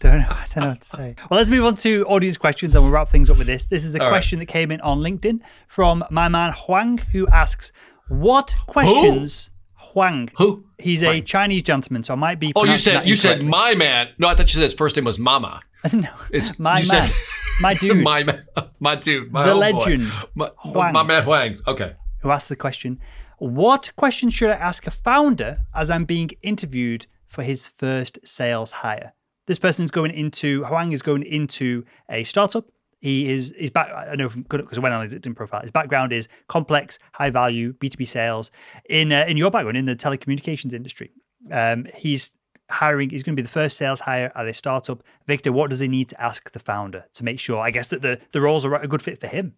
Don't 0.00 0.18
know. 0.18 0.28
I 0.28 0.46
don't 0.54 0.64
know 0.64 0.70
what 0.70 0.80
to 0.82 0.86
say. 0.88 1.14
Well, 1.30 1.38
let's 1.38 1.48
move 1.48 1.64
on 1.64 1.74
to 1.76 2.04
audience 2.04 2.36
questions 2.36 2.74
and 2.74 2.84
we'll 2.84 2.92
wrap 2.92 3.08
things 3.08 3.30
up 3.30 3.38
with 3.38 3.46
this. 3.46 3.66
This 3.66 3.82
is 3.82 3.94
a 3.94 3.98
All 3.98 4.06
right. 4.06 4.10
question 4.10 4.38
that 4.40 4.46
came 4.46 4.70
in 4.70 4.80
on 4.82 4.98
LinkedIn 5.00 5.40
from 5.68 6.04
my 6.10 6.28
man 6.28 6.52
Huang, 6.52 6.98
who 7.12 7.26
asks, 7.28 7.72
What 8.08 8.54
questions. 8.66 9.50
Huang. 9.92 10.30
Who? 10.36 10.64
He's 10.78 11.02
a 11.02 11.20
Chinese 11.20 11.62
gentleman, 11.62 12.02
so 12.04 12.14
I 12.14 12.16
might 12.16 12.38
be. 12.40 12.52
Oh, 12.56 12.64
you 12.64 12.78
said 12.78 13.06
you 13.08 13.16
said 13.16 13.42
my 13.42 13.74
man. 13.74 14.08
No, 14.18 14.28
I 14.28 14.34
thought 14.34 14.52
you 14.52 14.58
said 14.60 14.62
his 14.64 14.74
first 14.74 14.96
name 14.96 15.04
was 15.04 15.18
Mama. 15.18 15.60
no, 15.92 16.08
It's 16.30 16.58
my 16.58 16.74
man, 16.76 16.84
said- 16.84 17.10
my 17.60 17.74
dude, 17.74 18.02
my 18.02 18.22
man, 18.24 18.44
my 18.80 18.94
dude, 18.96 19.32
my 19.32 19.46
the 19.46 19.54
legend, 19.54 20.10
my, 20.34 20.50
Huang. 20.58 20.92
my 20.92 21.02
man 21.02 21.22
Huang. 21.22 21.58
Okay. 21.66 21.94
who 22.20 22.30
asked 22.30 22.48
the 22.48 22.56
question, 22.56 22.98
What 23.38 23.90
question 23.96 24.30
should 24.30 24.50
I 24.50 24.54
ask 24.54 24.86
a 24.86 24.90
founder 24.90 25.58
as 25.74 25.90
I'm 25.90 26.04
being 26.04 26.30
interviewed 26.42 27.06
for 27.28 27.42
his 27.42 27.68
first 27.68 28.18
sales 28.24 28.70
hire? 28.70 29.12
This 29.46 29.58
person's 29.60 29.92
going 29.92 30.10
into, 30.10 30.64
Huang 30.64 30.92
is 30.92 31.02
going 31.02 31.22
into 31.22 31.84
a 32.10 32.24
startup. 32.24 32.64
He 33.00 33.30
is, 33.30 33.54
his 33.56 33.70
back, 33.70 33.90
I 33.92 34.14
know 34.16 34.28
because 34.28 34.78
I 34.78 34.80
went 34.80 34.94
on 34.94 35.02
his 35.02 35.12
LinkedIn 35.12 35.36
profile, 35.36 35.60
his 35.60 35.70
background 35.70 36.12
is 36.12 36.28
complex, 36.48 36.98
high 37.12 37.30
value, 37.30 37.72
B2B 37.74 38.08
sales 38.08 38.50
in, 38.88 39.12
uh, 39.12 39.26
in 39.28 39.36
your 39.36 39.50
background, 39.50 39.76
in 39.76 39.84
the 39.84 39.96
telecommunications 39.96 40.72
industry. 40.72 41.12
Um, 41.52 41.86
he's 41.94 42.32
hiring, 42.70 43.10
he's 43.10 43.22
going 43.22 43.36
to 43.36 43.40
be 43.40 43.46
the 43.46 43.52
first 43.52 43.76
sales 43.76 44.00
hire 44.00 44.32
at 44.34 44.48
a 44.48 44.52
startup. 44.52 45.02
Victor, 45.26 45.52
what 45.52 45.70
does 45.70 45.80
he 45.80 45.88
need 45.88 46.08
to 46.08 46.20
ask 46.20 46.50
the 46.52 46.58
founder 46.58 47.04
to 47.14 47.24
make 47.24 47.38
sure, 47.38 47.60
I 47.60 47.70
guess, 47.70 47.88
that 47.88 48.02
the, 48.02 48.18
the 48.32 48.40
roles 48.40 48.64
are 48.64 48.74
a 48.74 48.88
good 48.88 49.02
fit 49.02 49.20
for 49.20 49.26
him? 49.26 49.54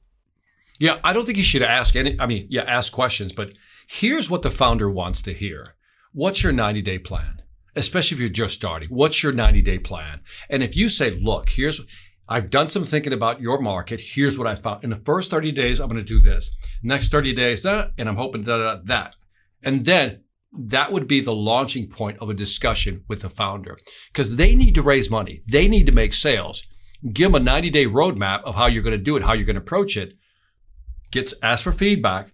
Yeah, 0.79 0.99
I 1.03 1.13
don't 1.13 1.27
think 1.27 1.39
you 1.39 1.45
should 1.45 1.63
ask 1.63 1.97
any. 1.97 2.19
I 2.21 2.27
mean, 2.27 2.47
yeah, 2.51 2.63
ask 2.63 2.93
questions, 2.93 3.33
but 3.33 3.53
here's 3.89 4.31
what 4.31 4.43
the 4.43 4.51
founder 4.51 4.89
wants 4.89 5.23
to 5.23 5.35
hear. 5.35 5.75
What's 6.13 6.43
your 6.43 6.53
90 6.53 6.83
day 6.83 6.99
plan? 6.99 7.43
Especially 7.75 8.17
if 8.17 8.21
you're 8.21 8.29
just 8.29 8.55
starting. 8.55 8.89
What's 8.89 9.23
your 9.23 9.33
90 9.33 9.63
day 9.63 9.79
plan? 9.79 10.21
And 10.49 10.63
if 10.63 10.77
you 10.77 10.89
say, 10.89 11.19
look, 11.21 11.51
here's, 11.51 11.81
I've 12.29 12.51
done 12.51 12.69
some 12.69 12.85
thinking 12.85 13.13
about 13.13 13.41
your 13.41 13.61
market. 13.61 14.01
Here's 14.01 14.39
what 14.39 14.47
I 14.47 14.57
found. 14.57 14.85
In 14.85 14.91
the 14.91 15.03
first 15.05 15.31
30 15.31 15.53
days, 15.53 15.81
I'm 15.81 15.89
going 15.89 16.01
to 16.01 16.07
do 16.07 16.21
this. 16.21 16.51
Next 16.83 17.11
30 17.11 17.35
days, 17.35 17.63
that, 17.63 17.93
and 17.97 18.09
I'm 18.09 18.17
hoping 18.17 18.45
da, 18.45 18.59
da, 18.59 18.81
that. 18.85 19.17
And 19.63 19.85
then 19.85 20.23
that 20.53 20.93
would 20.93 21.09
be 21.09 21.21
the 21.21 21.35
launching 21.35 21.89
point 21.89 22.19
of 22.21 22.31
a 22.31 22.35
discussion 22.35 23.05
with 23.09 23.23
the 23.23 23.31
founder 23.31 23.79
because 24.13 24.37
they 24.37 24.55
need 24.55 24.75
to 24.75 24.83
raise 24.83 25.11
money. 25.11 25.43
They 25.51 25.69
need 25.69 25.87
to 25.87 25.93
make 25.93 26.15
sales. 26.15 26.63
Give 27.13 27.33
them 27.33 27.43
a 27.43 27.45
90 27.45 27.71
day 27.71 27.87
roadmap 27.87 28.43
of 28.45 28.55
how 28.55 28.67
you're 28.67 28.83
going 28.83 28.97
to 28.97 28.99
do 28.99 29.17
it, 29.17 29.23
how 29.23 29.33
you're 29.33 29.47
going 29.47 29.57
to 29.57 29.63
approach 29.63 29.97
it 29.97 30.15
gets 31.11 31.35
asked 31.43 31.65
for 31.65 31.73
feedback, 31.73 32.33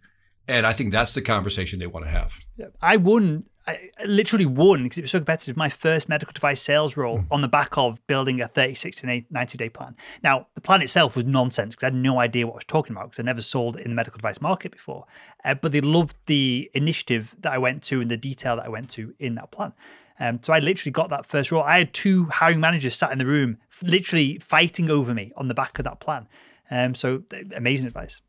and 0.49 0.67
I 0.67 0.73
think 0.73 0.93
that's 0.93 1.15
the 1.15 1.23
conversation 1.23 1.79
they 1.79 1.87
want 1.87 2.07
to 2.07 2.11
have. 2.11 2.33
I 2.81 2.97
won 2.97 3.45
I 3.67 3.91
literally 4.05 4.47
won 4.47 4.83
because 4.83 4.99
it 4.99 5.03
was 5.03 5.11
so 5.11 5.19
competitive. 5.19 5.57
My 5.57 5.69
first 5.71 6.09
medical 6.09 6.33
device 6.33 6.61
sales 6.61 6.97
role 6.97 7.19
Hmm. 7.21 7.27
on 7.33 7.41
the 7.41 7.49
back 7.49 7.79
of 7.79 8.05
building 8.07 8.41
a 8.41 8.49
30, 8.49 8.75
60, 8.75 9.27
90 9.31 9.59
day 9.59 9.69
plan. 9.69 9.97
Now, 10.23 10.47
the 10.55 10.61
plan 10.61 10.83
itself 10.83 11.17
was 11.17 11.25
nonsense 11.25 11.75
because 11.75 11.85
I 11.85 11.87
had 11.87 11.95
no 11.95 12.19
idea 12.21 12.47
what 12.47 12.53
I 12.55 12.57
was 12.57 12.65
talking 12.67 12.95
about 12.95 13.07
because 13.07 13.21
I 13.21 13.23
never 13.23 13.41
sold 13.43 13.77
in 13.77 13.91
the 13.91 13.95
medical 13.95 14.19
device 14.19 14.41
market 14.41 14.73
before. 14.73 15.07
Uh, 15.45 15.55
but 15.55 15.73
they 15.73 15.81
loved 15.81 16.17
the 16.27 16.71
initiative 16.75 17.35
that 17.41 17.53
I 17.53 17.59
went 17.59 17.83
to 17.85 18.01
and 18.01 18.11
the 18.11 18.17
detail 18.17 18.57
that 18.57 18.67
I 18.67 18.69
went 18.69 18.91
to 18.91 19.15
in 19.19 19.35
that 19.37 19.51
plan. 19.51 19.73
Um, 20.21 20.41
so 20.43 20.53
I 20.53 20.59
literally 20.61 20.93
got 20.93 21.11
that 21.11 21.27
first 21.27 21.51
role. 21.51 21.62
I 21.62 21.79
had 21.79 21.93
two 21.93 22.27
hiring 22.27 22.61
managers 22.61 22.95
sat 22.95 23.11
in 23.12 23.19
the 23.19 23.27
room, 23.27 23.57
f- 23.73 23.83
literally 23.83 24.39
fighting 24.39 24.89
over 24.91 25.12
me 25.12 25.33
on 25.37 25.49
the 25.49 25.55
back 25.55 25.79
of 25.79 25.85
that 25.87 25.99
plan. 26.01 26.29
Um, 26.71 26.95
so 26.95 27.23
amazing 27.57 27.87
advice. 27.87 28.21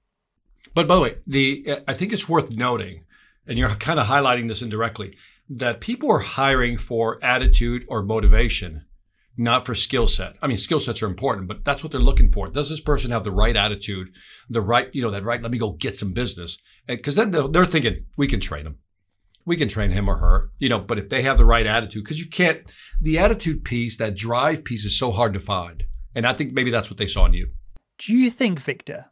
But 0.73 0.87
by 0.87 0.95
the 0.95 1.01
way, 1.01 1.15
the 1.27 1.79
I 1.87 1.93
think 1.93 2.11
it's 2.11 2.27
worth 2.27 2.49
noting, 2.49 3.01
and 3.47 3.57
you're 3.57 3.69
kind 3.75 3.99
of 3.99 4.07
highlighting 4.07 4.47
this 4.47 4.61
indirectly, 4.61 5.15
that 5.49 5.81
people 5.81 6.11
are 6.11 6.19
hiring 6.19 6.77
for 6.77 7.23
attitude 7.23 7.85
or 7.87 8.01
motivation, 8.01 8.85
not 9.37 9.65
for 9.65 9.75
skill 9.75 10.07
set. 10.07 10.35
I 10.41 10.47
mean, 10.47 10.57
skill 10.57 10.79
sets 10.79 11.03
are 11.03 11.07
important, 11.07 11.47
but 11.47 11.63
that's 11.63 11.83
what 11.83 11.91
they're 11.91 12.01
looking 12.01 12.31
for. 12.31 12.49
Does 12.49 12.69
this 12.69 12.79
person 12.79 13.11
have 13.11 13.23
the 13.23 13.31
right 13.31 13.55
attitude, 13.55 14.07
the 14.49 14.61
right, 14.61 14.89
you 14.93 15.01
know, 15.01 15.11
that 15.11 15.23
right? 15.23 15.41
Let 15.41 15.51
me 15.51 15.57
go 15.57 15.71
get 15.71 15.97
some 15.97 16.13
business, 16.13 16.57
because 16.87 17.15
then 17.15 17.31
they're 17.31 17.65
thinking 17.65 18.05
we 18.17 18.27
can 18.27 18.39
train 18.39 18.63
them, 18.63 18.77
we 19.45 19.57
can 19.57 19.67
train 19.67 19.91
him 19.91 20.09
or 20.09 20.17
her, 20.17 20.49
you 20.57 20.69
know. 20.69 20.79
But 20.79 20.99
if 20.99 21.09
they 21.09 21.21
have 21.23 21.37
the 21.37 21.45
right 21.45 21.65
attitude, 21.65 22.03
because 22.03 22.19
you 22.19 22.29
can't, 22.29 22.59
the 23.01 23.19
attitude 23.19 23.63
piece, 23.63 23.97
that 23.97 24.15
drive 24.15 24.63
piece, 24.63 24.85
is 24.85 24.97
so 24.97 25.11
hard 25.11 25.33
to 25.33 25.39
find, 25.39 25.83
and 26.15 26.25
I 26.25 26.33
think 26.33 26.53
maybe 26.53 26.71
that's 26.71 26.89
what 26.89 26.97
they 26.97 27.07
saw 27.07 27.25
in 27.25 27.33
you. 27.33 27.51
Do 27.97 28.13
you 28.13 28.29
think, 28.29 28.59
Victor, 28.59 29.05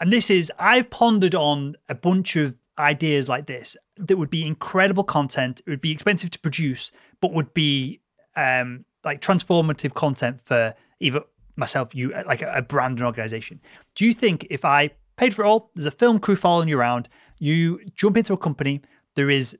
and 0.00 0.12
this 0.12 0.30
is, 0.30 0.50
I've 0.58 0.90
pondered 0.90 1.34
on 1.34 1.74
a 1.88 1.94
bunch 1.94 2.36
of 2.36 2.56
ideas 2.82 3.28
like 3.28 3.46
this 3.46 3.76
that 3.96 4.16
would 4.16 4.30
be 4.30 4.46
incredible 4.46 5.04
content, 5.04 5.60
it 5.66 5.70
would 5.70 5.80
be 5.80 5.90
expensive 5.90 6.30
to 6.30 6.38
produce, 6.38 6.92
but 7.20 7.32
would 7.32 7.54
be 7.54 8.00
um, 8.36 8.84
like 9.04 9.20
transformative 9.20 9.94
content 9.94 10.40
for 10.44 10.74
either 11.00 11.22
myself, 11.56 11.94
you, 11.94 12.12
like 12.26 12.42
a, 12.42 12.52
a 12.56 12.62
brand 12.62 12.98
and 12.98 13.06
organization. 13.06 13.60
Do 13.94 14.06
you 14.06 14.12
think 14.12 14.46
if 14.50 14.64
I 14.64 14.90
paid 15.16 15.34
for 15.34 15.44
it 15.44 15.48
all, 15.48 15.70
there's 15.74 15.86
a 15.86 15.90
film 15.90 16.18
crew 16.18 16.36
following 16.36 16.68
you 16.68 16.78
around, 16.78 17.08
you 17.38 17.80
jump 17.94 18.16
into 18.16 18.32
a 18.32 18.38
company, 18.38 18.80
there 19.14 19.30
is 19.30 19.56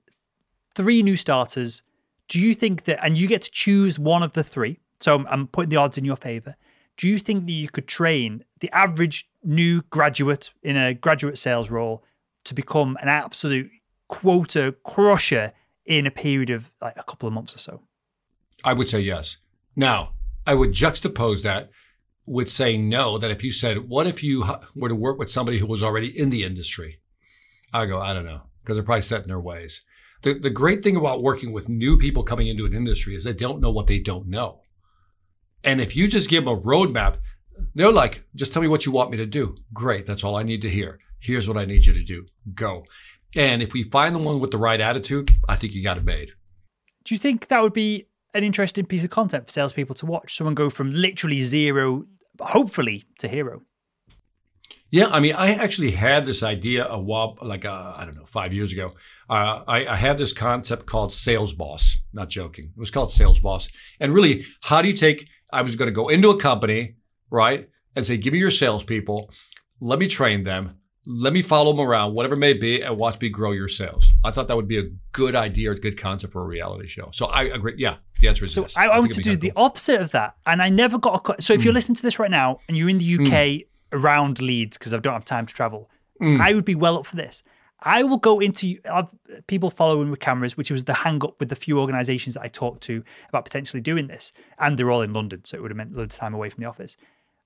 three 0.75 1.03
new 1.03 1.17
starters. 1.17 1.83
Do 2.29 2.41
you 2.41 2.55
think 2.55 2.85
that, 2.85 3.05
and 3.05 3.19
you 3.19 3.29
get 3.29 3.43
to 3.43 3.51
choose 3.51 3.99
one 3.99 4.23
of 4.23 4.33
the 4.33 4.45
three? 4.45 4.81
So 5.01 5.15
I'm, 5.15 5.27
I'm 5.27 5.47
putting 5.49 5.69
the 5.69 5.77
odds 5.77 5.99
in 5.99 6.05
your 6.05 6.17
favor. 6.17 6.57
Do 6.97 7.09
you 7.09 7.19
think 7.19 7.47
that 7.47 7.53
you 7.53 7.69
could 7.69 7.89
train 7.89 8.45
the 8.61 8.71
average 8.71 9.29
new 9.43 9.83
graduate 9.91 10.51
in 10.63 10.77
a 10.77 10.95
graduate 10.95 11.37
sales 11.37 11.71
role 11.71 12.05
to 12.45 12.55
become 12.55 12.97
an 13.01 13.09
absolute 13.09 13.71
quota 14.09 14.75
crusher 14.85 15.53
in 15.87 16.07
a 16.07 16.11
period 16.11 16.51
of 16.51 16.71
like 16.81 16.95
a 16.97 17.03
couple 17.03 17.27
of 17.27 17.33
months 17.33 17.55
or 17.55 17.59
so? 17.59 17.81
I 18.65 18.73
would 18.73 18.89
say 18.89 19.01
yes. 19.01 19.39
Now, 19.75 20.13
I 20.47 20.55
would 20.55 20.73
juxtapose 20.73 21.43
that 21.43 21.71
with 22.27 22.51
saying 22.51 22.89
no, 22.89 23.19
that 23.19 23.31
if 23.31 23.43
you 23.43 23.53
said, 23.53 23.89
what 23.89 24.07
if 24.07 24.23
you 24.23 24.45
were 24.77 24.89
to 24.89 24.95
work 24.95 25.19
with 25.19 25.31
somebody 25.31 25.59
who 25.59 25.67
was 25.67 25.83
already 25.83 26.17
in 26.17 26.31
the 26.31 26.45
industry? 26.45 27.01
I 27.73 27.87
go, 27.87 28.01
I 28.01 28.13
don't 28.13 28.25
know, 28.25 28.43
because 28.63 28.77
they're 28.77 28.85
probably 28.85 29.03
set 29.03 29.23
in 29.23 29.29
their 29.29 29.41
ways. 29.41 29.83
The, 30.23 30.39
the 30.39 30.51
great 30.51 30.85
thing 30.85 30.97
about 30.97 31.23
working 31.23 31.53
with 31.53 31.69
new 31.69 31.99
people 31.99 32.23
coming 32.23 32.47
into 32.47 32.65
an 32.65 32.75
industry 32.75 33.17
is 33.17 33.25
they 33.25 33.33
don't 33.33 33.61
know 33.61 33.73
what 33.73 33.89
they 33.89 33.99
don't 33.99 34.29
know. 34.29 34.61
And 35.65 35.81
if 35.81 35.97
you 35.97 36.07
just 36.07 36.29
give 36.29 36.45
them 36.45 36.57
a 36.57 36.61
roadmap, 36.61 37.19
they're 37.75 37.93
like, 37.93 38.25
just 38.35 38.53
tell 38.53 38.63
me 38.63 38.69
what 38.69 38.87
you 38.87 38.93
want 38.93 39.11
me 39.11 39.17
to 39.19 39.27
do. 39.27 39.57
Great. 39.73 40.07
That's 40.07 40.25
all 40.25 40.37
I 40.37 40.43
need 40.43 40.63
to 40.63 40.71
hear. 40.71 40.99
Here's 41.21 41.49
what 41.49 41.57
I 41.57 41.65
need 41.65 41.87
you 41.87 41.93
to 41.93 42.03
do. 42.03 42.27
Go. 42.55 42.85
And 43.35 43.63
if 43.63 43.73
we 43.73 43.85
find 43.85 44.15
the 44.15 44.19
one 44.19 44.41
with 44.41 44.51
the 44.51 44.59
right 44.59 44.81
attitude, 44.81 45.31
I 45.49 45.57
think 45.57 45.73
you 45.73 45.83
got 45.83 45.99
it 45.99 46.05
made. 46.05 46.31
Do 47.05 47.15
you 47.15 47.19
think 47.19 47.49
that 47.49 47.63
would 47.63 47.73
be 47.73 48.07
an 48.35 48.45
interesting 48.45 48.87
piece 48.87 49.05
of 49.05 49.11
content 49.11 49.47
for 49.47 49.53
salespeople 49.53 49.95
to 49.97 50.07
watch? 50.07 50.37
Someone 50.37 50.55
go 50.55 50.71
from 50.71 50.93
literally 50.93 51.41
zero, 51.41 52.05
hopefully, 52.41 53.05
to 53.19 53.29
hero. 53.29 53.63
Yeah, 54.91 55.07
I 55.07 55.21
mean, 55.21 55.33
I 55.33 55.55
actually 55.55 55.93
had 55.93 56.27
this 56.27 56.43
idea 56.43 56.87
a 56.87 57.01
while, 57.01 57.39
like 57.41 57.65
uh, 57.65 57.95
I 57.97 58.05
don't 58.05 58.15
know, 58.15 58.27
five 58.27 58.53
years 58.53 58.73
ago. 58.73 58.91
Uh, 59.31 59.63
I, 59.67 59.87
I 59.87 59.97
had 59.97 60.19
this 60.19 60.35
concept 60.35 60.85
called 60.85 61.15
Sales 61.15 61.55
Boss. 61.55 61.99
Not 62.13 62.29
joking, 62.29 62.67
it 62.77 62.79
was 62.79 62.91
called 62.91 63.11
Sales 63.11 63.41
Boss. 63.41 63.71
And 64.01 64.13
really, 64.13 64.45
how 64.61 64.83
do 64.83 64.89
you 64.89 64.95
take? 64.95 65.27
I 65.51 65.63
was 65.63 65.77
going 65.77 65.87
to 65.87 65.93
go 65.93 66.09
into 66.09 66.29
a 66.29 66.39
company, 66.39 66.97
right, 67.33 67.69
and 67.97 68.07
say, 68.07 68.17
"Give 68.17 68.33
me 68.33 68.39
your 68.39 68.51
salespeople, 68.51 69.31
let 69.81 69.99
me 69.99 70.07
train 70.07 70.45
them, 70.45 70.77
let 71.07 71.33
me 71.33 71.43
follow 71.43 71.73
them 71.73 71.81
around, 71.81 72.15
whatever 72.15 72.35
it 72.35 72.39
may 72.39 72.53
be, 72.53 72.81
and 72.81 72.97
watch 72.97 73.21
me 73.21 73.29
grow 73.29 73.53
your 73.53 73.69
sales." 73.69 74.13
I 74.23 74.31
thought 74.31 74.47
that 74.49 74.57
would 74.57 74.69
be 74.69 74.79
a 74.79 74.89
good 75.13 75.35
idea 75.35 75.71
or 75.71 75.73
a 75.73 75.81
good 75.81 75.99
concept 75.99 76.33
for 76.33 76.43
a 76.43 76.47
reality 76.47 76.87
show. 76.87 77.09
So 77.13 77.27
I 77.27 77.45
agree. 77.45 77.75
Yeah, 77.77 77.97
the 78.21 78.29
answer 78.29 78.45
is 78.45 78.55
So 78.55 78.63
yes. 78.63 78.77
I, 78.77 78.87
I 78.87 78.99
want 78.99 79.13
to 79.13 79.21
do 79.21 79.37
the 79.37 79.53
opposite 79.57 80.01
of 80.01 80.13
that, 80.13 80.37
and 80.47 80.63
I 80.63 80.69
never 80.69 80.99
got 80.99 81.29
a. 81.29 81.43
So 81.43 81.55
if 81.55 81.65
you're 81.65 81.73
mm. 81.73 81.77
listening 81.77 81.97
to 81.97 82.03
this 82.03 82.19
right 82.19 82.31
now 82.31 82.61
and 82.69 82.77
you're 82.77 82.89
in 82.89 82.99
the 82.99 83.15
UK 83.15 83.25
mm. 83.25 83.67
around 83.93 84.41
Leeds 84.41 84.79
because 84.79 84.95
I 84.95 84.99
don't 84.99 85.15
have 85.15 85.25
time 85.25 85.47
to 85.47 85.55
travel, 85.55 85.91
mm. 86.21 86.41
I 86.41 86.55
would 86.55 86.65
be 86.65 86.75
well 86.75 86.99
up 86.99 87.07
for 87.07 87.17
this. 87.17 87.43
I 87.85 88.05
will 88.05 88.19
go 88.19 88.41
into 88.41 88.79
people 89.47 89.71
following 89.71 90.11
with 90.11 90.21
cameras, 90.21 90.57
which 90.57 90.71
was 90.71 90.85
the 90.85 90.95
hang 90.95 91.23
up 91.25 91.39
with 91.41 91.49
the 91.49 91.57
few 91.57 91.81
organisations 91.81 92.35
that 92.35 92.43
I 92.43 92.49
talked 92.49 92.83
to 92.85 93.03
about 93.29 93.45
potentially 93.45 93.81
doing 93.81 94.07
this, 94.07 94.33
and 94.59 94.79
they're 94.79 94.91
all 94.91 95.03
in 95.03 95.13
London, 95.13 95.45
so 95.45 95.57
it 95.57 95.63
would 95.63 95.71
have 95.71 95.77
meant 95.77 95.97
loads 95.97 96.15
of 96.15 96.21
time 96.21 96.35
away 96.35 96.49
from 96.49 96.63
the 96.63 96.69
office. 96.69 96.97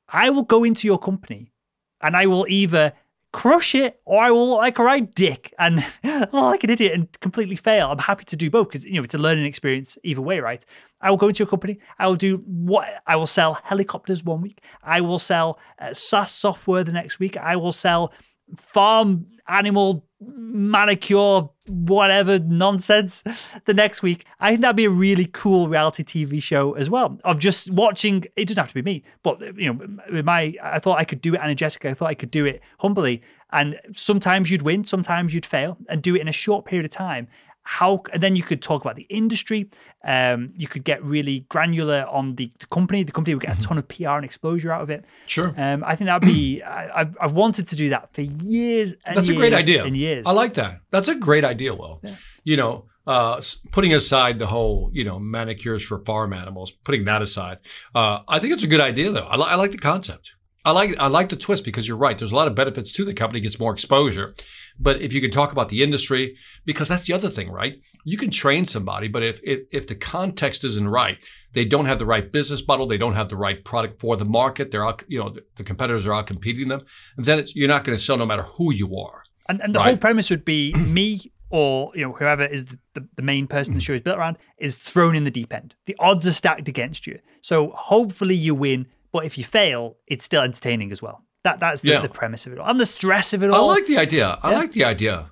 I 0.08 0.30
will 0.30 0.44
go 0.44 0.64
into 0.64 0.86
your 0.86 0.98
company, 0.98 1.52
and 2.00 2.16
I 2.16 2.26
will 2.26 2.46
either 2.48 2.92
crush 3.32 3.74
it 3.74 4.00
or 4.06 4.22
I 4.22 4.30
will 4.30 4.48
look 4.48 4.58
like 4.58 4.78
a 4.78 4.82
right 4.82 5.14
dick 5.14 5.52
and 5.58 5.84
like 6.32 6.64
an 6.64 6.70
idiot 6.70 6.92
and 6.92 7.20
completely 7.20 7.56
fail. 7.56 7.90
I'm 7.90 7.98
happy 7.98 8.24
to 8.24 8.36
do 8.36 8.50
both 8.50 8.68
because 8.68 8.84
you 8.84 8.94
know 8.94 9.02
it's 9.02 9.14
a 9.14 9.18
learning 9.18 9.44
experience 9.44 9.98
either 10.02 10.22
way, 10.22 10.40
right? 10.40 10.64
I 11.02 11.10
will 11.10 11.18
go 11.18 11.28
into 11.28 11.40
your 11.40 11.48
company. 11.48 11.78
I 11.98 12.06
will 12.06 12.16
do 12.16 12.38
what 12.46 12.88
I 13.06 13.16
will 13.16 13.26
sell 13.26 13.60
helicopters 13.64 14.24
one 14.24 14.40
week. 14.40 14.62
I 14.82 15.02
will 15.02 15.18
sell 15.18 15.58
uh, 15.78 15.92
SaaS 15.92 16.32
software 16.32 16.82
the 16.82 16.92
next 16.92 17.18
week. 17.18 17.36
I 17.36 17.56
will 17.56 17.72
sell 17.72 18.12
farm 18.56 19.26
animal 19.48 20.06
manicure 20.20 21.48
whatever 21.68 22.38
nonsense 22.38 23.22
the 23.66 23.74
next 23.74 24.02
week. 24.02 24.24
I 24.40 24.50
think 24.50 24.62
that'd 24.62 24.76
be 24.76 24.86
a 24.86 24.90
really 24.90 25.26
cool 25.26 25.68
reality 25.68 26.04
TV 26.04 26.42
show 26.42 26.74
as 26.74 26.88
well 26.88 27.18
of 27.24 27.38
just 27.38 27.70
watching. 27.70 28.24
It 28.36 28.46
doesn't 28.46 28.60
have 28.60 28.68
to 28.68 28.74
be 28.74 28.82
me, 28.82 29.04
but 29.22 29.40
you 29.56 29.72
know, 29.72 30.22
my 30.22 30.54
I 30.62 30.78
thought 30.78 30.98
I 30.98 31.04
could 31.04 31.20
do 31.20 31.34
it 31.34 31.40
energetically. 31.40 31.90
I 31.90 31.94
thought 31.94 32.08
I 32.08 32.14
could 32.14 32.30
do 32.30 32.46
it 32.46 32.60
humbly, 32.78 33.22
and 33.50 33.78
sometimes 33.94 34.50
you'd 34.50 34.62
win, 34.62 34.84
sometimes 34.84 35.34
you'd 35.34 35.46
fail, 35.46 35.76
and 35.88 36.02
do 36.02 36.16
it 36.16 36.20
in 36.20 36.28
a 36.28 36.32
short 36.32 36.64
period 36.64 36.84
of 36.84 36.90
time. 36.90 37.28
How 37.68 38.00
and 38.12 38.22
then 38.22 38.36
you 38.36 38.44
could 38.44 38.62
talk 38.62 38.82
about 38.82 38.94
the 38.94 39.06
industry. 39.10 39.68
Um, 40.04 40.52
you 40.56 40.68
could 40.68 40.84
get 40.84 41.02
really 41.02 41.40
granular 41.48 42.06
on 42.08 42.36
the, 42.36 42.52
the 42.60 42.66
company. 42.66 43.02
The 43.02 43.10
company 43.10 43.34
would 43.34 43.42
get 43.42 43.58
a 43.58 43.60
ton 43.60 43.76
of 43.76 43.88
PR 43.88 44.10
and 44.10 44.24
exposure 44.24 44.70
out 44.70 44.82
of 44.82 44.90
it. 44.90 45.04
Sure. 45.26 45.52
Um, 45.56 45.82
I 45.84 45.96
think 45.96 46.06
that'd 46.06 46.26
be. 46.26 46.62
I, 46.62 47.00
I've, 47.00 47.16
I've 47.20 47.32
wanted 47.32 47.66
to 47.66 47.76
do 47.76 47.88
that 47.88 48.14
for 48.14 48.20
years. 48.20 48.94
And 49.04 49.16
That's 49.16 49.30
a 49.30 49.34
great 49.34 49.52
idea. 49.52 49.84
And 49.84 49.96
years. 49.96 50.24
I 50.26 50.30
like 50.30 50.54
that. 50.54 50.80
That's 50.92 51.08
a 51.08 51.16
great 51.16 51.44
idea, 51.44 51.74
Will. 51.74 52.00
You 52.44 52.56
know, 52.56 52.84
uh, 53.04 53.42
putting 53.72 53.94
aside 53.94 54.38
the 54.38 54.46
whole, 54.46 54.90
you 54.92 55.02
know, 55.02 55.18
manicures 55.18 55.82
for 55.82 55.98
farm 56.04 56.32
animals, 56.32 56.70
putting 56.70 57.04
that 57.06 57.20
aside, 57.20 57.58
uh, 57.96 58.20
I 58.28 58.38
think 58.38 58.52
it's 58.52 58.64
a 58.64 58.68
good 58.68 58.80
idea, 58.80 59.10
though. 59.10 59.26
I, 59.26 59.36
li- 59.36 59.46
I 59.48 59.56
like 59.56 59.72
the 59.72 59.78
concept. 59.78 60.35
I 60.66 60.72
like 60.72 60.96
I 60.98 61.06
like 61.06 61.28
the 61.28 61.36
twist 61.36 61.64
because 61.64 61.86
you're 61.86 61.96
right. 61.96 62.18
There's 62.18 62.32
a 62.32 62.36
lot 62.36 62.48
of 62.48 62.56
benefits 62.56 62.92
to 62.94 63.04
the 63.04 63.14
company 63.14 63.40
gets 63.40 63.60
more 63.60 63.72
exposure, 63.72 64.34
but 64.80 65.00
if 65.00 65.12
you 65.12 65.20
can 65.20 65.30
talk 65.30 65.52
about 65.52 65.68
the 65.68 65.80
industry, 65.80 66.36
because 66.64 66.88
that's 66.88 67.04
the 67.06 67.12
other 67.12 67.30
thing, 67.30 67.50
right? 67.50 67.80
You 68.04 68.18
can 68.18 68.30
train 68.32 68.64
somebody, 68.64 69.06
but 69.06 69.22
if 69.22 69.38
if, 69.44 69.60
if 69.70 69.86
the 69.86 69.94
context 69.94 70.64
isn't 70.64 70.88
right, 70.88 71.18
they 71.52 71.64
don't 71.64 71.86
have 71.86 72.00
the 72.00 72.04
right 72.04 72.32
business 72.32 72.66
model, 72.66 72.88
they 72.88 72.98
don't 72.98 73.14
have 73.14 73.28
the 73.28 73.36
right 73.36 73.64
product 73.64 74.00
for 74.00 74.16
the 74.16 74.24
market. 74.24 74.72
They're 74.72 74.84
out, 74.84 75.04
you 75.06 75.20
know, 75.20 75.36
the, 75.56 75.62
competitors 75.62 76.04
are 76.04 76.14
out 76.14 76.26
competing 76.26 76.66
them, 76.66 76.82
and 77.16 77.24
then 77.24 77.38
it's, 77.38 77.54
you're 77.54 77.68
not 77.68 77.84
going 77.84 77.96
to 77.96 78.02
sell 78.02 78.16
no 78.16 78.26
matter 78.26 78.42
who 78.42 78.74
you 78.74 78.98
are. 78.98 79.22
And, 79.48 79.62
and 79.62 79.72
the 79.72 79.78
Right. 79.78 79.90
whole 79.90 79.96
premise 79.98 80.30
would 80.30 80.44
be 80.44 80.74
me 80.74 81.30
or 81.50 81.92
you 81.94 82.04
know 82.04 82.12
whoever 82.12 82.44
is 82.44 82.64
the, 82.64 82.78
the, 82.94 83.08
the 83.14 83.22
main 83.22 83.46
person 83.46 83.74
the 83.74 83.80
mm. 83.80 83.84
show 83.84 83.92
is 83.92 84.00
built 84.00 84.18
around 84.18 84.36
is 84.58 84.74
thrown 84.74 85.14
in 85.14 85.22
the 85.22 85.30
deep 85.30 85.52
end. 85.52 85.76
The 85.86 85.94
odds 86.00 86.26
are 86.26 86.32
stacked 86.32 86.66
against 86.66 87.06
you. 87.06 87.20
So 87.40 87.70
hopefully 87.70 88.34
you 88.34 88.54
win, 88.54 88.86
but 89.12 89.24
if 89.24 89.36
you 89.38 89.44
fail, 89.44 89.96
it's 90.06 90.24
still 90.24 90.42
entertaining 90.42 90.92
as 90.92 91.00
well. 91.02 91.22
That 91.44 91.60
that's 91.60 91.82
the, 91.82 91.90
Yeah. 91.90 92.00
the 92.00 92.08
premise 92.08 92.46
of 92.46 92.52
it 92.52 92.58
all. 92.58 92.68
And 92.68 92.80
the 92.80 92.86
stress 92.86 93.32
of 93.32 93.42
it 93.42 93.50
all. 93.50 93.70
I 93.70 93.74
like 93.74 93.86
the 93.86 93.98
idea. 93.98 94.38
I 94.42 94.50
Yeah. 94.50 94.56
like 94.58 94.72
the 94.72 94.84
idea. 94.84 95.30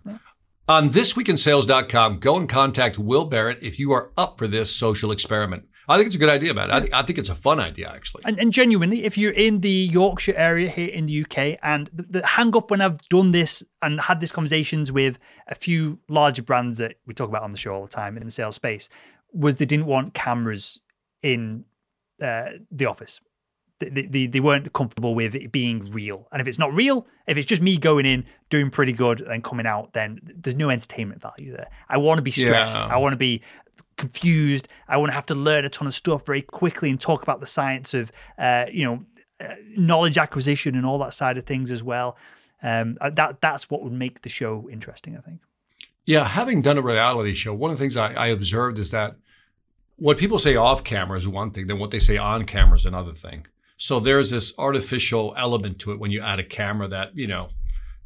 On 0.69 0.89
thisweekinsales.com, 0.89 2.21
go 2.21 2.37
and 2.37 2.49
contact 2.49 2.99
Will 2.99 3.25
Barrett 3.27 3.59
if 3.63 3.79
you 3.79 3.93
are 3.93 4.11
up 4.17 4.39
for 4.39 4.47
this 4.49 4.75
social 4.75 5.11
experiment. 5.11 5.65
I 5.87 5.97
think 5.97 6.07
it's 6.07 6.17
a 6.17 6.19
good 6.19 6.31
idea, 6.31 6.55
man. 6.55 6.71
I, 6.71 6.81
think 6.81 6.95
I 6.95 7.03
think 7.03 7.19
it's 7.19 7.29
a 7.29 7.35
fun 7.35 7.61
idea, 7.61 7.91
actually. 7.91 8.23
And, 8.25 8.39
and 8.41 8.51
genuinely, 8.51 9.05
if 9.05 9.19
you're 9.19 9.33
in 9.33 9.61
the 9.61 9.69
Yorkshire 9.69 10.33
area 10.35 10.71
here 10.71 10.89
in 10.89 11.05
the 11.05 11.21
UK, 11.23 11.59
and 11.63 11.91
the, 11.93 12.21
the 12.21 12.27
hang 12.27 12.57
up 12.57 12.71
when 12.71 12.81
I've 12.81 13.03
done 13.11 13.33
this 13.33 13.63
and 13.83 14.01
had 14.01 14.21
these 14.21 14.33
conversations 14.33 14.91
with 14.91 15.19
a 15.49 15.55
few 15.55 15.99
larger 16.09 16.43
brands 16.43 16.79
that 16.79 16.95
we 17.07 17.13
talk 17.13 17.29
about 17.29 17.43
on 17.43 17.53
the 17.53 17.59
show 17.59 17.75
all 17.75 17.83
the 17.83 17.89
time 17.89 18.17
in 18.17 18.25
the 18.25 18.31
sales 18.31 18.55
space, 18.55 18.89
was 19.35 19.57
they 19.57 19.67
didn't 19.67 19.85
want 19.85 20.15
cameras 20.15 20.81
in 21.23 21.65
uh, 22.23 22.45
the 22.71 22.87
office. 22.87 23.21
They, 23.81 24.07
they, 24.07 24.27
they 24.27 24.41
weren't 24.41 24.73
comfortable 24.73 25.15
with 25.15 25.35
it 25.35 25.51
being 25.51 25.91
real. 25.91 26.29
And 26.33 26.41
if 26.41 26.47
it's 26.47 26.59
not 26.59 26.73
real, 26.73 27.07
if 27.27 27.37
it's 27.37 27.47
just 27.47 27.61
me 27.61 27.77
going 27.77 28.07
in, 28.07 28.25
doing 28.51 28.71
pretty 28.71 28.93
good, 28.93 29.21
and 29.21 29.43
coming 29.43 29.67
out, 29.67 29.93
then 29.93 30.21
there's 30.23 30.57
no 30.57 30.71
entertainment 30.71 31.21
value 31.21 31.53
there. 31.53 31.69
I 31.89 31.99
want 31.99 32.19
to 32.19 32.23
be 32.23 32.31
stressed. 32.31 32.77
Yeah. 32.77 32.87
I 32.87 32.99
want 32.99 33.13
to 33.13 33.19
be 33.19 33.43
confused. 33.97 34.69
I 34.89 34.97
want 34.97 35.11
to 35.11 35.15
have 35.15 35.27
to 35.27 35.35
learn 35.35 35.65
a 35.65 35.69
ton 35.69 35.87
of 35.87 35.95
stuff 35.95 36.25
very 36.25 36.43
quickly 36.43 36.91
and 36.91 37.01
talk 37.01 37.23
about 37.23 37.41
the 37.41 37.47
science 37.47 37.95
of, 37.95 38.13
uh, 38.39 38.67
you 38.73 38.85
know, 38.85 39.05
uh, 39.41 39.55
knowledge 39.77 40.19
acquisition 40.19 40.77
and 40.77 40.87
all 40.87 40.99
that 40.99 41.15
side 41.15 41.37
of 41.37 41.47
things 41.47 41.71
as 41.71 41.83
well. 41.83 42.17
Um, 42.63 42.97
uh, 43.01 43.11
that 43.11 43.41
that's 43.41 43.69
what 43.69 43.83
would 43.83 43.93
make 43.93 44.23
the 44.23 44.29
show 44.29 44.69
interesting, 44.71 45.17
I 45.17 45.21
think. 45.21 45.41
Yeah, 46.07 46.27
having 46.27 46.63
done 46.63 46.79
a 46.79 46.83
reality 46.83 47.35
show, 47.35 47.53
one 47.55 47.71
of 47.71 47.77
the 47.77 47.83
things 47.83 47.97
I, 47.97 48.13
I 48.13 48.27
observed 48.29 48.79
is 48.79 48.91
that 48.91 49.17
what 49.97 50.19
people 50.19 50.39
say 50.39 50.57
off 50.57 50.85
camera 50.85 51.19
is 51.19 51.27
one 51.27 51.51
thing, 51.51 51.67
then 51.67 51.79
what 51.79 51.91
they 51.91 51.99
say 51.99 52.17
on 52.17 52.45
camera 52.45 52.77
is 52.77 52.87
another 52.87 53.15
thing. 53.15 53.47
So 53.77 54.01
there's 54.01 54.31
this 54.31 54.53
artificial 54.59 55.35
element 55.37 55.79
to 55.81 55.93
it 55.93 56.01
when 56.01 56.11
you 56.11 56.23
add 56.23 56.39
a 56.39 56.45
camera 56.45 56.89
that, 56.89 57.17
you 57.17 57.27
know, 57.27 57.49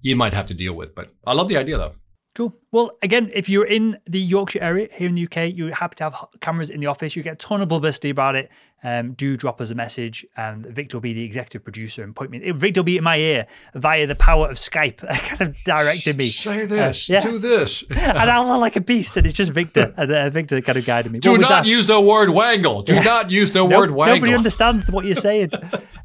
you 0.01 0.17
might 0.17 0.33
have 0.33 0.47
to 0.47 0.55
deal 0.55 0.73
with. 0.73 0.95
But 0.95 1.11
I 1.27 1.35
love 1.35 1.49
the 1.49 1.57
idea 1.57 1.77
though. 1.77 1.95
Cool. 2.39 2.55
Well, 2.71 2.93
again, 3.03 3.33
if 3.35 3.49
you're 3.49 3.67
in 3.67 3.99
the 4.07 4.21
Yorkshire 4.21 4.63
area 4.63 4.87
here 4.93 5.09
in 5.09 5.17
the 5.17 5.25
UK, 5.25 5.53
you're 5.53 5.75
happy 5.75 5.97
to 5.97 6.05
have 6.05 6.15
cameras 6.41 6.71
in 6.71 6.79
the 6.79 6.87
office. 6.87 7.17
You 7.17 7.25
get 7.25 7.33
a 7.33 7.37
ton 7.37 7.61
of 7.61 7.69
publicity 7.69 8.11
about 8.11 8.37
it. 8.37 8.49
Um, 8.85 9.15
do 9.15 9.37
drop 9.37 9.61
us 9.61 9.73
a 9.73 9.75
message, 9.75 10.25
and 10.37 10.65
Victor 10.65 10.99
will 10.99 11.01
be 11.01 11.13
the 11.13 11.25
executive 11.25 11.65
producer 11.65 12.05
and 12.05 12.15
point 12.15 12.31
me. 12.31 12.49
Victor 12.53 12.79
will 12.79 12.85
be 12.85 12.97
in 12.97 13.03
my 13.03 13.17
ear 13.17 13.49
via 13.75 14.07
the 14.07 14.15
power 14.15 14.49
of 14.49 14.57
Skype, 14.57 14.99
kind 15.09 15.41
of 15.41 15.57
directing 15.65 16.17
me. 16.17 16.29
Say 16.29 16.65
this, 16.65 17.09
yeah. 17.09 17.23
do 17.23 17.41
this. 17.41 17.83
and 17.91 18.31
I'll 18.31 18.47
look 18.47 18.61
like 18.61 18.77
a 18.77 18.81
beast, 18.83 19.17
and 19.17 19.27
it's 19.27 19.37
just 19.37 19.51
Victor, 19.51 19.93
and 19.97 20.13
uh, 20.13 20.31
Victor 20.31 20.61
kind 20.61 20.79
of 20.79 20.87
guided 20.87 21.11
me. 21.11 21.19
Do 21.19 21.33
Well, 21.33 21.41
not 21.41 21.49
that- 21.49 21.67
use 21.67 21.89
the 21.89 22.01
word 22.01 22.31
wangle. 22.31 22.83
Do 22.83 23.03
not 23.03 23.33
use 23.33 23.51
the 23.51 23.67
Nope, 23.67 23.77
word 23.81 23.91
wangle. 23.91 24.15
Nobody 24.15 24.35
understands 24.35 24.89
what 24.93 25.07
you're 25.07 25.17
saying. 25.17 25.51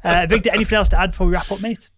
Uh, 0.02 0.26
Victor, 0.28 0.50
anything 0.52 0.76
else 0.76 0.88
to 0.88 0.98
add 1.00 1.12
before 1.12 1.28
we 1.28 1.32
wrap 1.34 1.52
up, 1.52 1.60
mate? 1.60 1.90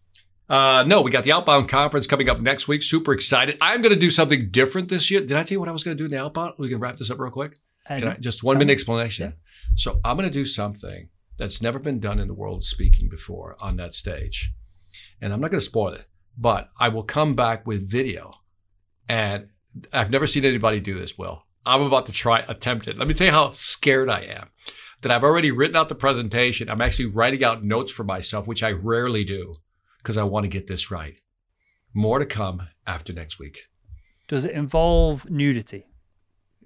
Uh, 0.48 0.84
no, 0.86 1.02
we 1.02 1.10
got 1.10 1.24
the 1.24 1.32
Outbound 1.32 1.68
Conference 1.68 2.06
coming 2.06 2.28
up 2.28 2.40
next 2.40 2.68
week. 2.68 2.82
Super 2.82 3.12
excited. 3.12 3.58
I'm 3.60 3.82
going 3.82 3.94
to 3.94 3.98
do 3.98 4.10
something 4.10 4.50
different 4.50 4.88
this 4.88 5.10
year. 5.10 5.20
Did 5.20 5.32
I 5.36 5.42
tell 5.42 5.56
you 5.56 5.60
what 5.60 5.68
I 5.68 5.72
was 5.72 5.82
going 5.82 5.96
to 5.96 6.00
do 6.00 6.04
in 6.04 6.12
the 6.12 6.24
Outbound? 6.24 6.54
We 6.58 6.68
can 6.68 6.78
wrap 6.78 6.98
this 6.98 7.10
up 7.10 7.18
real 7.18 7.32
quick. 7.32 7.58
Uh, 7.88 7.98
Can 7.98 8.08
I, 8.08 8.14
just 8.14 8.44
one 8.44 8.58
minute 8.58 8.72
explanation. 8.72 9.34
So 9.74 10.00
I'm 10.04 10.16
going 10.16 10.28
to 10.28 10.32
do 10.32 10.46
something 10.46 11.08
that's 11.38 11.60
never 11.60 11.78
been 11.78 12.00
done 12.00 12.18
in 12.18 12.28
the 12.28 12.34
world 12.34 12.64
speaking 12.64 13.08
before 13.08 13.56
on 13.60 13.76
that 13.76 13.94
stage. 13.94 14.52
And 15.20 15.32
I'm 15.32 15.40
not 15.40 15.50
going 15.50 15.60
to 15.60 15.64
spoil 15.64 15.92
it, 15.94 16.06
but 16.38 16.70
I 16.78 16.88
will 16.88 17.02
come 17.02 17.34
back 17.34 17.66
with 17.66 17.90
video. 17.90 18.32
And 19.08 19.48
I've 19.92 20.10
never 20.10 20.26
seen 20.26 20.44
anybody 20.44 20.80
do 20.80 20.98
this, 20.98 21.18
Will. 21.18 21.42
I'm 21.64 21.82
about 21.82 22.06
to 22.06 22.12
try, 22.12 22.40
attempt 22.48 22.86
it. 22.86 22.96
Let 22.96 23.08
me 23.08 23.14
tell 23.14 23.26
you 23.26 23.32
how 23.32 23.52
scared 23.52 24.08
I 24.08 24.20
am. 24.20 24.48
That 25.02 25.10
I've 25.10 25.24
already 25.24 25.50
written 25.50 25.76
out 25.76 25.88
the 25.88 25.94
presentation. 25.94 26.70
I'm 26.70 26.80
actually 26.80 27.06
writing 27.06 27.44
out 27.44 27.64
notes 27.64 27.92
for 27.92 28.04
myself, 28.04 28.46
which 28.46 28.62
I 28.62 28.70
rarely 28.70 29.24
do 29.24 29.54
because 30.06 30.16
I 30.16 30.22
want 30.22 30.44
to 30.44 30.48
get 30.48 30.68
this 30.68 30.88
right. 30.92 31.20
More 31.92 32.20
to 32.20 32.26
come 32.26 32.62
after 32.86 33.12
next 33.12 33.40
week. 33.40 33.58
Does 34.28 34.44
it 34.44 34.52
involve 34.52 35.28
nudity? 35.28 35.88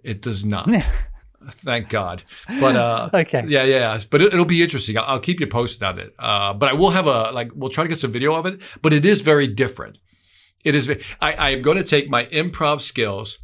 It 0.05 0.21
does 0.21 0.45
not. 0.45 0.69
Thank 1.53 1.89
God. 1.89 2.23
But 2.61 2.77
uh, 2.77 3.09
Okay. 3.15 3.45
yeah, 3.49 3.65
yeah. 3.65 3.99
But 4.11 4.21
it, 4.21 4.35
it'll 4.35 4.45
be 4.45 4.63
interesting. 4.63 4.99
I'll, 4.99 5.05
I'll 5.07 5.21
keep 5.21 5.41
you 5.41 5.47
posted 5.47 5.83
on 5.83 5.99
it. 5.99 6.15
Uh, 6.19 6.53
but 6.53 6.69
I 6.69 6.75
will 6.75 6.91
have 6.91 7.07
a 7.07 7.31
like. 7.31 7.51
We'll 7.55 7.71
try 7.71 7.83
to 7.83 7.89
get 7.89 7.99
some 7.99 8.13
video 8.13 8.35
of 8.35 8.45
it. 8.45 8.61
But 8.83 8.93
it 8.93 9.07
is 9.07 9.23
very 9.23 9.47
different. 9.47 9.97
It 10.63 10.75
is. 10.75 10.91
I, 11.23 11.33
I 11.33 11.51
am 11.51 11.63
going 11.63 11.79
to 11.79 11.83
take 11.83 12.11
my 12.11 12.27
improv 12.27 12.83
skills, 12.83 13.39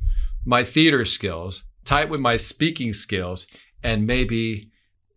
my 0.44 0.62
theater 0.62 1.06
skills, 1.06 1.64
tie 1.86 2.02
it 2.02 2.10
with 2.10 2.20
my 2.20 2.36
speaking 2.36 2.92
skills, 2.92 3.46
and 3.82 4.06
maybe, 4.06 4.70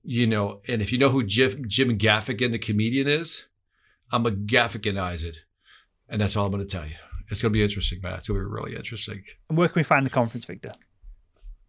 you 0.03 0.25
know, 0.25 0.61
and 0.69 0.81
if 0.81 0.93
you 0.93 0.97
know 0.97 1.09
who 1.09 1.25
Jim, 1.25 1.65
Jim 1.67 1.97
Gaffigan, 1.99 2.51
the 2.51 2.59
comedian, 2.59 3.09
is, 3.09 3.43
I'm 4.11 4.25
a 4.25 4.31
Gaffiganize 4.31 5.23
it, 5.23 5.37
and 6.07 6.21
that's 6.21 6.35
all 6.35 6.45
I'm 6.45 6.51
going 6.51 6.65
to 6.65 6.69
tell 6.69 6.85
you. 6.85 6.95
It's 7.29 7.41
going 7.41 7.51
to 7.51 7.57
be 7.57 7.63
interesting, 7.63 7.99
man. 8.01 8.15
It's 8.15 8.27
going 8.27 8.39
to 8.39 8.45
be 8.45 8.51
really 8.51 8.75
interesting. 8.75 9.23
And 9.49 9.57
where 9.57 9.67
can 9.67 9.79
we 9.79 9.83
find 9.83 10.05
the 10.05 10.09
conference, 10.09 10.45
Victor? 10.45 10.73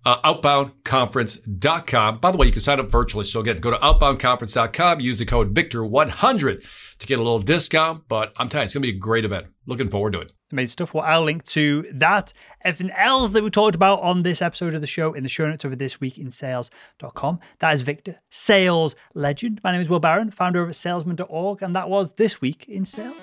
uh, 0.04 0.20
outboundconference.com. 0.22 2.18
By 2.18 2.30
the 2.30 2.36
way, 2.36 2.46
you 2.46 2.52
can 2.52 2.60
sign 2.60 2.80
up 2.80 2.90
virtually. 2.90 3.24
So 3.24 3.40
again, 3.40 3.58
go 3.60 3.70
to 3.70 3.76
outboundconference.com, 3.76 5.00
use 5.00 5.18
the 5.18 5.26
code 5.26 5.54
Victor100 5.54 6.64
to 6.98 7.06
get 7.06 7.18
a 7.18 7.22
little 7.22 7.40
discount. 7.40 8.08
But 8.08 8.32
I'm 8.36 8.48
telling 8.48 8.64
you, 8.64 8.66
it's 8.66 8.74
going 8.74 8.82
to 8.82 8.92
be 8.92 8.96
a 8.96 9.00
great 9.00 9.24
event. 9.24 9.46
Looking 9.66 9.90
forward 9.90 10.12
to 10.14 10.20
it. 10.20 10.32
Amazing 10.52 10.72
stuff. 10.72 10.94
Well, 10.94 11.04
I'll 11.04 11.22
link 11.22 11.44
to 11.46 11.86
that, 11.92 12.32
everything 12.62 12.92
else 12.96 13.30
that 13.30 13.44
we 13.44 13.50
talked 13.50 13.74
about 13.76 14.00
on 14.00 14.22
this 14.22 14.42
episode 14.42 14.74
of 14.74 14.80
the 14.80 14.86
show 14.86 15.12
in 15.12 15.22
the 15.22 15.28
show 15.28 15.48
notes 15.48 15.64
over 15.64 15.76
this 15.76 16.00
week 16.00 16.18
in 16.18 16.30
sales.com. 16.30 17.38
That 17.60 17.74
is 17.74 17.82
Victor, 17.82 18.18
sales 18.30 18.96
legend. 19.14 19.60
My 19.62 19.72
name 19.72 19.80
is 19.80 19.88
Will 19.88 20.00
Barron, 20.00 20.30
founder 20.30 20.62
of 20.62 20.74
salesman.org, 20.74 21.62
and 21.62 21.76
that 21.76 21.88
was 21.88 22.12
This 22.12 22.40
Week 22.40 22.68
in 22.68 22.84
Sales. 22.84 23.16